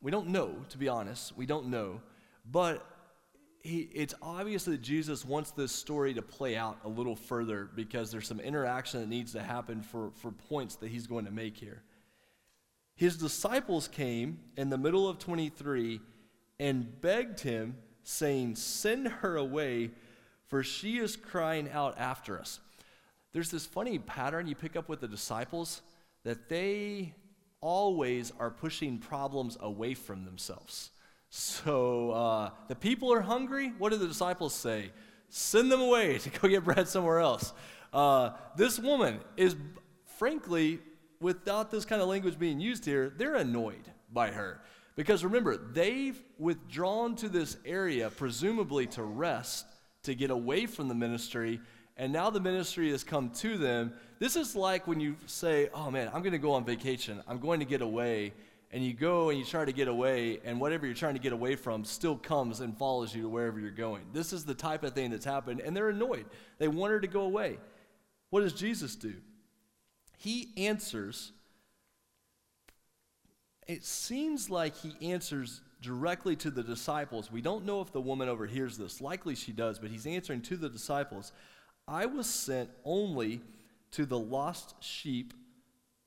we 0.00 0.10
don't 0.10 0.28
know, 0.28 0.54
to 0.68 0.78
be 0.78 0.88
honest. 0.88 1.36
We 1.36 1.46
don't 1.46 1.68
know. 1.68 2.00
But 2.44 2.86
he, 3.66 3.90
it's 3.92 4.14
obvious 4.22 4.64
that 4.64 4.80
Jesus 4.80 5.24
wants 5.24 5.50
this 5.50 5.72
story 5.72 6.14
to 6.14 6.22
play 6.22 6.56
out 6.56 6.78
a 6.84 6.88
little 6.88 7.16
further 7.16 7.68
because 7.74 8.10
there's 8.10 8.26
some 8.26 8.40
interaction 8.40 9.00
that 9.00 9.08
needs 9.08 9.32
to 9.32 9.42
happen 9.42 9.82
for, 9.82 10.10
for 10.14 10.30
points 10.30 10.76
that 10.76 10.88
he's 10.88 11.06
going 11.06 11.24
to 11.24 11.30
make 11.30 11.56
here. 11.56 11.82
His 12.94 13.16
disciples 13.16 13.88
came 13.88 14.38
in 14.56 14.70
the 14.70 14.78
middle 14.78 15.08
of 15.08 15.18
23 15.18 16.00
and 16.58 17.00
begged 17.00 17.40
him, 17.40 17.76
saying, 18.04 18.56
Send 18.56 19.08
her 19.08 19.36
away, 19.36 19.90
for 20.46 20.62
she 20.62 20.98
is 20.98 21.16
crying 21.16 21.68
out 21.70 21.98
after 21.98 22.38
us. 22.38 22.60
There's 23.32 23.50
this 23.50 23.66
funny 23.66 23.98
pattern 23.98 24.46
you 24.46 24.54
pick 24.54 24.76
up 24.76 24.88
with 24.88 25.00
the 25.00 25.08
disciples 25.08 25.82
that 26.24 26.48
they 26.48 27.14
always 27.60 28.32
are 28.38 28.50
pushing 28.50 28.98
problems 28.98 29.58
away 29.60 29.92
from 29.92 30.24
themselves. 30.24 30.90
So 31.38 32.12
uh, 32.12 32.50
the 32.68 32.74
people 32.74 33.12
are 33.12 33.20
hungry. 33.20 33.74
What 33.76 33.92
do 33.92 33.98
the 33.98 34.08
disciples 34.08 34.54
say? 34.54 34.90
Send 35.28 35.70
them 35.70 35.82
away 35.82 36.16
to 36.20 36.30
go 36.30 36.48
get 36.48 36.64
bread 36.64 36.88
somewhere 36.88 37.18
else. 37.18 37.52
Uh, 37.92 38.30
this 38.56 38.78
woman 38.78 39.20
is, 39.36 39.54
frankly, 40.18 40.78
without 41.20 41.70
this 41.70 41.84
kind 41.84 42.00
of 42.00 42.08
language 42.08 42.38
being 42.38 42.58
used 42.58 42.86
here, 42.86 43.12
they're 43.18 43.34
annoyed 43.34 43.92
by 44.10 44.30
her. 44.30 44.62
Because 44.94 45.24
remember, 45.24 45.58
they've 45.58 46.18
withdrawn 46.38 47.14
to 47.16 47.28
this 47.28 47.58
area, 47.66 48.08
presumably 48.08 48.86
to 48.86 49.02
rest, 49.02 49.66
to 50.04 50.14
get 50.14 50.30
away 50.30 50.64
from 50.64 50.88
the 50.88 50.94
ministry, 50.94 51.60
and 51.98 52.14
now 52.14 52.30
the 52.30 52.40
ministry 52.40 52.90
has 52.92 53.04
come 53.04 53.28
to 53.30 53.58
them. 53.58 53.92
This 54.20 54.36
is 54.36 54.56
like 54.56 54.86
when 54.86 55.00
you 55.00 55.16
say, 55.26 55.68
Oh 55.74 55.90
man, 55.90 56.08
I'm 56.14 56.22
going 56.22 56.32
to 56.32 56.38
go 56.38 56.52
on 56.52 56.64
vacation, 56.64 57.22
I'm 57.28 57.40
going 57.40 57.60
to 57.60 57.66
get 57.66 57.82
away, 57.82 58.32
and 58.76 58.84
you 58.84 58.92
go 58.92 59.30
and 59.30 59.38
you 59.38 59.44
try 59.46 59.64
to 59.64 59.72
get 59.72 59.88
away, 59.88 60.38
and 60.44 60.60
whatever 60.60 60.84
you're 60.84 60.94
trying 60.94 61.14
to 61.14 61.20
get 61.20 61.32
away 61.32 61.56
from 61.56 61.82
still 61.82 62.14
comes 62.14 62.60
and 62.60 62.76
follows 62.76 63.14
you 63.14 63.22
to 63.22 63.28
wherever 63.30 63.58
you're 63.58 63.70
going. 63.70 64.04
This 64.12 64.34
is 64.34 64.44
the 64.44 64.52
type 64.52 64.84
of 64.84 64.92
thing 64.92 65.10
that's 65.10 65.24
happened, 65.24 65.62
and 65.62 65.74
they're 65.74 65.88
annoyed. 65.88 66.26
They 66.58 66.68
want 66.68 66.92
her 66.92 67.00
to 67.00 67.06
go 67.06 67.22
away. 67.22 67.56
What 68.28 68.42
does 68.42 68.52
Jesus 68.52 68.94
do? 68.94 69.14
he 70.18 70.50
answers. 70.58 71.32
It 73.66 73.82
seems 73.82 74.50
like 74.50 74.76
he 74.76 75.10
answers 75.10 75.62
directly 75.80 76.36
to 76.36 76.50
the 76.50 76.62
disciples. 76.62 77.32
We 77.32 77.40
don't 77.40 77.64
know 77.64 77.80
if 77.80 77.92
the 77.92 78.00
woman 78.02 78.28
overhears 78.28 78.76
this. 78.76 79.00
Likely 79.00 79.36
she 79.36 79.52
does, 79.52 79.78
but 79.78 79.90
he's 79.90 80.06
answering 80.06 80.42
to 80.42 80.56
the 80.56 80.68
disciples 80.68 81.32
I 81.88 82.04
was 82.04 82.26
sent 82.26 82.68
only 82.84 83.40
to 83.92 84.04
the 84.04 84.18
lost 84.18 84.74
sheep 84.80 85.32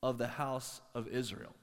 of 0.04 0.18
the 0.18 0.28
house 0.28 0.80
of 0.94 1.08
Israel. 1.08 1.54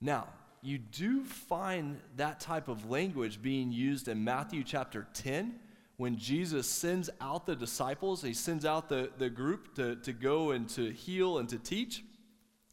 Now, 0.00 0.28
you 0.62 0.78
do 0.78 1.24
find 1.24 2.00
that 2.16 2.40
type 2.40 2.68
of 2.68 2.90
language 2.90 3.42
being 3.42 3.70
used 3.70 4.08
in 4.08 4.24
Matthew 4.24 4.64
chapter 4.64 5.06
10 5.14 5.58
when 5.96 6.16
Jesus 6.16 6.68
sends 6.68 7.08
out 7.20 7.46
the 7.46 7.54
disciples, 7.54 8.22
he 8.22 8.34
sends 8.34 8.64
out 8.64 8.88
the, 8.88 9.10
the 9.18 9.30
group 9.30 9.74
to, 9.76 9.96
to 9.96 10.12
go 10.12 10.50
and 10.50 10.68
to 10.70 10.90
heal 10.90 11.38
and 11.38 11.48
to 11.48 11.58
teach. 11.58 12.04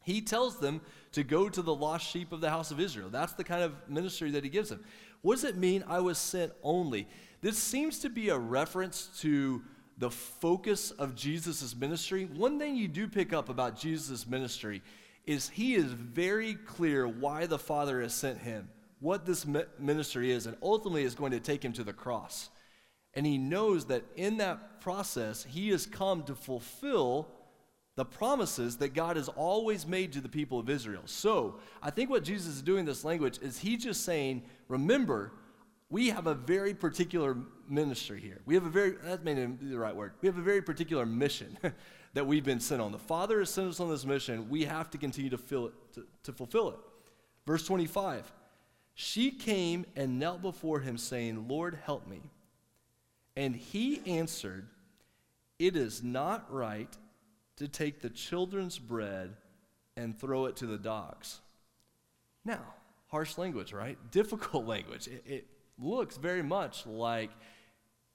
He 0.03 0.21
tells 0.21 0.57
them 0.59 0.81
to 1.11 1.23
go 1.23 1.47
to 1.47 1.61
the 1.61 1.73
lost 1.73 2.07
sheep 2.07 2.31
of 2.31 2.41
the 2.41 2.49
house 2.49 2.71
of 2.71 2.79
Israel. 2.79 3.09
That's 3.09 3.33
the 3.33 3.43
kind 3.43 3.63
of 3.63 3.75
ministry 3.87 4.31
that 4.31 4.43
he 4.43 4.49
gives 4.49 4.69
them. 4.69 4.83
What 5.21 5.35
does 5.35 5.43
it 5.43 5.55
mean, 5.55 5.83
I 5.87 5.99
was 5.99 6.17
sent 6.17 6.51
only? 6.63 7.07
This 7.41 7.57
seems 7.57 7.99
to 7.99 8.09
be 8.09 8.29
a 8.29 8.37
reference 8.37 9.09
to 9.19 9.61
the 9.99 10.09
focus 10.09 10.89
of 10.89 11.13
Jesus' 11.13 11.75
ministry. 11.75 12.25
One 12.25 12.57
thing 12.57 12.75
you 12.75 12.87
do 12.87 13.07
pick 13.07 13.33
up 13.33 13.49
about 13.49 13.77
Jesus' 13.77 14.25
ministry 14.25 14.81
is 15.25 15.49
he 15.49 15.75
is 15.75 15.85
very 15.85 16.55
clear 16.55 17.07
why 17.07 17.45
the 17.45 17.59
Father 17.59 18.01
has 18.01 18.13
sent 18.13 18.39
him, 18.39 18.69
what 18.99 19.25
this 19.25 19.45
ministry 19.79 20.31
is, 20.31 20.45
and 20.45 20.57
ultimately 20.61 21.03
is 21.03 21.15
going 21.15 21.31
to 21.31 21.39
take 21.39 21.63
him 21.63 21.73
to 21.73 21.83
the 21.83 21.93
cross. 21.93 22.49
And 23.13 23.25
he 23.25 23.37
knows 23.37 23.85
that 23.85 24.03
in 24.15 24.37
that 24.37 24.81
process, 24.81 25.43
he 25.43 25.69
has 25.69 25.85
come 25.85 26.23
to 26.23 26.35
fulfill 26.35 27.27
the 27.95 28.05
promises 28.05 28.77
that 28.77 28.93
God 28.93 29.17
has 29.17 29.27
always 29.27 29.85
made 29.85 30.13
to 30.13 30.21
the 30.21 30.29
people 30.29 30.59
of 30.59 30.69
Israel. 30.69 31.03
So 31.05 31.59
I 31.83 31.91
think 31.91 32.09
what 32.09 32.23
Jesus 32.23 32.55
is 32.55 32.61
doing 32.61 32.81
in 32.81 32.85
this 32.85 33.03
language 33.03 33.37
is 33.41 33.59
he's 33.59 33.83
just 33.83 34.05
saying, 34.05 34.43
remember, 34.69 35.33
we 35.89 36.09
have 36.09 36.25
a 36.25 36.33
very 36.33 36.73
particular 36.73 37.35
ministry 37.67 38.21
here. 38.21 38.41
We 38.45 38.55
have 38.55 38.65
a 38.65 38.69
very, 38.69 38.91
that 39.03 39.25
may 39.25 39.33
not 39.33 39.59
be 39.59 39.67
the 39.67 39.77
right 39.77 39.95
word. 39.95 40.13
We 40.21 40.27
have 40.27 40.37
a 40.37 40.41
very 40.41 40.61
particular 40.61 41.05
mission 41.05 41.57
that 42.13 42.27
we've 42.27 42.43
been 42.43 42.59
sent 42.59 42.81
on. 42.81 42.91
The 42.91 42.99
Father 42.99 43.39
has 43.39 43.49
sent 43.49 43.69
us 43.69 43.79
on 43.79 43.89
this 43.89 44.05
mission. 44.05 44.49
We 44.49 44.65
have 44.65 44.89
to 44.91 44.97
continue 44.97 45.29
to, 45.29 45.37
fill 45.37 45.67
it, 45.67 45.73
to, 45.93 46.05
to 46.23 46.33
fulfill 46.33 46.69
it. 46.69 46.77
Verse 47.45 47.65
25 47.65 48.31
She 48.93 49.31
came 49.31 49.85
and 49.95 50.19
knelt 50.19 50.41
before 50.41 50.79
him, 50.79 50.97
saying, 50.97 51.47
Lord, 51.47 51.79
help 51.85 52.07
me. 52.07 52.21
And 53.35 53.55
he 53.55 54.01
answered, 54.05 54.67
It 55.57 55.75
is 55.75 56.03
not 56.03 56.51
right 56.53 56.95
to 57.57 57.67
take 57.67 58.01
the 58.01 58.09
children's 58.09 58.77
bread 58.79 59.35
and 59.95 60.19
throw 60.19 60.45
it 60.45 60.55
to 60.57 60.65
the 60.65 60.77
dogs. 60.77 61.39
Now, 62.43 62.61
harsh 63.07 63.37
language, 63.37 63.71
right? 63.71 63.97
Difficult 64.11 64.65
language. 64.65 65.07
It, 65.07 65.23
it, 65.25 65.47
looks 65.79 66.17
very 66.17 66.43
much 66.43 66.85
like 66.85 67.31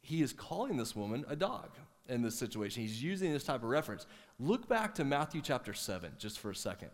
he 0.00 0.22
is 0.22 0.32
calling 0.32 0.76
this 0.76 0.94
woman 0.94 1.24
a 1.28 1.34
dog 1.34 1.70
in 2.08 2.22
this 2.22 2.36
situation. 2.38 2.82
He's 2.82 3.02
using 3.02 3.32
this 3.32 3.44
type 3.44 3.62
of 3.62 3.68
reference. 3.68 4.06
Look 4.38 4.68
back 4.68 4.94
to 4.96 5.04
Matthew 5.04 5.40
chapter 5.42 5.74
7 5.74 6.12
just 6.18 6.38
for 6.38 6.50
a 6.50 6.54
second. 6.54 6.90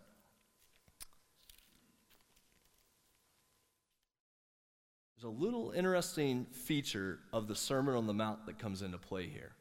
There's 5.17 5.33
a 5.33 5.41
little 5.41 5.71
interesting 5.71 6.47
feature 6.51 7.21
of 7.33 7.47
the 7.47 7.55
Sermon 7.55 7.95
on 7.95 8.07
the 8.07 8.15
Mount 8.15 8.47
that 8.47 8.59
comes 8.59 8.83
into 8.83 8.99
play 8.99 9.29
here. 9.29 9.53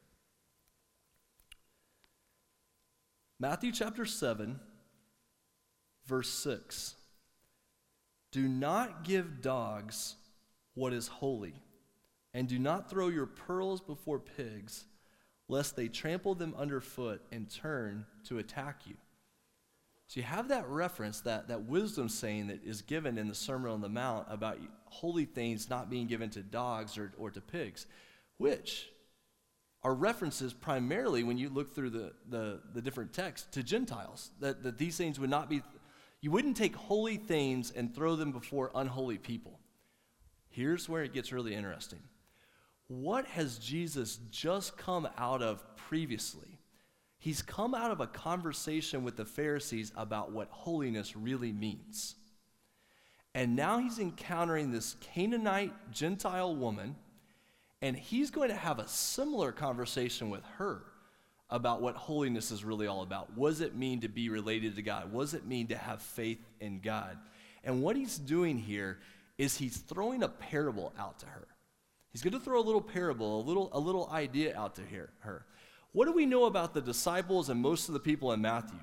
Matthew 3.38 3.70
chapter 3.72 4.04
7, 4.04 4.58
verse 6.06 6.30
6. 6.30 6.94
Do 8.32 8.48
not 8.48 9.04
give 9.04 9.40
dogs 9.40 10.16
what 10.74 10.92
is 10.92 11.06
holy, 11.06 11.54
and 12.32 12.48
do 12.48 12.58
not 12.58 12.88
throw 12.88 13.08
your 13.08 13.26
pearls 13.26 13.80
before 13.80 14.18
pigs, 14.18 14.84
lest 15.52 15.76
they 15.76 15.86
trample 15.86 16.34
them 16.34 16.54
underfoot 16.56 17.20
and 17.30 17.48
turn 17.50 18.06
to 18.24 18.38
attack 18.38 18.80
you. 18.86 18.94
So 20.08 20.20
you 20.20 20.24
have 20.24 20.48
that 20.48 20.66
reference, 20.66 21.20
that, 21.20 21.48
that 21.48 21.64
wisdom 21.64 22.08
saying 22.08 22.46
that 22.46 22.64
is 22.64 22.80
given 22.80 23.18
in 23.18 23.28
the 23.28 23.34
Sermon 23.34 23.70
on 23.70 23.82
the 23.82 23.88
Mount 23.88 24.26
about 24.30 24.58
holy 24.86 25.26
things 25.26 25.68
not 25.68 25.90
being 25.90 26.06
given 26.06 26.30
to 26.30 26.42
dogs 26.42 26.96
or, 26.96 27.12
or 27.18 27.30
to 27.30 27.40
pigs, 27.42 27.86
which 28.38 28.88
are 29.82 29.94
references 29.94 30.54
primarily 30.54 31.22
when 31.22 31.36
you 31.36 31.50
look 31.50 31.74
through 31.74 31.90
the, 31.90 32.12
the, 32.30 32.60
the 32.72 32.80
different 32.80 33.12
texts 33.12 33.46
to 33.52 33.62
Gentiles, 33.62 34.30
that, 34.40 34.62
that 34.62 34.78
these 34.78 34.96
things 34.96 35.20
would 35.20 35.30
not 35.30 35.50
be, 35.50 35.62
you 36.22 36.30
wouldn't 36.30 36.56
take 36.56 36.74
holy 36.74 37.18
things 37.18 37.70
and 37.70 37.94
throw 37.94 38.16
them 38.16 38.32
before 38.32 38.70
unholy 38.74 39.18
people. 39.18 39.58
Here's 40.48 40.88
where 40.88 41.02
it 41.02 41.12
gets 41.12 41.30
really 41.30 41.54
interesting. 41.54 42.00
What 43.00 43.24
has 43.28 43.56
Jesus 43.56 44.18
just 44.30 44.76
come 44.76 45.08
out 45.16 45.40
of 45.40 45.64
previously? 45.76 46.58
He's 47.18 47.40
come 47.40 47.74
out 47.74 47.90
of 47.90 48.00
a 48.02 48.06
conversation 48.06 49.02
with 49.02 49.16
the 49.16 49.24
Pharisees 49.24 49.92
about 49.96 50.32
what 50.32 50.48
holiness 50.50 51.16
really 51.16 51.52
means. 51.52 52.16
And 53.34 53.56
now 53.56 53.78
he's 53.78 53.98
encountering 53.98 54.72
this 54.72 54.96
Canaanite 55.00 55.72
Gentile 55.90 56.54
woman, 56.54 56.96
and 57.80 57.96
he's 57.96 58.30
going 58.30 58.50
to 58.50 58.54
have 58.54 58.78
a 58.78 58.86
similar 58.86 59.52
conversation 59.52 60.28
with 60.28 60.44
her 60.58 60.82
about 61.48 61.80
what 61.80 61.96
holiness 61.96 62.50
is 62.50 62.62
really 62.62 62.88
all 62.88 63.02
about. 63.02 63.34
What 63.34 63.48
does 63.48 63.62
it 63.62 63.74
mean 63.74 64.02
to 64.02 64.08
be 64.08 64.28
related 64.28 64.76
to 64.76 64.82
God? 64.82 65.10
What 65.10 65.22
does 65.22 65.34
it 65.34 65.46
mean 65.46 65.68
to 65.68 65.78
have 65.78 66.02
faith 66.02 66.44
in 66.60 66.80
God? 66.80 67.16
And 67.64 67.82
what 67.82 67.96
he's 67.96 68.18
doing 68.18 68.58
here 68.58 68.98
is 69.38 69.56
he's 69.56 69.78
throwing 69.78 70.22
a 70.22 70.28
parable 70.28 70.92
out 70.98 71.20
to 71.20 71.26
her. 71.26 71.48
He's 72.12 72.22
going 72.22 72.34
to 72.34 72.40
throw 72.40 72.60
a 72.60 72.62
little 72.62 72.82
parable, 72.82 73.40
a 73.40 73.44
little, 73.44 73.70
a 73.72 73.78
little 73.78 74.08
idea 74.10 74.56
out 74.56 74.74
to 74.76 74.82
her. 75.20 75.46
What 75.92 76.06
do 76.06 76.12
we 76.12 76.26
know 76.26 76.44
about 76.44 76.74
the 76.74 76.80
disciples 76.80 77.48
and 77.48 77.60
most 77.60 77.88
of 77.88 77.94
the 77.94 78.00
people 78.00 78.32
in 78.32 78.40
Matthew? 78.40 78.78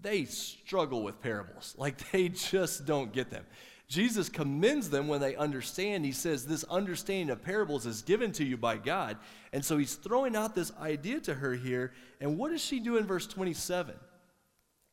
They 0.00 0.24
struggle 0.24 1.02
with 1.02 1.20
parables. 1.20 1.74
Like 1.78 2.10
they 2.10 2.28
just 2.28 2.86
don't 2.86 3.12
get 3.12 3.30
them. 3.30 3.44
Jesus 3.88 4.28
commends 4.28 4.88
them 4.88 5.08
when 5.08 5.20
they 5.20 5.34
understand. 5.34 6.04
He 6.04 6.12
says, 6.12 6.46
This 6.46 6.64
understanding 6.64 7.30
of 7.30 7.42
parables 7.42 7.86
is 7.86 8.02
given 8.02 8.30
to 8.32 8.44
you 8.44 8.56
by 8.56 8.76
God. 8.76 9.16
And 9.52 9.64
so 9.64 9.76
he's 9.78 9.96
throwing 9.96 10.36
out 10.36 10.54
this 10.54 10.72
idea 10.80 11.18
to 11.20 11.34
her 11.34 11.54
here. 11.54 11.92
And 12.20 12.38
what 12.38 12.52
does 12.52 12.64
she 12.64 12.78
do 12.78 12.98
in 12.98 13.06
verse 13.06 13.26
27? 13.26 13.96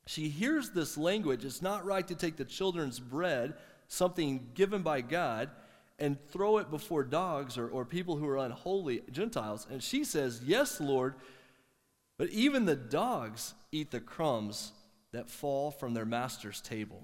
She 0.08 0.30
hears 0.30 0.72
this 0.72 0.98
language. 0.98 1.46
It's 1.46 1.62
not 1.62 1.86
right 1.86 2.08
to 2.08 2.16
take 2.16 2.38
the 2.38 2.46
children's 2.46 3.00
bread, 3.00 3.54
something 3.88 4.50
given 4.56 4.82
by 4.82 5.02
God, 5.02 5.52
and 6.00 6.18
throw 6.30 6.58
it 6.58 6.70
before 6.70 7.04
dogs 7.04 7.58
or, 7.58 7.68
or 7.68 7.86
people 7.86 8.18
who 8.18 8.28
are 8.28 8.38
unholy, 8.38 9.02
Gentiles. 9.12 9.66
And 9.70 9.82
she 9.82 10.04
says, 10.04 10.42
Yes, 10.46 10.80
Lord, 10.80 11.16
but 12.18 12.30
even 12.30 12.66
the 12.66 12.76
dogs 12.76 13.54
eat 13.72 13.92
the 13.92 14.00
crumbs 14.00 14.72
that 15.14 15.30
fall 15.30 15.72
from 15.72 15.94
their 15.94 16.06
master's 16.06 16.62
table. 16.62 17.04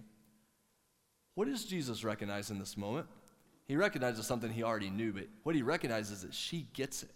What 1.35 1.47
does 1.47 1.65
Jesus 1.65 2.03
recognize 2.03 2.51
in 2.51 2.59
this 2.59 2.77
moment? 2.77 3.07
He 3.65 3.75
recognizes 3.75 4.27
something 4.27 4.51
he 4.51 4.63
already 4.63 4.89
knew, 4.89 5.13
but 5.13 5.27
what 5.43 5.55
he 5.55 5.61
recognizes 5.61 6.17
is 6.17 6.21
that 6.23 6.33
she 6.33 6.67
gets 6.73 7.03
it. 7.03 7.11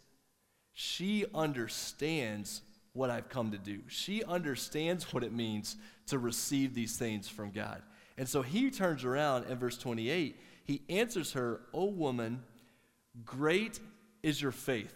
She 0.73 1.25
understands 1.33 2.61
what 2.93 3.09
I've 3.09 3.29
come 3.29 3.51
to 3.51 3.57
do. 3.57 3.81
She 3.87 4.23
understands 4.23 5.13
what 5.13 5.23
it 5.23 5.33
means 5.33 5.75
to 6.07 6.17
receive 6.17 6.73
these 6.73 6.97
things 6.97 7.27
from 7.27 7.51
God. 7.51 7.81
And 8.17 8.27
so 8.27 8.41
he 8.41 8.71
turns 8.71 9.03
around 9.03 9.45
in 9.49 9.57
verse 9.57 9.77
28. 9.77 10.39
He 10.67 10.81
answers 10.89 11.31
her, 11.31 11.61
O 11.73 11.85
woman, 11.85 12.43
great 13.23 13.79
is 14.21 14.41
your 14.41 14.51
faith. 14.51 14.93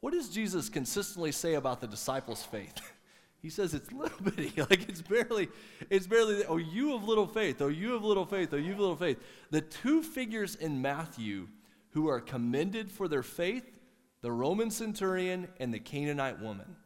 What 0.00 0.14
does 0.14 0.30
Jesus 0.30 0.70
consistently 0.70 1.30
say 1.30 1.54
about 1.54 1.82
the 1.82 1.86
disciples' 1.86 2.42
faith? 2.42 2.80
he 3.42 3.50
says 3.50 3.74
it's 3.74 3.92
little 3.92 4.18
bitty, 4.22 4.58
like 4.62 4.88
it's 4.88 5.02
barely, 5.02 5.48
it's 5.90 6.06
barely, 6.06 6.42
oh, 6.46 6.56
you 6.56 6.92
have 6.92 7.04
little 7.04 7.26
faith, 7.26 7.60
oh, 7.60 7.68
you 7.68 7.92
have 7.92 8.02
little 8.02 8.24
faith, 8.24 8.48
oh, 8.52 8.56
you 8.56 8.70
have 8.70 8.80
little 8.80 8.96
faith. 8.96 9.18
The 9.50 9.60
two 9.60 10.02
figures 10.02 10.54
in 10.54 10.80
Matthew 10.80 11.48
who 11.90 12.08
are 12.08 12.20
commended 12.20 12.90
for 12.90 13.08
their 13.08 13.22
faith, 13.22 13.78
the 14.22 14.32
Roman 14.32 14.70
centurion 14.70 15.48
and 15.60 15.72
the 15.72 15.80
Canaanite 15.80 16.40
woman. 16.40 16.76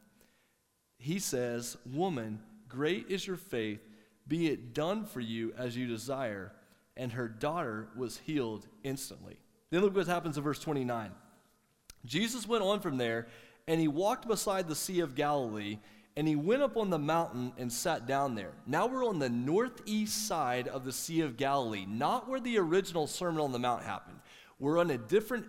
He 0.97 1.19
says, 1.19 1.77
Woman, 1.85 2.41
great 2.67 3.07
is 3.09 3.25
your 3.25 3.37
faith, 3.37 3.79
be 4.27 4.47
it 4.47 4.73
done 4.73 5.05
for 5.05 5.21
you 5.21 5.53
as 5.57 5.77
you 5.77 5.87
desire. 5.87 6.51
And 6.95 7.11
her 7.13 7.27
daughter 7.27 7.89
was 7.95 8.19
healed 8.19 8.67
instantly. 8.83 9.37
Then 9.69 9.81
look 9.81 9.95
what 9.95 10.07
happens 10.07 10.37
in 10.37 10.43
verse 10.43 10.59
29. 10.59 11.11
Jesus 12.05 12.47
went 12.47 12.63
on 12.63 12.79
from 12.79 12.97
there, 12.97 13.27
and 13.67 13.79
he 13.79 13.87
walked 13.87 14.27
beside 14.27 14.67
the 14.67 14.75
Sea 14.75 14.99
of 14.99 15.15
Galilee, 15.15 15.79
and 16.15 16.27
he 16.27 16.35
went 16.35 16.61
up 16.61 16.77
on 16.77 16.89
the 16.89 16.99
mountain 16.99 17.53
and 17.57 17.71
sat 17.71 18.05
down 18.05 18.35
there. 18.35 18.51
Now 18.67 18.85
we're 18.85 19.07
on 19.07 19.19
the 19.19 19.29
northeast 19.29 20.27
side 20.27 20.67
of 20.67 20.85
the 20.85 20.91
Sea 20.91 21.21
of 21.21 21.37
Galilee, 21.37 21.85
not 21.87 22.29
where 22.29 22.39
the 22.39 22.59
original 22.59 23.07
Sermon 23.07 23.41
on 23.41 23.51
the 23.51 23.59
Mount 23.59 23.83
happened. 23.83 24.19
We're 24.59 24.79
on 24.79 24.91
a 24.91 24.97
different, 24.97 25.45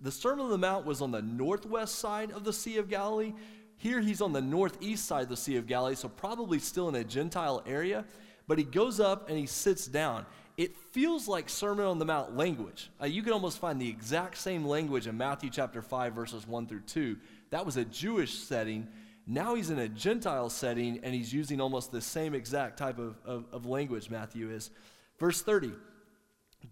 the 0.00 0.10
Sermon 0.10 0.46
on 0.46 0.50
the 0.50 0.58
Mount 0.58 0.86
was 0.86 1.02
on 1.02 1.10
the 1.10 1.22
northwest 1.22 1.96
side 1.96 2.30
of 2.30 2.44
the 2.44 2.52
Sea 2.52 2.78
of 2.78 2.88
Galilee. 2.88 3.34
Here 3.76 4.00
he's 4.00 4.22
on 4.22 4.32
the 4.32 4.40
northeast 4.40 5.04
side 5.04 5.24
of 5.24 5.28
the 5.28 5.36
Sea 5.36 5.56
of 5.56 5.66
Galilee, 5.66 5.96
so 5.96 6.08
probably 6.08 6.58
still 6.60 6.88
in 6.88 6.94
a 6.94 7.04
Gentile 7.04 7.62
area. 7.66 8.04
But 8.48 8.58
he 8.58 8.64
goes 8.64 9.00
up 9.00 9.28
and 9.28 9.36
he 9.36 9.46
sits 9.46 9.86
down. 9.86 10.24
It 10.56 10.74
feels 10.92 11.28
like 11.28 11.50
Sermon 11.50 11.84
on 11.84 11.98
the 11.98 12.06
Mount 12.06 12.34
language. 12.34 12.90
Uh, 13.00 13.06
you 13.06 13.22
can 13.22 13.34
almost 13.34 13.58
find 13.58 13.78
the 13.78 13.88
exact 13.88 14.38
same 14.38 14.64
language 14.64 15.06
in 15.06 15.16
Matthew 15.16 15.50
chapter 15.50 15.82
5, 15.82 16.14
verses 16.14 16.46
1 16.46 16.66
through 16.66 16.80
2. 16.80 17.16
That 17.50 17.66
was 17.66 17.76
a 17.76 17.84
Jewish 17.84 18.32
setting. 18.32 18.88
Now 19.26 19.54
he's 19.54 19.68
in 19.68 19.78
a 19.78 19.88
Gentile 19.88 20.48
setting 20.48 21.00
and 21.02 21.14
he's 21.14 21.32
using 21.32 21.60
almost 21.60 21.92
the 21.92 22.00
same 22.00 22.34
exact 22.34 22.78
type 22.78 22.98
of, 22.98 23.16
of, 23.26 23.44
of 23.52 23.66
language, 23.66 24.08
Matthew 24.08 24.50
is. 24.50 24.70
Verse 25.18 25.42
30 25.42 25.72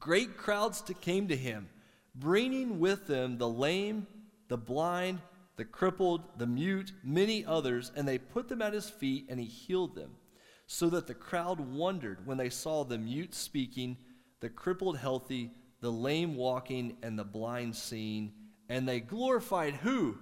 Great 0.01 0.39
crowds 0.39 0.81
to, 0.83 0.95
came 0.95 1.29
to 1.29 1.37
him, 1.37 1.69
bringing 2.15 2.81
with 2.81 3.07
them 3.07 3.37
the 3.37 3.49
lame, 3.49 4.07
the 4.49 4.57
blind, 4.57 5.21
the 5.57 5.65
crippled, 5.65 6.23
the 6.39 6.47
mute, 6.47 6.93
many 7.05 7.45
others, 7.45 7.93
and 7.95 8.09
they 8.09 8.17
put 8.17 8.49
them 8.49 8.63
at 8.63 8.73
his 8.73 8.89
feet 8.89 9.27
and 9.29 9.39
he 9.39 9.47
healed 9.47 9.95
them 9.95 10.13
so 10.67 10.89
that 10.91 11.07
the 11.07 11.15
crowd 11.15 11.61
wondered 11.61 12.27
when 12.27 12.39
they 12.39 12.51
saw 12.51 12.85
the 12.85 12.99
mute 12.99 13.35
speaking, 13.35 13.97
the 14.41 14.49
crippled 14.49 14.99
healthy, 14.99 15.51
the 15.81 15.93
lame 15.93 16.37
walking, 16.37 16.97
and 17.03 17.19
the 17.19 17.25
blind 17.25 17.77
seeing. 17.77 18.33
And 18.69 18.89
they 18.89 19.01
glorified 19.01 19.75
who? 19.75 20.17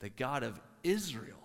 The 0.00 0.08
God 0.08 0.42
of 0.42 0.60
Israel. 0.84 1.36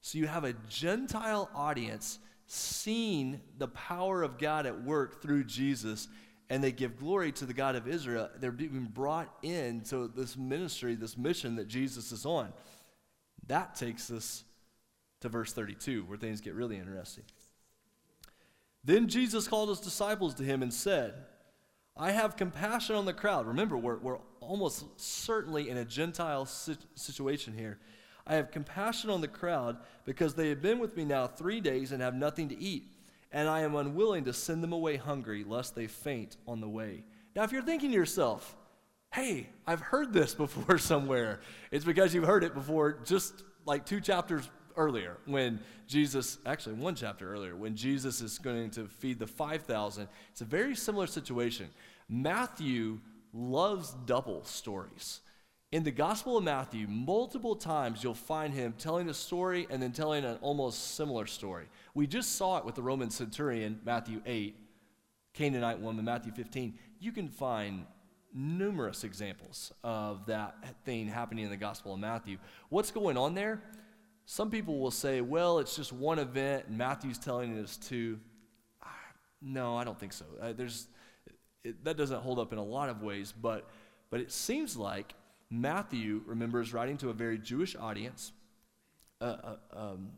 So 0.00 0.18
you 0.18 0.26
have 0.26 0.44
a 0.44 0.54
Gentile 0.68 1.48
audience 1.54 2.18
seeing 2.46 3.40
the 3.58 3.68
power 3.68 4.22
of 4.22 4.36
God 4.36 4.66
at 4.66 4.82
work 4.82 5.22
through 5.22 5.44
Jesus, 5.44 6.08
and 6.50 6.62
they 6.62 6.72
give 6.72 6.98
glory 6.98 7.30
to 7.32 7.46
the 7.46 7.54
God 7.54 7.76
of 7.76 7.86
Israel. 7.86 8.28
They're 8.40 8.50
being 8.50 8.90
brought 8.92 9.32
into 9.42 10.08
this 10.08 10.36
ministry, 10.36 10.96
this 10.96 11.16
mission 11.16 11.56
that 11.56 11.68
Jesus 11.68 12.10
is 12.10 12.26
on. 12.26 12.52
That 13.46 13.76
takes 13.76 14.10
us 14.10 14.44
to 15.22 15.28
verse 15.28 15.52
32, 15.52 16.04
where 16.04 16.18
things 16.18 16.40
get 16.40 16.54
really 16.54 16.76
interesting. 16.76 17.24
Then 18.84 19.08
Jesus 19.08 19.48
called 19.48 19.68
his 19.68 19.80
disciples 19.80 20.34
to 20.34 20.42
him 20.42 20.62
and 20.62 20.72
said, 20.72 21.14
I 21.96 22.10
have 22.10 22.36
compassion 22.36 22.96
on 22.96 23.04
the 23.04 23.12
crowd. 23.12 23.46
Remember, 23.46 23.76
we're, 23.76 23.98
we're 23.98 24.18
almost 24.40 24.84
certainly 25.00 25.68
in 25.68 25.76
a 25.76 25.84
Gentile 25.84 26.46
situation 26.46 27.54
here. 27.56 27.78
I 28.26 28.34
have 28.36 28.50
compassion 28.50 29.10
on 29.10 29.20
the 29.20 29.28
crowd 29.28 29.78
because 30.04 30.34
they 30.34 30.48
have 30.48 30.62
been 30.62 30.78
with 30.78 30.96
me 30.96 31.04
now 31.04 31.26
three 31.26 31.60
days 31.60 31.92
and 31.92 32.02
have 32.02 32.14
nothing 32.14 32.48
to 32.48 32.58
eat, 32.58 32.84
and 33.30 33.48
I 33.48 33.60
am 33.60 33.74
unwilling 33.74 34.24
to 34.24 34.32
send 34.32 34.62
them 34.62 34.72
away 34.72 34.96
hungry, 34.96 35.44
lest 35.44 35.74
they 35.74 35.86
faint 35.86 36.36
on 36.46 36.60
the 36.60 36.68
way. 36.68 37.04
Now, 37.34 37.42
if 37.42 37.52
you're 37.52 37.62
thinking 37.62 37.90
to 37.90 37.96
yourself, 37.96 38.56
hey, 39.12 39.48
I've 39.66 39.80
heard 39.80 40.12
this 40.12 40.34
before 40.36 40.78
somewhere, 40.78 41.40
it's 41.70 41.84
because 41.84 42.14
you've 42.14 42.26
heard 42.26 42.44
it 42.44 42.54
before 42.54 42.98
just 43.04 43.44
like 43.64 43.86
two 43.86 44.00
chapters 44.00 44.48
earlier 44.76 45.18
when 45.26 45.60
Jesus, 45.86 46.38
actually 46.46 46.74
one 46.74 46.94
chapter 46.94 47.32
earlier, 47.32 47.56
when 47.56 47.76
Jesus 47.76 48.20
is 48.20 48.38
going 48.38 48.70
to 48.70 48.86
feed 48.86 49.18
the 49.18 49.26
5,000. 49.26 50.08
It's 50.30 50.40
a 50.40 50.46
very 50.46 50.74
similar 50.74 51.06
situation. 51.06 51.68
Matthew 52.08 53.00
loves 53.32 53.94
double 54.06 54.44
stories. 54.44 55.20
In 55.70 55.84
the 55.84 55.90
Gospel 55.90 56.36
of 56.36 56.44
Matthew, 56.44 56.86
multiple 56.86 57.56
times 57.56 58.04
you'll 58.04 58.12
find 58.12 58.52
him 58.52 58.74
telling 58.76 59.08
a 59.08 59.14
story 59.14 59.66
and 59.70 59.82
then 59.82 59.92
telling 59.92 60.24
an 60.24 60.36
almost 60.42 60.96
similar 60.96 61.26
story. 61.26 61.66
We 61.94 62.06
just 62.06 62.36
saw 62.36 62.58
it 62.58 62.64
with 62.66 62.74
the 62.74 62.82
Roman 62.82 63.08
centurion, 63.08 63.80
Matthew 63.82 64.20
8, 64.26 64.54
Canaanite 65.32 65.80
woman, 65.80 66.04
Matthew 66.04 66.32
15. 66.32 66.78
You 67.00 67.10
can 67.10 67.28
find 67.28 67.86
numerous 68.34 69.04
examples 69.04 69.72
of 69.82 70.26
that 70.26 70.56
thing 70.84 71.06
happening 71.06 71.44
in 71.44 71.50
the 71.50 71.56
Gospel 71.56 71.94
of 71.94 72.00
Matthew. 72.00 72.36
What's 72.68 72.90
going 72.90 73.16
on 73.16 73.34
there? 73.34 73.62
Some 74.32 74.50
people 74.50 74.78
will 74.78 74.90
say, 74.90 75.20
well, 75.20 75.58
it's 75.58 75.76
just 75.76 75.92
one 75.92 76.18
event, 76.18 76.64
and 76.66 76.78
Matthew's 76.78 77.18
telling 77.18 77.58
us 77.58 77.76
to. 77.88 78.18
No, 79.42 79.76
I 79.76 79.84
don't 79.84 80.00
think 80.00 80.14
so. 80.14 80.24
Uh, 80.40 80.54
there's, 80.54 80.86
it, 81.64 81.84
that 81.84 81.98
doesn't 81.98 82.22
hold 82.22 82.38
up 82.38 82.50
in 82.50 82.58
a 82.58 82.64
lot 82.64 82.88
of 82.88 83.02
ways, 83.02 83.34
but, 83.38 83.68
but 84.08 84.20
it 84.20 84.32
seems 84.32 84.74
like 84.74 85.12
Matthew, 85.50 86.22
remember, 86.24 86.62
is 86.62 86.72
writing 86.72 86.96
to 86.98 87.10
a 87.10 87.12
very 87.12 87.36
Jewish 87.36 87.76
audience, 87.76 88.32
uh, 89.20 89.24
uh, 89.24 89.56
um, 89.74 90.08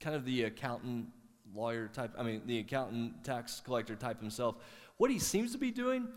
kind 0.00 0.16
of 0.16 0.24
the 0.24 0.42
accountant, 0.42 1.06
lawyer 1.54 1.86
type, 1.86 2.10
I 2.18 2.24
mean, 2.24 2.42
the 2.46 2.58
accountant, 2.58 3.22
tax 3.22 3.62
collector 3.64 3.94
type 3.94 4.18
himself. 4.18 4.56
What 4.96 5.12
he 5.12 5.20
seems 5.20 5.52
to 5.52 5.58
be 5.58 5.70
doing 5.70 6.08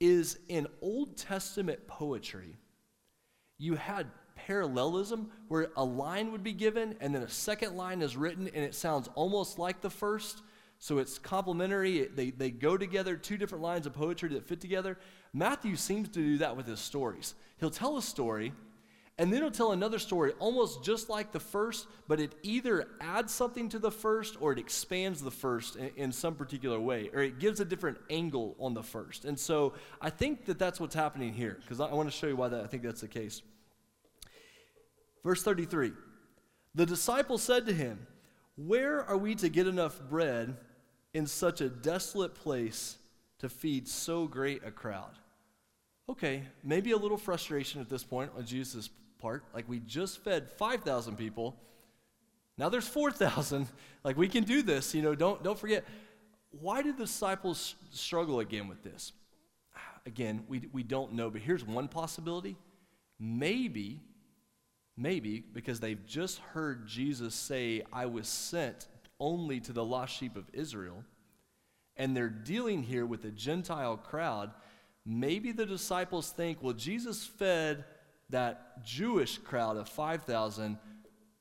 is 0.00 0.38
in 0.50 0.66
Old 0.82 1.16
Testament 1.16 1.86
poetry, 1.86 2.58
you 3.56 3.76
had 3.76 4.06
parallelism 4.46 5.30
where 5.48 5.68
a 5.76 5.84
line 5.84 6.32
would 6.32 6.42
be 6.42 6.52
given 6.52 6.96
and 7.00 7.14
then 7.14 7.22
a 7.22 7.28
second 7.28 7.76
line 7.76 8.02
is 8.02 8.16
written 8.16 8.48
and 8.54 8.64
it 8.64 8.74
sounds 8.74 9.08
almost 9.14 9.58
like 9.58 9.80
the 9.80 9.90
first. 9.90 10.42
So 10.78 10.98
it's 10.98 11.18
complementary. 11.18 12.06
They, 12.06 12.30
they 12.30 12.50
go 12.50 12.76
together, 12.76 13.16
two 13.16 13.36
different 13.36 13.62
lines 13.62 13.86
of 13.86 13.92
poetry 13.92 14.30
that 14.30 14.46
fit 14.46 14.60
together. 14.60 14.98
Matthew 15.32 15.76
seems 15.76 16.08
to 16.08 16.20
do 16.20 16.38
that 16.38 16.56
with 16.56 16.66
his 16.66 16.80
stories. 16.80 17.34
He'll 17.58 17.70
tell 17.70 17.96
a 17.96 18.02
story 18.02 18.52
and 19.20 19.30
then 19.30 19.42
he'll 19.42 19.50
tell 19.50 19.72
another 19.72 19.98
story 19.98 20.32
almost 20.38 20.82
just 20.82 21.10
like 21.10 21.30
the 21.30 21.38
first, 21.38 21.86
but 22.08 22.20
it 22.20 22.34
either 22.42 22.88
adds 23.02 23.34
something 23.34 23.68
to 23.68 23.78
the 23.78 23.90
first 23.90 24.38
or 24.40 24.50
it 24.50 24.58
expands 24.58 25.20
the 25.20 25.30
first 25.30 25.76
in, 25.76 25.90
in, 25.96 26.10
some 26.10 26.34
particular 26.34 26.80
way, 26.80 27.10
or 27.12 27.20
it 27.20 27.38
gives 27.38 27.60
a 27.60 27.66
different 27.66 27.98
angle 28.08 28.56
on 28.58 28.72
the 28.72 28.82
first. 28.82 29.26
And 29.26 29.38
so 29.38 29.74
I 30.00 30.08
think 30.08 30.46
that 30.46 30.58
that's 30.58 30.80
what's 30.80 30.94
happening 30.94 31.34
here, 31.34 31.58
because 31.60 31.80
I, 31.80 31.88
I 31.88 31.94
want 31.94 32.10
to 32.10 32.16
show 32.16 32.28
you 32.28 32.36
why 32.36 32.48
that, 32.48 32.64
I 32.64 32.66
think 32.66 32.82
that's 32.82 33.02
the 33.02 33.08
case. 33.08 33.42
Verse 35.24 35.42
33 35.42 35.92
The 36.74 36.86
disciples 36.86 37.42
said 37.42 37.66
to 37.66 37.72
him, 37.72 38.06
Where 38.56 39.04
are 39.04 39.16
we 39.16 39.34
to 39.36 39.48
get 39.48 39.66
enough 39.66 40.00
bread 40.08 40.56
in 41.12 41.26
such 41.26 41.60
a 41.60 41.68
desolate 41.68 42.34
place 42.34 42.96
to 43.38 43.48
feed 43.48 43.88
so 43.88 44.26
great 44.26 44.62
a 44.64 44.70
crowd? 44.70 45.12
Okay, 46.08 46.42
maybe 46.64 46.90
a 46.90 46.96
little 46.96 47.16
frustration 47.16 47.80
at 47.80 47.88
this 47.88 48.02
point 48.02 48.32
on 48.36 48.44
Jesus' 48.44 48.90
part. 49.18 49.44
Like 49.54 49.68
we 49.68 49.78
just 49.80 50.18
fed 50.24 50.50
5,000 50.50 51.16
people. 51.16 51.56
Now 52.58 52.68
there's 52.68 52.88
4,000. 52.88 53.66
Like 54.02 54.16
we 54.16 54.28
can 54.28 54.44
do 54.44 54.62
this, 54.62 54.94
you 54.94 55.02
know, 55.02 55.14
don't, 55.14 55.44
don't 55.44 55.58
forget. 55.58 55.84
Why 56.58 56.80
did 56.80 56.96
the 56.96 57.04
disciples 57.04 57.74
struggle 57.90 58.40
again 58.40 58.66
with 58.66 58.82
this? 58.82 59.12
Again, 60.06 60.42
we, 60.48 60.62
we 60.72 60.82
don't 60.82 61.12
know, 61.12 61.28
but 61.28 61.42
here's 61.42 61.62
one 61.62 61.86
possibility. 61.86 62.56
Maybe 63.18 64.00
Maybe 65.00 65.42
because 65.54 65.80
they've 65.80 66.04
just 66.04 66.38
heard 66.52 66.86
Jesus 66.86 67.34
say, 67.34 67.82
I 67.90 68.04
was 68.04 68.28
sent 68.28 68.86
only 69.18 69.58
to 69.60 69.72
the 69.72 69.84
lost 69.84 70.14
sheep 70.14 70.36
of 70.36 70.44
Israel, 70.52 71.04
and 71.96 72.14
they're 72.14 72.28
dealing 72.28 72.82
here 72.82 73.06
with 73.06 73.24
a 73.24 73.30
Gentile 73.30 73.96
crowd. 73.96 74.50
Maybe 75.06 75.52
the 75.52 75.64
disciples 75.64 76.30
think, 76.30 76.58
well, 76.60 76.74
Jesus 76.74 77.24
fed 77.24 77.86
that 78.28 78.84
Jewish 78.84 79.38
crowd 79.38 79.78
of 79.78 79.88
5,000, 79.88 80.76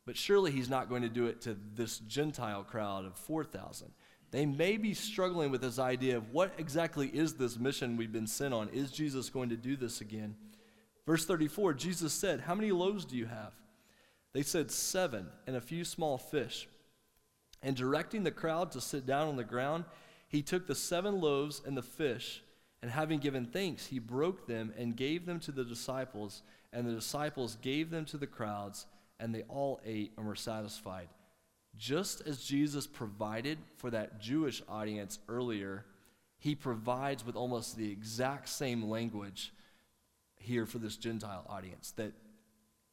but 0.05 0.15
surely 0.15 0.51
he's 0.51 0.69
not 0.69 0.87
going 0.87 1.01
to 1.01 1.09
do 1.09 1.25
it 1.25 1.41
to 1.41 1.57
this 1.75 1.99
Gentile 1.99 2.63
crowd 2.63 3.03
of 3.03 3.17
4,000. 3.17 3.91
They 4.31 4.45
may 4.45 4.77
be 4.77 4.93
struggling 4.93 5.51
with 5.51 5.59
this 5.59 5.79
idea 5.79 6.15
of 6.15 6.31
what 6.31 6.53
exactly 6.57 7.07
is 7.09 7.33
this 7.33 7.59
mission 7.59 7.97
we've 7.97 8.13
been 8.13 8.25
sent 8.25 8.53
on? 8.53 8.69
Is 8.69 8.89
Jesus 8.89 9.29
going 9.29 9.49
to 9.49 9.57
do 9.57 9.75
this 9.75 9.99
again? 9.99 10.35
Verse 11.09 11.25
34 11.25 11.73
Jesus 11.73 12.13
said, 12.13 12.41
How 12.41 12.53
many 12.53 12.71
loaves 12.71 13.03
do 13.03 13.17
you 13.17 13.25
have? 13.25 13.53
They 14.31 14.43
said, 14.43 14.69
Seven, 14.69 15.25
and 15.47 15.55
a 15.55 15.61
few 15.61 15.83
small 15.83 16.19
fish. 16.19 16.67
And 17.63 17.75
directing 17.75 18.23
the 18.23 18.29
crowd 18.29 18.71
to 18.73 18.79
sit 18.79 19.07
down 19.07 19.27
on 19.27 19.35
the 19.35 19.43
ground, 19.43 19.85
he 20.27 20.43
took 20.43 20.67
the 20.67 20.75
seven 20.75 21.19
loaves 21.19 21.63
and 21.65 21.75
the 21.75 21.81
fish, 21.81 22.43
and 22.83 22.91
having 22.91 23.17
given 23.17 23.47
thanks, 23.47 23.87
he 23.87 23.97
broke 23.97 24.45
them 24.45 24.71
and 24.77 24.95
gave 24.95 25.25
them 25.25 25.39
to 25.39 25.51
the 25.51 25.63
disciples, 25.63 26.43
and 26.71 26.85
the 26.85 26.93
disciples 26.93 27.57
gave 27.59 27.89
them 27.89 28.05
to 28.05 28.17
the 28.17 28.27
crowds, 28.27 28.85
and 29.19 29.33
they 29.33 29.41
all 29.49 29.81
ate 29.83 30.11
and 30.15 30.27
were 30.27 30.35
satisfied. 30.35 31.09
Just 31.75 32.21
as 32.27 32.43
Jesus 32.43 32.85
provided 32.85 33.57
for 33.77 33.89
that 33.89 34.21
Jewish 34.21 34.61
audience 34.69 35.17
earlier, 35.27 35.85
he 36.37 36.53
provides 36.53 37.25
with 37.25 37.35
almost 37.35 37.77
the 37.77 37.91
exact 37.91 38.47
same 38.47 38.83
language 38.83 39.53
here 40.49 40.65
for 40.65 40.79
this 40.79 40.97
Gentile 40.97 41.45
audience. 41.47 41.93
That 41.95 42.11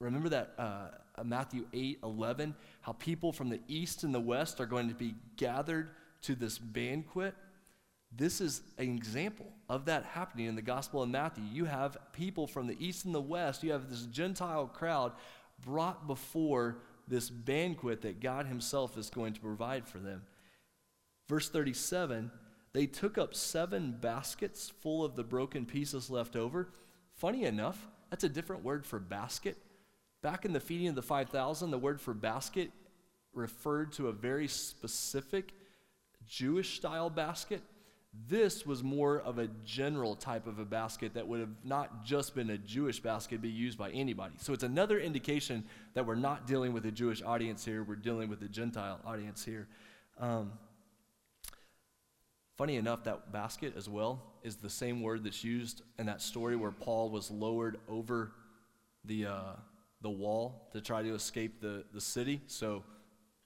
remember 0.01 0.29
that 0.29 0.53
uh, 0.59 0.89
Matthew 1.25 1.67
8 1.73 1.99
11, 2.03 2.55
how 2.83 2.93
people 2.93 3.33
from 3.33 3.49
the 3.49 3.61
east 3.67 4.05
and 4.05 4.15
the 4.15 4.21
west 4.21 4.61
are 4.61 4.67
going 4.67 4.89
to 4.89 4.95
be 4.95 5.15
gathered 5.37 5.91
to 6.23 6.35
this 6.35 6.59
banquet. 6.59 7.35
This 8.15 8.41
is 8.41 8.63
an 8.79 8.95
example 8.95 9.47
of 9.69 9.87
that 9.87 10.05
happening 10.05 10.47
in 10.47 10.55
the 10.55 10.63
Gospel 10.63 11.03
of 11.03 11.09
Matthew. 11.09 11.45
You 11.51 11.65
have 11.65 11.97
people 12.13 12.47
from 12.47 12.67
the 12.67 12.77
east 12.79 13.05
and 13.05 13.15
the 13.15 13.21
west, 13.21 13.65
you 13.65 13.73
have 13.73 13.91
this 13.91 14.03
Gentile 14.03 14.67
crowd 14.67 15.13
brought 15.65 16.07
before 16.07 16.79
this 17.09 17.31
banquet 17.31 18.03
that 18.03 18.21
God 18.21 18.47
Himself 18.47 18.97
is 18.99 19.11
going 19.11 19.33
to 19.33 19.41
provide 19.41 19.89
for 19.89 19.99
them. 19.99 20.23
Verse 21.29 21.49
37 21.49 22.31
they 22.73 22.87
took 22.87 23.17
up 23.17 23.35
seven 23.35 23.97
baskets 23.99 24.71
full 24.83 25.03
of 25.03 25.17
the 25.17 25.25
broken 25.25 25.65
pieces 25.65 26.11
left 26.11 26.37
over 26.37 26.69
Funny 27.17 27.45
enough, 27.45 27.87
that's 28.11 28.25
a 28.25 28.29
different 28.29 28.63
word 28.63 28.87
for 28.87 28.99
basket. 28.99 29.57
back 30.23 30.45
in 30.45 30.53
the 30.53 30.61
feeding 30.61 30.89
of 30.89 30.95
the 30.95 31.03
5,000, 31.03 31.71
the 31.71 31.79
word 31.79 32.01
for 32.01 32.13
basket 32.13 32.71
referred 33.33 33.93
to 33.93 34.09
a 34.09 34.13
very 34.13 34.49
specific 34.49 35.53
Jewish 36.27 36.77
style 36.77 37.11
basket. 37.11 37.63
This 38.29 38.67
was 38.67 38.83
more 38.83 39.21
of 39.21 39.39
a 39.39 39.49
general 39.65 40.17
type 40.17 40.47
of 40.47 40.59
a 40.59 40.65
basket 40.65 41.15
that 41.15 41.29
would 41.29 41.39
have 41.41 41.55
not 41.65 42.05
just 42.05 42.35
been 42.35 42.51
a 42.51 42.59
Jewish 42.59 42.99
basket, 42.99 43.41
be 43.41 43.51
used 43.51 43.79
by 43.79 43.91
anybody. 43.91 44.35
So 44.39 44.53
it's 44.53 44.65
another 44.65 44.99
indication 44.99 45.65
that 45.95 46.07
we're 46.07 46.15
not 46.17 46.47
dealing 46.47 46.73
with 46.73 46.87
a 46.87 46.91
Jewish 46.91 47.23
audience 47.23 47.65
here, 47.65 47.85
we're 47.85 47.95
dealing 47.95 48.29
with 48.29 48.43
a 48.43 48.49
Gentile 48.49 49.01
audience 49.07 49.45
here. 49.45 49.69
Um, 50.19 50.53
funny 52.57 52.77
enough, 52.77 53.05
that 53.05 53.33
basket 53.33 53.75
as 53.77 53.89
well 53.89 54.23
is 54.43 54.57
the 54.57 54.71
same 54.71 55.03
word 55.03 55.25
that's 55.25 55.45
used 55.45 55.83
in 55.99 56.07
that 56.07 56.23
story 56.23 56.57
where 56.57 56.71
Paul 56.71 57.11
was 57.11 57.31
lowered 57.31 57.79
over 57.89 58.33
the, 59.05 59.27
uh, 59.27 59.53
the 60.03 60.11
wall 60.11 60.69
to 60.73 60.81
try 60.81 61.03
to 61.03 61.15
escape 61.15 61.61
the, 61.61 61.85
the 61.93 62.01
city. 62.01 62.41
So 62.47 62.83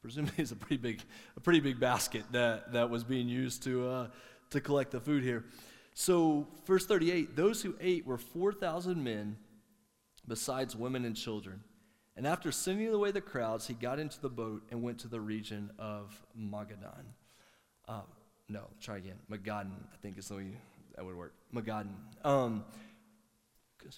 presumably 0.01 0.35
it's 0.39 0.53
a 0.53 0.57
pretty 0.57 0.77
big, 0.77 1.03
a 1.37 1.41
pretty 1.41 1.61
big 1.61 1.81
basket 1.81 2.25
that, 2.33 2.73
that 2.73 2.91
was 2.91 3.05
being 3.05 3.29
used 3.29 3.63
to, 3.65 3.89
uh, 3.89 4.07
to 4.51 4.61
collect 4.61 4.91
the 4.93 5.01
food 5.01 5.23
here. 5.23 5.45
So, 5.95 6.47
verse 6.67 6.87
38 6.87 7.37
those 7.37 7.63
who 7.63 7.75
ate 7.81 8.07
were 8.07 8.17
4,000 8.17 9.03
men, 9.03 9.37
besides 10.27 10.77
women 10.77 11.05
and 11.05 11.17
children. 11.17 11.63
And 12.17 12.27
after 12.27 12.53
sending 12.53 12.89
away 12.89 13.11
the 13.11 13.21
crowds, 13.21 13.67
he 13.67 13.75
got 13.75 13.99
into 13.99 14.21
the 14.21 14.29
boat 14.29 14.63
and 14.71 14.83
went 14.83 14.99
to 15.01 15.09
the 15.09 15.21
region 15.21 15.71
of 15.79 16.15
Magadan. 16.39 17.05
Uh, 17.89 18.03
no, 18.51 18.65
try 18.81 18.99
again. 18.99 19.17
Magadan, 19.31 19.71
I 19.93 19.97
think 20.03 20.19
is 20.19 20.29
the 20.29 20.37
way 20.37 20.47
that 20.97 21.05
would 21.05 21.17
work. 21.17 21.33
Magadan. 21.55 21.89
Um, 22.25 22.65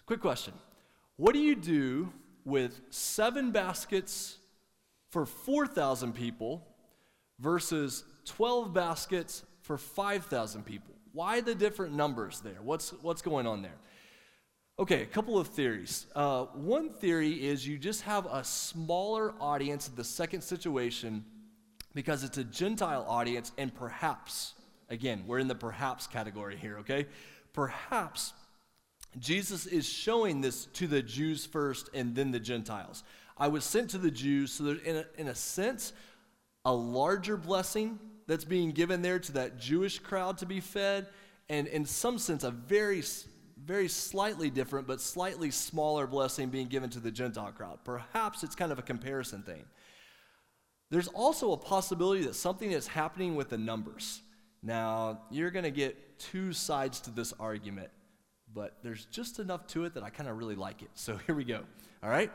quick 0.07 0.21
question. 0.21 0.55
What 1.17 1.33
do 1.33 1.41
you 1.41 1.57
do 1.57 2.13
with 2.45 2.81
seven 2.91 3.51
baskets 3.51 4.39
for 5.11 5.27
4,000 5.27 6.15
people 6.15 6.67
versus 7.39 8.05
12 8.25 8.73
baskets 8.73 9.45
for 9.61 9.77
5,000 9.77 10.65
people. 10.65 10.95
Why 11.13 11.41
the 11.41 11.55
different 11.55 11.95
numbers 11.95 12.41
there? 12.41 12.63
What's, 12.63 12.91
what's 13.03 13.21
going 13.21 13.47
on 13.47 13.63
there? 13.63 13.77
Okay, 14.79 15.03
a 15.03 15.07
couple 15.07 15.39
of 15.39 15.49
theories. 15.49 16.07
Uh, 16.15 16.45
one 16.55 16.89
theory 16.89 17.33
is 17.33 17.67
you 17.67 17.77
just 17.77 18.03
have 18.03 18.27
a 18.27 18.43
smaller 18.43 19.35
audience 19.39 19.89
in 19.89 19.95
the 19.95 20.05
second 20.05 20.41
situation 20.41 21.25
because 21.95 22.25
it's 22.25 22.39
a 22.39 22.45
Gentile 22.45 23.05
audience, 23.09 23.53
and 23.59 23.75
perhaps, 23.75 24.55
again, 24.89 25.25
we're 25.27 25.39
in 25.39 25.49
the 25.49 25.55
perhaps 25.55 26.07
category 26.07 26.57
here, 26.57 26.79
okay? 26.79 27.07
Perhaps 27.53 28.33
Jesus 29.19 29.67
is 29.67 29.87
showing 29.87 30.41
this 30.41 30.67
to 30.67 30.87
the 30.87 31.03
Jews 31.03 31.45
first 31.45 31.91
and 31.93 32.15
then 32.15 32.31
the 32.31 32.41
Gentiles. 32.41 33.05
I 33.37 33.49
was 33.49 33.65
sent 33.65 33.91
to 33.91 33.99
the 33.99 34.11
Jews, 34.11 34.53
so 34.53 34.65
there's, 34.65 34.81
in 34.83 34.97
a, 34.97 35.05
in 35.19 35.29
a 35.29 35.35
sense, 35.35 35.93
a 36.65 36.73
larger 36.73 37.37
blessing 37.37 37.99
that's 38.27 38.45
being 38.45 38.71
given 38.71 39.03
there 39.03 39.19
to 39.19 39.33
that 39.33 39.59
Jewish 39.59 39.99
crowd 39.99 40.39
to 40.39 40.47
be 40.47 40.61
fed, 40.61 41.09
and 41.49 41.67
in 41.67 41.85
some 41.85 42.19
sense, 42.19 42.45
a 42.45 42.51
very, 42.51 43.03
very 43.63 43.89
slightly 43.89 44.49
different 44.49 44.87
but 44.87 45.01
slightly 45.01 45.51
smaller 45.51 46.07
blessing 46.07 46.49
being 46.49 46.69
given 46.69 46.89
to 46.91 47.01
the 47.01 47.11
Gentile 47.11 47.53
crowd. 47.53 47.81
Perhaps 47.85 48.45
it's 48.45 48.55
kind 48.55 48.73
of 48.73 48.79
a 48.79 48.83
comparison 48.83 49.43
thing. 49.43 49.65
There's 50.93 51.09
also 51.09 51.53
a 51.53 51.57
possibility 51.57 52.25
that 52.25 52.35
something 52.35 52.71
is 52.71 52.87
happening 52.87 53.35
with 53.35 53.49
the 53.49 53.57
numbers. 53.57 54.21
Now, 54.63 55.23
you're 55.31 55.51
going 55.51 55.65
to 55.65 55.71
get 55.71 56.19
two 56.19 56.53
sides 56.53 57.01
to 57.01 57.11
this 57.11 57.33
argument, 57.41 57.89
but 58.53 58.77
there's 58.83 59.07
just 59.07 59.39
enough 59.39 59.67
to 59.69 59.87
it 59.87 59.95
that 59.95 60.03
I 60.03 60.11
kind 60.11 60.29
of 60.29 60.37
really 60.37 60.55
like 60.55 60.83
it. 60.83 60.91
So 60.93 61.17
here 61.27 61.35
we 61.35 61.45
go. 61.45 61.63
All 62.03 62.11
right? 62.11 62.31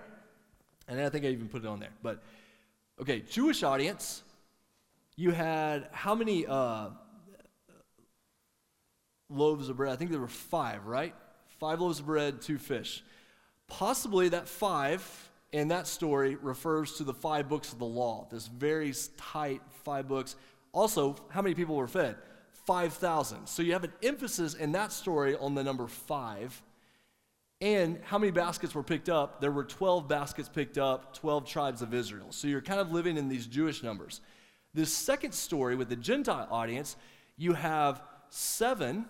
And 0.87 0.99
I 0.99 1.07
think 1.09 1.23
I 1.23 1.27
even 1.27 1.49
put 1.49 1.65
it 1.65 1.67
on 1.67 1.79
there. 1.79 1.91
But, 2.01 2.23
okay, 2.99 3.19
Jewish 3.19 3.61
audience, 3.61 4.23
you 5.15 5.29
had 5.29 5.89
how 5.91 6.15
many 6.15 6.47
uh, 6.47 6.89
loaves 9.29 9.69
of 9.69 9.77
bread? 9.77 9.93
I 9.93 9.97
think 9.97 10.09
there 10.09 10.19
were 10.19 10.27
five, 10.27 10.87
right? 10.87 11.13
Five 11.59 11.79
loaves 11.79 11.99
of 11.99 12.07
bread, 12.07 12.41
two 12.41 12.57
fish. 12.57 13.03
Possibly 13.67 14.29
that 14.29 14.47
five 14.47 15.26
in 15.51 15.69
that 15.69 15.87
story 15.87 16.35
refers 16.35 16.93
to 16.97 17.03
the 17.03 17.13
five 17.13 17.47
books 17.47 17.71
of 17.71 17.79
the 17.79 17.85
law, 17.85 18.27
this 18.29 18.47
very 18.47 18.93
tight 19.17 19.61
five 19.83 20.07
books. 20.07 20.35
Also, 20.73 21.15
how 21.29 21.41
many 21.41 21.55
people 21.55 21.75
were 21.75 21.87
fed? 21.87 22.15
5,000. 22.65 23.47
So 23.47 23.63
you 23.63 23.71
have 23.73 23.85
an 23.85 23.93
emphasis 24.03 24.53
in 24.53 24.73
that 24.73 24.91
story 24.91 25.37
on 25.37 25.55
the 25.55 25.63
number 25.63 25.87
five. 25.87 26.61
And 27.61 27.99
how 28.03 28.17
many 28.17 28.31
baskets 28.31 28.75
were 28.75 28.83
picked 28.83 29.09
up? 29.09 29.39
There 29.39 29.51
were 29.51 29.63
12 29.63 30.07
baskets 30.07 30.49
picked 30.49 30.77
up, 30.77 31.15
12 31.15 31.47
tribes 31.47 31.81
of 31.81 31.93
Israel. 31.93 32.27
So 32.31 32.47
you're 32.47 32.61
kind 32.61 32.81
of 32.81 32.91
living 32.91 33.17
in 33.17 33.29
these 33.29 33.47
Jewish 33.47 33.81
numbers. 33.81 34.19
This 34.73 34.91
second 34.91 35.33
story 35.33 35.75
with 35.75 35.89
the 35.89 35.95
Gentile 35.95 36.47
audience, 36.51 36.97
you 37.37 37.53
have 37.53 38.01
seven 38.29 39.05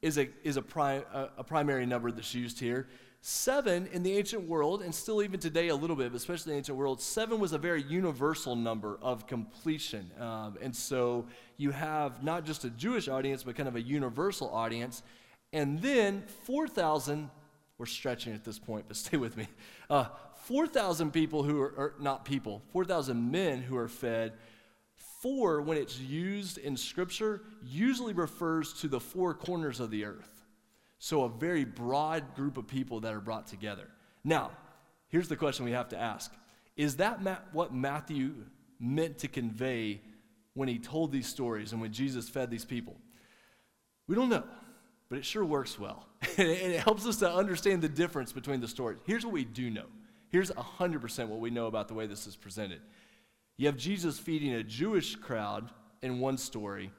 is 0.00 0.18
a, 0.18 0.28
is 0.42 0.56
a, 0.56 0.62
pri- 0.62 1.04
a, 1.12 1.28
a 1.38 1.44
primary 1.44 1.86
number 1.86 2.10
that's 2.10 2.34
used 2.34 2.58
here. 2.58 2.88
Seven 3.24 3.88
in 3.92 4.02
the 4.02 4.12
ancient 4.16 4.48
world, 4.48 4.82
and 4.82 4.94
still 4.94 5.22
even 5.22 5.38
today 5.38 5.68
a 5.68 5.76
little 5.76 5.94
bit, 5.96 6.10
but 6.10 6.16
especially 6.16 6.50
in 6.50 6.56
the 6.56 6.58
ancient 6.58 6.76
world, 6.76 7.00
seven 7.00 7.38
was 7.38 7.52
a 7.52 7.58
very 7.58 7.82
universal 7.84 8.56
number 8.56 8.98
of 9.00 9.28
completion. 9.28 10.10
Um, 10.18 10.58
and 10.60 10.74
so 10.74 11.26
you 11.56 11.70
have 11.70 12.24
not 12.24 12.44
just 12.44 12.64
a 12.64 12.70
Jewish 12.70 13.08
audience, 13.08 13.44
but 13.44 13.54
kind 13.54 13.68
of 13.68 13.76
a 13.76 13.80
universal 13.80 14.50
audience. 14.50 15.04
And 15.52 15.80
then 15.80 16.24
4,000, 16.46 17.30
we're 17.78 17.86
stretching 17.86 18.34
at 18.34 18.44
this 18.44 18.58
point, 18.58 18.86
but 18.88 18.96
stay 19.06 19.16
with 19.16 19.36
me. 19.36 19.46
Uh, 19.88 20.06
4,000 20.44 21.12
people 21.12 21.44
who 21.44 21.60
are, 21.60 21.74
are 21.78 21.94
not 22.00 22.24
people, 22.24 22.60
4,000 22.72 23.30
men 23.30 23.62
who 23.62 23.76
are 23.76 23.88
fed 23.88 24.32
Four, 25.22 25.60
when 25.62 25.78
it's 25.78 26.00
used 26.00 26.58
in 26.58 26.76
Scripture, 26.76 27.42
usually 27.64 28.12
refers 28.12 28.72
to 28.80 28.88
the 28.88 28.98
four 28.98 29.34
corners 29.34 29.78
of 29.78 29.88
the 29.92 30.04
earth. 30.04 30.41
So, 31.04 31.24
a 31.24 31.28
very 31.28 31.64
broad 31.64 32.36
group 32.36 32.56
of 32.56 32.68
people 32.68 33.00
that 33.00 33.12
are 33.12 33.20
brought 33.20 33.48
together. 33.48 33.88
Now, 34.22 34.52
here's 35.08 35.26
the 35.26 35.34
question 35.34 35.64
we 35.64 35.72
have 35.72 35.88
to 35.88 35.98
ask 35.98 36.32
Is 36.76 36.98
that 36.98 37.18
what 37.52 37.74
Matthew 37.74 38.34
meant 38.78 39.18
to 39.18 39.26
convey 39.26 40.00
when 40.54 40.68
he 40.68 40.78
told 40.78 41.10
these 41.10 41.26
stories 41.26 41.72
and 41.72 41.80
when 41.80 41.92
Jesus 41.92 42.28
fed 42.28 42.52
these 42.52 42.64
people? 42.64 42.96
We 44.06 44.14
don't 44.14 44.28
know, 44.28 44.44
but 45.08 45.18
it 45.18 45.24
sure 45.24 45.44
works 45.44 45.76
well. 45.76 46.06
and 46.38 46.48
it 46.48 46.78
helps 46.78 47.04
us 47.04 47.16
to 47.16 47.34
understand 47.34 47.82
the 47.82 47.88
difference 47.88 48.30
between 48.30 48.60
the 48.60 48.68
stories. 48.68 49.00
Here's 49.04 49.24
what 49.24 49.32
we 49.34 49.44
do 49.44 49.70
know. 49.70 49.86
Here's 50.30 50.52
100% 50.52 51.26
what 51.26 51.40
we 51.40 51.50
know 51.50 51.66
about 51.66 51.88
the 51.88 51.94
way 51.94 52.06
this 52.06 52.28
is 52.28 52.36
presented. 52.36 52.80
You 53.56 53.66
have 53.66 53.76
Jesus 53.76 54.20
feeding 54.20 54.52
a 54.52 54.62
Jewish 54.62 55.16
crowd 55.16 55.68
in 56.00 56.20
one 56.20 56.38
story 56.38 56.92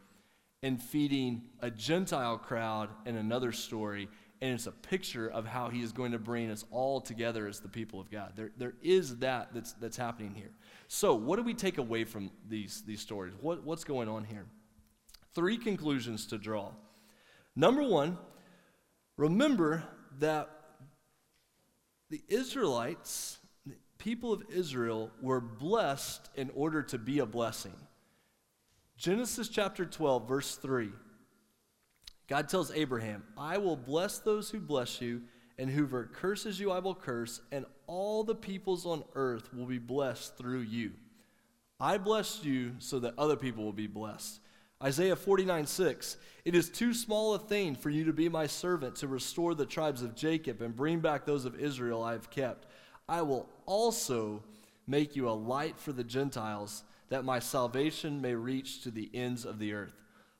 and 0.63 0.81
feeding 0.81 1.43
a 1.59 1.69
Gentile 1.69 2.37
crowd 2.37 2.89
in 3.05 3.17
another 3.17 3.51
story. 3.51 4.07
And 4.41 4.53
it's 4.53 4.65
a 4.65 4.71
picture 4.71 5.29
of 5.29 5.45
how 5.45 5.69
he 5.69 5.81
is 5.81 5.91
going 5.91 6.13
to 6.13 6.19
bring 6.19 6.49
us 6.49 6.65
all 6.71 6.99
together 6.99 7.47
as 7.47 7.59
the 7.59 7.67
people 7.67 7.99
of 7.99 8.09
God. 8.09 8.33
There, 8.35 8.51
there 8.57 8.73
is 8.81 9.17
that 9.17 9.53
that's, 9.53 9.73
that's 9.73 9.97
happening 9.97 10.33
here. 10.33 10.51
So, 10.87 11.15
what 11.15 11.35
do 11.35 11.43
we 11.43 11.53
take 11.53 11.77
away 11.77 12.03
from 12.03 12.31
these, 12.49 12.81
these 12.85 13.01
stories? 13.01 13.33
What, 13.39 13.63
what's 13.63 13.83
going 13.83 14.09
on 14.09 14.23
here? 14.23 14.45
Three 15.35 15.57
conclusions 15.57 16.25
to 16.27 16.37
draw. 16.37 16.71
Number 17.55 17.83
one, 17.83 18.17
remember 19.17 19.83
that 20.19 20.49
the 22.09 22.21
Israelites 22.27 23.37
the 23.65 23.75
people 23.97 24.33
of 24.33 24.43
Israel 24.49 25.11
were 25.21 25.39
blessed 25.41 26.29
in 26.35 26.51
order 26.53 26.83
to 26.83 26.97
be 26.97 27.19
a 27.19 27.25
blessing. 27.25 27.73
Genesis 28.97 29.49
chapter 29.49 29.85
12, 29.85 30.27
verse 30.27 30.55
3. 30.55 30.89
God 32.27 32.47
tells 32.47 32.71
Abraham, 32.71 33.23
I 33.37 33.57
will 33.57 33.75
bless 33.75 34.19
those 34.19 34.49
who 34.49 34.59
bless 34.59 35.01
you, 35.01 35.23
and 35.57 35.69
whoever 35.69 36.05
curses 36.05 36.59
you, 36.59 36.71
I 36.71 36.79
will 36.79 36.95
curse, 36.95 37.41
and 37.51 37.65
all 37.85 38.23
the 38.23 38.35
peoples 38.35 38.85
on 38.85 39.03
earth 39.13 39.53
will 39.53 39.65
be 39.65 39.79
blessed 39.79 40.37
through 40.37 40.61
you. 40.61 40.91
I 41.79 41.97
blessed 41.97 42.45
you 42.45 42.75
so 42.79 42.99
that 42.99 43.17
other 43.17 43.35
people 43.35 43.65
will 43.65 43.73
be 43.73 43.87
blessed. 43.87 44.39
Isaiah 44.81 45.15
49, 45.15 45.65
6. 45.65 46.17
It 46.45 46.55
is 46.55 46.69
too 46.69 46.93
small 46.93 47.33
a 47.33 47.39
thing 47.39 47.75
for 47.75 47.89
you 47.89 48.05
to 48.05 48.13
be 48.13 48.29
my 48.29 48.47
servant 48.47 48.97
to 48.97 49.07
restore 49.07 49.55
the 49.55 49.65
tribes 49.65 50.01
of 50.01 50.15
Jacob 50.15 50.61
and 50.61 50.75
bring 50.75 50.99
back 50.99 51.25
those 51.25 51.45
of 51.45 51.59
Israel 51.59 52.03
I 52.03 52.13
have 52.13 52.29
kept. 52.29 52.67
I 53.07 53.21
will 53.21 53.49
also 53.65 54.43
make 54.87 55.15
you 55.15 55.29
a 55.29 55.31
light 55.31 55.77
for 55.77 55.93
the 55.93 56.03
Gentiles, 56.03 56.83
that 57.13 57.23
my 57.23 57.37
salvation 57.37 58.19
may 58.21 58.33
reach 58.33 58.81
to 58.81 58.89
the 58.89 59.07
ends 59.13 59.45
of 59.45 59.59
the 59.59 59.71
earth. 59.71 59.93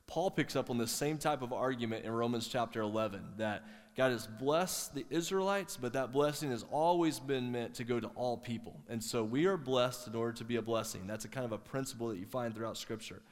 Paul 0.08 0.28
picks 0.28 0.56
up 0.56 0.70
on 0.70 0.76
the 0.76 0.88
same 0.88 1.18
type 1.18 1.40
of 1.40 1.52
argument 1.52 2.04
in 2.04 2.10
Romans 2.10 2.48
chapter 2.48 2.80
11 2.80 3.34
that 3.36 3.62
God 3.96 4.10
has 4.10 4.26
blessed 4.26 4.92
the 4.92 5.06
Israelites, 5.08 5.78
but 5.80 5.92
that 5.92 6.12
blessing 6.12 6.50
has 6.50 6.64
always 6.72 7.20
been 7.20 7.52
meant 7.52 7.74
to 7.74 7.84
go 7.84 8.00
to 8.00 8.08
all 8.16 8.36
people. 8.36 8.74
And 8.88 9.00
so 9.00 9.22
we 9.22 9.46
are 9.46 9.56
blessed 9.56 10.08
in 10.08 10.16
order 10.16 10.32
to 10.32 10.44
be 10.44 10.56
a 10.56 10.62
blessing. 10.62 11.06
That's 11.06 11.24
a 11.24 11.28
kind 11.28 11.46
of 11.46 11.52
a 11.52 11.58
principle 11.58 12.08
that 12.08 12.18
you 12.18 12.26
find 12.26 12.52
throughout 12.52 12.76
Scripture. 12.76 13.22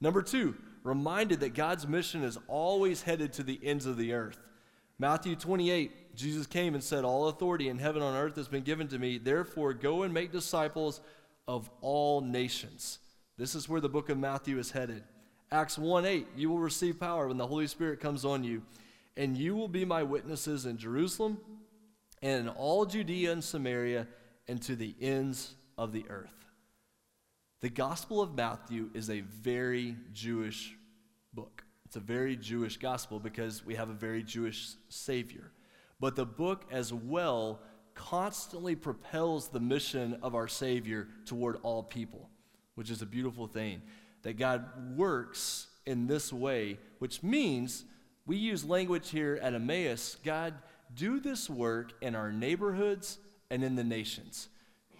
Number 0.00 0.22
two, 0.22 0.54
reminded 0.82 1.40
that 1.40 1.52
God's 1.52 1.86
mission 1.86 2.24
is 2.24 2.38
always 2.48 3.02
headed 3.02 3.34
to 3.34 3.42
the 3.42 3.60
ends 3.62 3.84
of 3.84 3.98
the 3.98 4.14
earth. 4.14 4.38
Matthew 4.98 5.36
28, 5.36 6.16
Jesus 6.16 6.46
came 6.46 6.72
and 6.72 6.82
said, 6.82 7.04
All 7.04 7.28
authority 7.28 7.68
in 7.68 7.76
heaven 7.78 8.00
and 8.00 8.16
on 8.16 8.22
earth 8.22 8.36
has 8.36 8.48
been 8.48 8.62
given 8.62 8.88
to 8.88 8.98
me. 8.98 9.18
Therefore, 9.18 9.74
go 9.74 10.04
and 10.04 10.14
make 10.14 10.32
disciples 10.32 11.02
of 11.48 11.70
all 11.80 12.20
nations. 12.20 12.98
This 13.36 13.54
is 13.54 13.68
where 13.68 13.80
the 13.80 13.88
book 13.88 14.08
of 14.08 14.18
Matthew 14.18 14.58
is 14.58 14.70
headed. 14.70 15.04
Acts 15.50 15.78
1 15.78 16.04
8, 16.04 16.26
you 16.36 16.50
will 16.50 16.58
receive 16.58 16.98
power 16.98 17.28
when 17.28 17.36
the 17.36 17.46
Holy 17.46 17.66
Spirit 17.66 18.00
comes 18.00 18.24
on 18.24 18.42
you, 18.42 18.62
and 19.16 19.36
you 19.36 19.54
will 19.54 19.68
be 19.68 19.84
my 19.84 20.02
witnesses 20.02 20.66
in 20.66 20.76
Jerusalem 20.76 21.38
and 22.22 22.40
in 22.42 22.48
all 22.48 22.84
Judea 22.84 23.32
and 23.32 23.44
Samaria 23.44 24.08
and 24.48 24.60
to 24.62 24.74
the 24.74 24.94
ends 25.00 25.54
of 25.78 25.92
the 25.92 26.04
earth. 26.08 26.30
The 27.60 27.68
Gospel 27.70 28.20
of 28.20 28.34
Matthew 28.34 28.90
is 28.94 29.08
a 29.08 29.20
very 29.20 29.96
Jewish 30.12 30.76
book. 31.32 31.64
It's 31.84 31.96
a 31.96 32.00
very 32.00 32.36
Jewish 32.36 32.76
gospel 32.78 33.20
because 33.20 33.64
we 33.64 33.76
have 33.76 33.88
a 33.88 33.94
very 33.94 34.22
Jewish 34.22 34.70
Savior. 34.88 35.52
But 36.00 36.16
the 36.16 36.26
book 36.26 36.64
as 36.70 36.92
well 36.92 37.60
constantly 37.96 38.76
propels 38.76 39.48
the 39.48 39.58
mission 39.58 40.18
of 40.22 40.36
our 40.36 40.46
Savior 40.46 41.08
toward 41.24 41.56
all 41.64 41.82
people, 41.82 42.30
which 42.76 42.90
is 42.90 43.02
a 43.02 43.06
beautiful 43.06 43.48
thing. 43.48 43.82
That 44.22 44.38
God 44.38 44.96
works 44.96 45.66
in 45.86 46.06
this 46.06 46.32
way, 46.32 46.78
which 47.00 47.22
means 47.22 47.84
we 48.26 48.36
use 48.36 48.64
language 48.64 49.10
here 49.10 49.38
at 49.42 49.54
Emmaus 49.54 50.16
God, 50.24 50.54
do 50.94 51.18
this 51.18 51.50
work 51.50 51.92
in 52.00 52.14
our 52.14 52.30
neighborhoods 52.30 53.18
and 53.50 53.64
in 53.64 53.74
the 53.74 53.84
nations. 53.84 54.48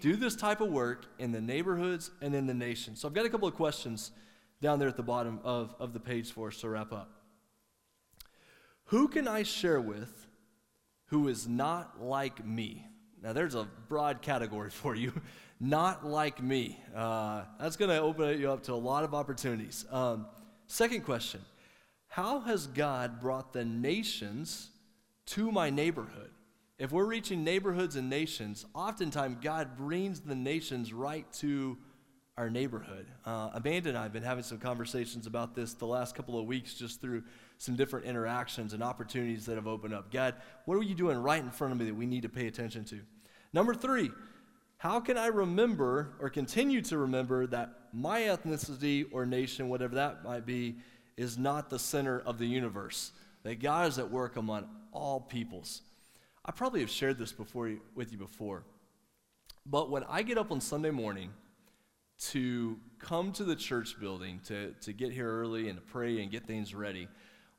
Do 0.00 0.16
this 0.16 0.36
type 0.36 0.60
of 0.60 0.70
work 0.70 1.06
in 1.18 1.32
the 1.32 1.40
neighborhoods 1.40 2.10
and 2.20 2.34
in 2.34 2.46
the 2.46 2.54
nations. 2.54 3.00
So 3.00 3.08
I've 3.08 3.14
got 3.14 3.24
a 3.24 3.30
couple 3.30 3.48
of 3.48 3.54
questions 3.54 4.10
down 4.60 4.78
there 4.78 4.88
at 4.88 4.96
the 4.96 5.02
bottom 5.02 5.40
of, 5.44 5.74
of 5.78 5.92
the 5.92 6.00
page 6.00 6.32
for 6.32 6.48
us 6.48 6.60
to 6.60 6.68
wrap 6.68 6.92
up. 6.92 7.10
Who 8.86 9.08
can 9.08 9.26
I 9.26 9.42
share 9.42 9.80
with 9.80 10.25
who 11.06 11.28
is 11.28 11.46
not 11.46 12.02
like 12.02 12.44
me? 12.44 12.86
Now, 13.22 13.32
there's 13.32 13.54
a 13.54 13.66
broad 13.88 14.22
category 14.22 14.70
for 14.82 14.94
you. 14.94 15.12
not 15.60 16.06
like 16.06 16.42
me. 16.42 16.78
Uh, 16.94 17.42
that's 17.58 17.76
going 17.76 17.90
to 17.90 18.00
open 18.00 18.38
you 18.38 18.50
up 18.50 18.62
to 18.64 18.72
a 18.72 18.74
lot 18.74 19.04
of 19.04 19.14
opportunities. 19.14 19.84
Um, 19.90 20.26
second 20.66 21.04
question 21.04 21.40
How 22.08 22.40
has 22.40 22.66
God 22.66 23.20
brought 23.20 23.52
the 23.52 23.64
nations 23.64 24.70
to 25.26 25.50
my 25.50 25.70
neighborhood? 25.70 26.30
If 26.78 26.92
we're 26.92 27.06
reaching 27.06 27.42
neighborhoods 27.42 27.96
and 27.96 28.10
nations, 28.10 28.66
oftentimes 28.74 29.38
God 29.40 29.78
brings 29.78 30.20
the 30.20 30.34
nations 30.34 30.92
right 30.92 31.30
to 31.34 31.78
our 32.36 32.50
neighborhood. 32.50 33.06
Uh, 33.24 33.48
Amanda 33.54 33.88
and 33.88 33.96
I 33.96 34.02
have 34.02 34.12
been 34.12 34.22
having 34.22 34.44
some 34.44 34.58
conversations 34.58 35.26
about 35.26 35.54
this 35.54 35.72
the 35.72 35.86
last 35.86 36.14
couple 36.14 36.38
of 36.38 36.44
weeks 36.44 36.74
just 36.74 37.00
through 37.00 37.22
some 37.58 37.76
different 37.76 38.06
interactions 38.06 38.72
and 38.72 38.82
opportunities 38.82 39.46
that 39.46 39.54
have 39.54 39.66
opened 39.66 39.94
up. 39.94 40.10
God, 40.12 40.34
what 40.66 40.74
are 40.74 40.82
you 40.82 40.94
doing 40.94 41.16
right 41.16 41.42
in 41.42 41.50
front 41.50 41.72
of 41.72 41.78
me 41.78 41.86
that 41.86 41.94
we 41.94 42.06
need 42.06 42.22
to 42.22 42.28
pay 42.28 42.46
attention 42.46 42.84
to? 42.86 43.00
Number 43.52 43.74
three, 43.74 44.10
how 44.78 45.00
can 45.00 45.16
I 45.16 45.28
remember 45.28 46.14
or 46.20 46.28
continue 46.28 46.82
to 46.82 46.98
remember 46.98 47.46
that 47.46 47.72
my 47.92 48.22
ethnicity 48.22 49.06
or 49.10 49.24
nation, 49.24 49.68
whatever 49.68 49.94
that 49.94 50.22
might 50.22 50.44
be, 50.44 50.76
is 51.16 51.38
not 51.38 51.70
the 51.70 51.78
center 51.78 52.20
of 52.20 52.38
the 52.38 52.46
universe? 52.46 53.12
That 53.42 53.60
God 53.60 53.88
is 53.88 53.98
at 53.98 54.10
work 54.10 54.36
among 54.36 54.68
all 54.92 55.20
peoples. 55.20 55.82
I 56.44 56.52
probably 56.52 56.80
have 56.80 56.90
shared 56.90 57.18
this 57.18 57.32
before 57.32 57.72
with 57.94 58.12
you 58.12 58.18
before. 58.18 58.64
But 59.64 59.90
when 59.90 60.04
I 60.04 60.22
get 60.22 60.38
up 60.38 60.52
on 60.52 60.60
Sunday 60.60 60.90
morning 60.90 61.30
to 62.18 62.78
come 62.98 63.32
to 63.32 63.44
the 63.44 63.56
church 63.56 63.98
building 63.98 64.40
to, 64.46 64.72
to 64.82 64.92
get 64.92 65.12
here 65.12 65.28
early 65.28 65.68
and 65.68 65.78
to 65.78 65.84
pray 65.84 66.20
and 66.22 66.30
get 66.30 66.46
things 66.46 66.74
ready, 66.74 67.08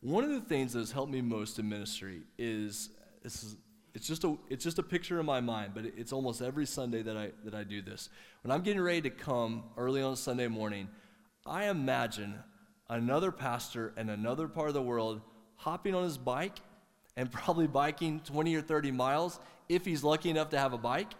one 0.08 0.24
of 0.24 0.30
the 0.30 0.40
things 0.40 0.72
that 0.72 0.80
has 0.80 0.92
helped 0.92 1.12
me 1.12 1.22
most 1.22 1.60
in 1.60 1.68
ministry 1.68 2.22
is 2.38 2.92
is 3.26 3.58
it's 3.94 4.08
just 4.08 4.24
a 4.24 4.38
it's 4.50 4.64
just 4.64 4.80
a 4.80 4.84
picture 4.84 5.20
in 5.20 5.26
my 5.26 5.42
mind, 5.42 5.74
but 5.76 5.84
it's 5.84 6.14
almost 6.14 6.42
every 6.42 6.66
Sunday 6.66 7.02
that 7.02 7.18
I 7.18 7.32
that 7.44 7.54
I 7.54 7.66
do 7.66 7.82
this. 7.82 8.10
When 8.42 8.52
I'm 8.52 8.62
getting 8.62 8.82
ready 8.82 9.02
to 9.02 9.10
come 9.10 9.66
early 9.76 10.02
on 10.02 10.16
Sunday 10.16 10.48
morning, 10.48 10.88
I 11.46 11.66
imagine 11.66 12.36
another 12.90 13.34
pastor 13.34 13.94
in 13.98 14.08
another 14.08 14.48
part 14.48 14.70
of 14.70 14.76
the 14.76 14.82
world 14.82 15.20
hopping 15.58 15.94
on 15.94 16.06
his 16.06 16.18
bike 16.18 16.60
and 17.18 17.30
probably 17.30 17.68
biking 17.68 18.22
20 18.22 18.56
or 18.56 18.62
30 18.62 18.92
miles 18.92 19.42
if 19.68 19.84
he's 19.84 20.06
lucky 20.06 20.30
enough 20.30 20.50
to 20.52 20.58
have 20.60 20.72
a 20.72 20.78
bike, 20.78 21.12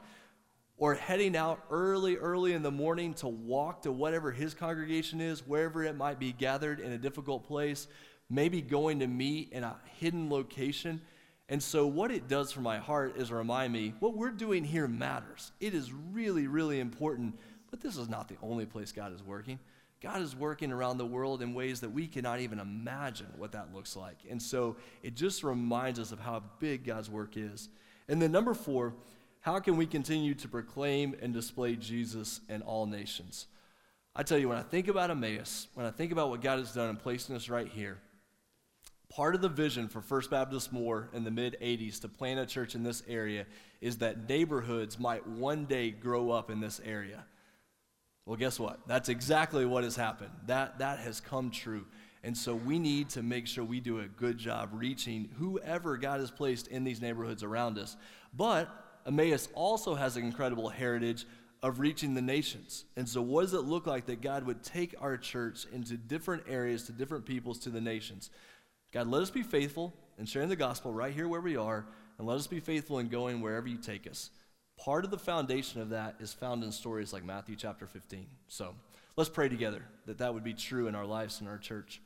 or 0.78 0.94
heading 0.96 1.36
out 1.36 1.60
early, 1.70 2.16
early 2.16 2.54
in 2.54 2.62
the 2.62 2.72
morning 2.72 3.14
to 3.16 3.28
walk 3.28 3.82
to 3.82 3.92
whatever 3.92 4.32
his 4.32 4.54
congregation 4.54 5.20
is, 5.20 5.46
wherever 5.46 5.84
it 5.84 5.98
might 5.98 6.20
be 6.20 6.32
gathered 6.32 6.80
in 6.80 6.94
a 6.94 6.98
difficult 6.98 7.46
place, 7.46 7.88
maybe 8.30 8.62
going 8.62 9.00
to 9.00 9.08
meet 9.08 9.52
in 9.52 9.64
a 9.64 9.76
hidden 10.00 10.30
location. 10.30 11.02
And 11.50 11.62
so, 11.62 11.88
what 11.88 12.12
it 12.12 12.28
does 12.28 12.52
for 12.52 12.62
my 12.62 12.78
heart 12.78 13.18
is 13.18 13.32
remind 13.32 13.72
me 13.72 13.94
what 14.00 14.16
we're 14.16 14.32
doing 14.32 14.64
here 14.64 14.88
matters. 14.88 15.52
It 15.60 15.74
is 15.74 15.92
really, 15.94 16.48
really 16.48 16.80
important, 16.80 17.40
but 17.72 17.80
this 17.80 17.98
is 17.98 18.10
not 18.10 18.28
the 18.28 18.38
only 18.42 18.66
place 18.66 18.92
God 18.92 19.14
is 19.14 19.24
working. 19.24 19.60
God 20.02 20.22
is 20.22 20.36
working 20.36 20.72
around 20.72 20.98
the 20.98 21.06
world 21.06 21.42
in 21.42 21.54
ways 21.54 21.80
that 21.80 21.90
we 21.90 22.06
cannot 22.06 22.40
even 22.40 22.60
imagine 22.60 23.28
what 23.38 23.54
that 23.54 23.74
looks 23.74 23.96
like. 23.96 24.18
And 24.30 24.40
so 24.40 24.76
it 25.02 25.16
just 25.16 25.44
reminds 25.44 26.00
us 26.00 26.12
of 26.12 26.20
how 26.20 26.44
big 26.60 26.86
God's 26.86 27.10
work 27.10 27.36
is. 27.36 27.70
And 28.08 28.22
then, 28.22 28.32
number 28.32 28.54
four, 28.54 28.94
how 29.40 29.60
can 29.60 29.78
we 29.78 29.86
continue 29.86 30.34
to 30.36 30.48
proclaim 30.48 31.16
and 31.22 31.34
display 31.34 31.76
Jesus 31.76 32.42
in 32.50 32.62
all 32.62 32.86
nations? 32.86 33.48
I 34.16 34.24
tell 34.24 34.38
you, 34.38 34.50
when 34.50 34.58
I 34.58 34.64
think 34.64 34.88
about 34.88 35.10
Emmaus, 35.10 35.68
when 35.74 35.86
I 35.86 35.92
think 35.92 36.12
about 36.12 36.30
what 36.30 36.42
God 36.42 36.60
has 36.60 36.74
done 36.74 36.90
and 36.90 37.00
placing 37.00 37.36
us 37.36 37.50
right 37.50 37.68
here, 37.68 38.00
part 39.10 39.36
of 39.36 39.42
the 39.42 39.50
vision 39.50 39.88
for 39.88 40.02
First 40.02 40.30
Baptist 40.30 40.74
Moore 40.74 41.10
in 41.14 41.24
the 41.24 41.32
mid 41.32 41.58
80s 41.62 42.02
to 42.02 42.08
plant 42.08 42.40
a 42.40 42.46
church 42.46 42.76
in 42.76 42.84
this 42.84 43.04
area 43.08 43.46
is 43.82 43.98
that 43.98 44.28
neighborhoods 44.28 45.00
might 45.00 45.26
one 45.26 45.66
day 45.66 45.92
grow 45.92 46.32
up 46.32 46.50
in 46.50 46.60
this 46.60 46.82
area. 46.84 47.26
Well, 48.26 48.36
guess 48.36 48.60
what? 48.60 48.82
That's 48.88 49.08
exactly 49.08 49.66
what 49.66 49.86
has 49.86 49.96
happened. 49.96 50.32
That, 50.48 50.80
that 50.80 51.00
has 51.00 51.22
come 51.22 51.50
true. 51.50 51.86
And 52.24 52.38
so 52.38 52.56
we 52.56 52.78
need 52.78 53.10
to 53.12 53.24
make 53.24 53.48
sure 53.48 53.64
we 53.64 53.80
do 53.80 54.00
a 54.00 54.06
good 54.08 54.38
job 54.38 54.70
reaching 54.74 55.30
whoever 55.38 55.96
God 55.96 56.20
has 56.20 56.30
placed 56.30 56.68
in 56.68 56.84
these 56.84 57.02
neighborhoods 57.02 57.42
around 57.42 57.78
us. 57.78 57.96
But 58.34 58.70
Emmaus 59.06 59.48
also 59.54 59.96
has 59.96 60.18
an 60.18 60.24
incredible 60.24 60.68
heritage 60.68 61.26
of 61.64 61.80
reaching 61.80 62.14
the 62.14 62.22
nations. 62.22 62.86
And 62.98 63.08
so, 63.08 63.22
what 63.22 63.44
does 63.44 63.54
it 63.54 63.62
look 63.62 63.88
like 63.88 64.06
that 64.08 64.22
God 64.22 64.46
would 64.46 64.62
take 64.62 64.94
our 65.00 65.18
church 65.18 65.66
into 65.72 65.96
different 65.96 66.44
areas, 66.48 66.84
to 66.84 66.92
different 66.92 67.26
peoples, 67.26 67.58
to 67.60 67.70
the 67.70 67.82
nations? 67.82 68.30
God, 68.92 69.08
let 69.08 69.22
us 69.22 69.30
be 69.30 69.44
faithful 69.44 69.94
in 70.18 70.26
sharing 70.26 70.50
the 70.50 70.56
gospel 70.56 70.92
right 70.92 71.14
here 71.14 71.28
where 71.28 71.42
we 71.42 71.58
are, 71.58 71.86
and 72.18 72.28
let 72.28 72.38
us 72.38 72.48
be 72.48 72.60
faithful 72.60 73.00
in 73.00 73.10
going 73.10 73.42
wherever 73.42 73.68
you 73.68 73.78
take 73.78 74.08
us. 74.08 74.32
Part 74.78 75.06
of 75.06 75.12
the 75.12 75.18
foundation 75.18 75.82
of 75.82 75.90
that 75.90 76.16
is 76.20 76.34
found 76.34 76.64
in 76.64 76.72
stories 76.72 77.12
like 77.12 77.24
Matthew 77.24 77.56
chapter 77.56 77.86
15. 77.88 78.28
So 78.48 78.76
let's 79.16 79.30
pray 79.30 79.50
together 79.50 79.84
that 80.06 80.20
that 80.20 80.34
would 80.34 80.44
be 80.44 80.54
true 80.54 80.88
in 80.88 80.96
our 80.96 81.06
lives 81.06 81.40
and 81.40 81.50
our 81.50 81.58
church. 81.58 82.02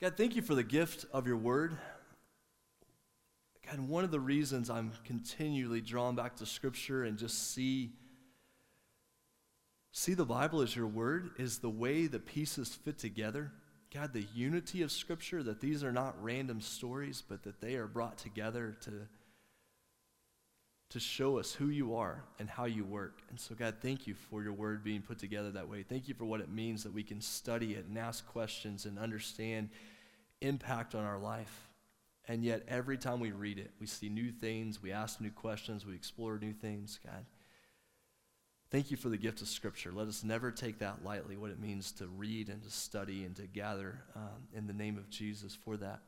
God, 0.00 0.14
thank 0.16 0.36
you 0.36 0.42
for 0.42 0.54
the 0.54 0.62
gift 0.62 1.06
of 1.12 1.26
your 1.26 1.38
word. 1.38 1.78
God, 3.68 3.80
one 3.80 4.04
of 4.04 4.10
the 4.10 4.20
reasons 4.20 4.70
I'm 4.70 4.92
continually 5.04 5.80
drawn 5.80 6.14
back 6.14 6.36
to 6.36 6.46
Scripture 6.46 7.04
and 7.04 7.18
just 7.18 7.54
see, 7.54 7.92
see 9.96 10.12
the 10.12 10.26
Bible 10.26 10.60
as 10.60 10.76
your 10.76 10.86
word 10.86 11.30
is 11.38 11.58
the 11.58 11.70
way 11.70 12.06
the 12.06 12.18
pieces 12.18 12.74
fit 12.74 12.98
together. 12.98 13.50
God, 13.94 14.12
the 14.12 14.26
unity 14.34 14.82
of 14.82 14.92
Scripture, 14.92 15.42
that 15.42 15.62
these 15.62 15.82
are 15.82 15.90
not 15.90 16.22
random 16.22 16.60
stories, 16.60 17.22
but 17.26 17.42
that 17.44 17.62
they 17.62 17.76
are 17.76 17.86
brought 17.86 18.18
together 18.18 18.76
to, 18.82 18.92
to 20.90 21.00
show 21.00 21.38
us 21.38 21.54
who 21.54 21.68
you 21.68 21.96
are 21.96 22.22
and 22.38 22.46
how 22.46 22.66
you 22.66 22.84
work. 22.84 23.22
And 23.30 23.40
so, 23.40 23.54
God, 23.54 23.76
thank 23.80 24.06
you 24.06 24.12
for 24.12 24.42
your 24.42 24.52
word 24.52 24.84
being 24.84 25.00
put 25.00 25.18
together 25.18 25.50
that 25.52 25.66
way. 25.66 25.82
Thank 25.82 26.08
you 26.08 26.14
for 26.14 26.26
what 26.26 26.40
it 26.40 26.50
means 26.50 26.82
that 26.82 26.92
we 26.92 27.02
can 27.02 27.22
study 27.22 27.72
it 27.72 27.86
and 27.88 27.96
ask 27.96 28.26
questions 28.26 28.84
and 28.84 28.98
understand 28.98 29.70
impact 30.42 30.94
on 30.94 31.04
our 31.04 31.18
life. 31.18 31.70
And 32.28 32.44
yet, 32.44 32.64
every 32.68 32.98
time 32.98 33.18
we 33.18 33.30
read 33.30 33.58
it, 33.58 33.70
we 33.80 33.86
see 33.86 34.10
new 34.10 34.30
things, 34.30 34.82
we 34.82 34.92
ask 34.92 35.22
new 35.22 35.30
questions, 35.30 35.86
we 35.86 35.94
explore 35.94 36.38
new 36.38 36.52
things, 36.52 37.00
God. 37.02 37.24
Thank 38.76 38.90
you 38.90 38.98
for 38.98 39.08
the 39.08 39.16
gift 39.16 39.40
of 39.40 39.48
Scripture. 39.48 39.90
Let 39.90 40.06
us 40.06 40.22
never 40.22 40.50
take 40.50 40.80
that 40.80 41.02
lightly, 41.02 41.38
what 41.38 41.50
it 41.50 41.58
means 41.58 41.92
to 41.92 42.06
read 42.08 42.50
and 42.50 42.62
to 42.62 42.68
study 42.68 43.24
and 43.24 43.34
to 43.36 43.46
gather 43.46 44.02
um, 44.14 44.48
in 44.54 44.66
the 44.66 44.74
name 44.74 44.98
of 44.98 45.08
Jesus 45.08 45.56
for 45.64 45.78
that. 45.78 46.00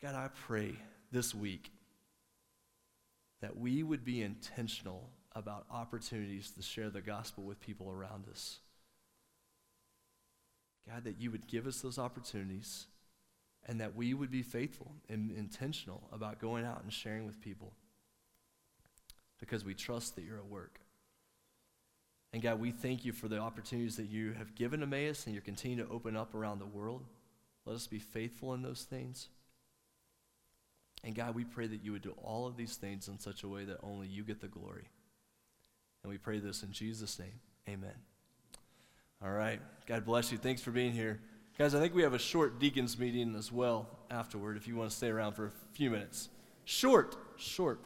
God, 0.00 0.14
I 0.14 0.28
pray 0.46 0.76
this 1.10 1.34
week 1.34 1.72
that 3.40 3.58
we 3.58 3.82
would 3.82 4.04
be 4.04 4.22
intentional 4.22 5.10
about 5.32 5.66
opportunities 5.72 6.52
to 6.52 6.62
share 6.62 6.88
the 6.88 7.00
gospel 7.00 7.42
with 7.42 7.58
people 7.58 7.90
around 7.90 8.28
us. 8.30 8.60
God, 10.88 11.02
that 11.02 11.20
you 11.20 11.32
would 11.32 11.48
give 11.48 11.66
us 11.66 11.80
those 11.80 11.98
opportunities 11.98 12.86
and 13.66 13.80
that 13.80 13.96
we 13.96 14.14
would 14.14 14.30
be 14.30 14.42
faithful 14.44 14.92
and 15.08 15.32
intentional 15.32 16.04
about 16.12 16.38
going 16.38 16.64
out 16.64 16.84
and 16.84 16.92
sharing 16.92 17.26
with 17.26 17.40
people 17.40 17.72
because 19.38 19.64
we 19.64 19.74
trust 19.74 20.16
that 20.16 20.24
you're 20.24 20.38
at 20.38 20.46
work. 20.46 20.80
And 22.32 22.42
God, 22.42 22.60
we 22.60 22.70
thank 22.70 23.04
you 23.04 23.12
for 23.12 23.28
the 23.28 23.38
opportunities 23.38 23.96
that 23.96 24.08
you 24.08 24.32
have 24.32 24.54
given 24.54 24.82
Emmaus 24.82 25.24
and 25.26 25.34
you're 25.34 25.42
continuing 25.42 25.86
to 25.86 25.92
open 25.92 26.16
up 26.16 26.34
around 26.34 26.58
the 26.58 26.66
world. 26.66 27.04
Let 27.64 27.76
us 27.76 27.86
be 27.86 27.98
faithful 27.98 28.54
in 28.54 28.62
those 28.62 28.82
things. 28.82 29.28
And 31.04 31.14
God, 31.14 31.34
we 31.34 31.44
pray 31.44 31.66
that 31.66 31.84
you 31.84 31.92
would 31.92 32.02
do 32.02 32.14
all 32.22 32.46
of 32.46 32.56
these 32.56 32.76
things 32.76 33.08
in 33.08 33.18
such 33.18 33.44
a 33.44 33.48
way 33.48 33.64
that 33.64 33.78
only 33.82 34.08
you 34.08 34.24
get 34.24 34.40
the 34.40 34.48
glory. 34.48 34.88
And 36.02 36.10
we 36.10 36.18
pray 36.18 36.38
this 36.38 36.62
in 36.62 36.72
Jesus' 36.72 37.18
name. 37.18 37.40
Amen. 37.68 37.94
All 39.22 39.30
right. 39.30 39.60
God 39.86 40.04
bless 40.04 40.30
you. 40.30 40.38
Thanks 40.38 40.62
for 40.62 40.70
being 40.70 40.92
here. 40.92 41.20
Guys, 41.58 41.74
I 41.74 41.80
think 41.80 41.94
we 41.94 42.02
have 42.02 42.14
a 42.14 42.18
short 42.18 42.60
deacons 42.60 42.98
meeting 42.98 43.34
as 43.36 43.50
well 43.50 43.88
afterward 44.10 44.56
if 44.56 44.68
you 44.68 44.76
want 44.76 44.90
to 44.90 44.96
stay 44.96 45.08
around 45.08 45.32
for 45.32 45.46
a 45.46 45.52
few 45.72 45.90
minutes. 45.90 46.28
Short, 46.64 47.16
short. 47.36 47.80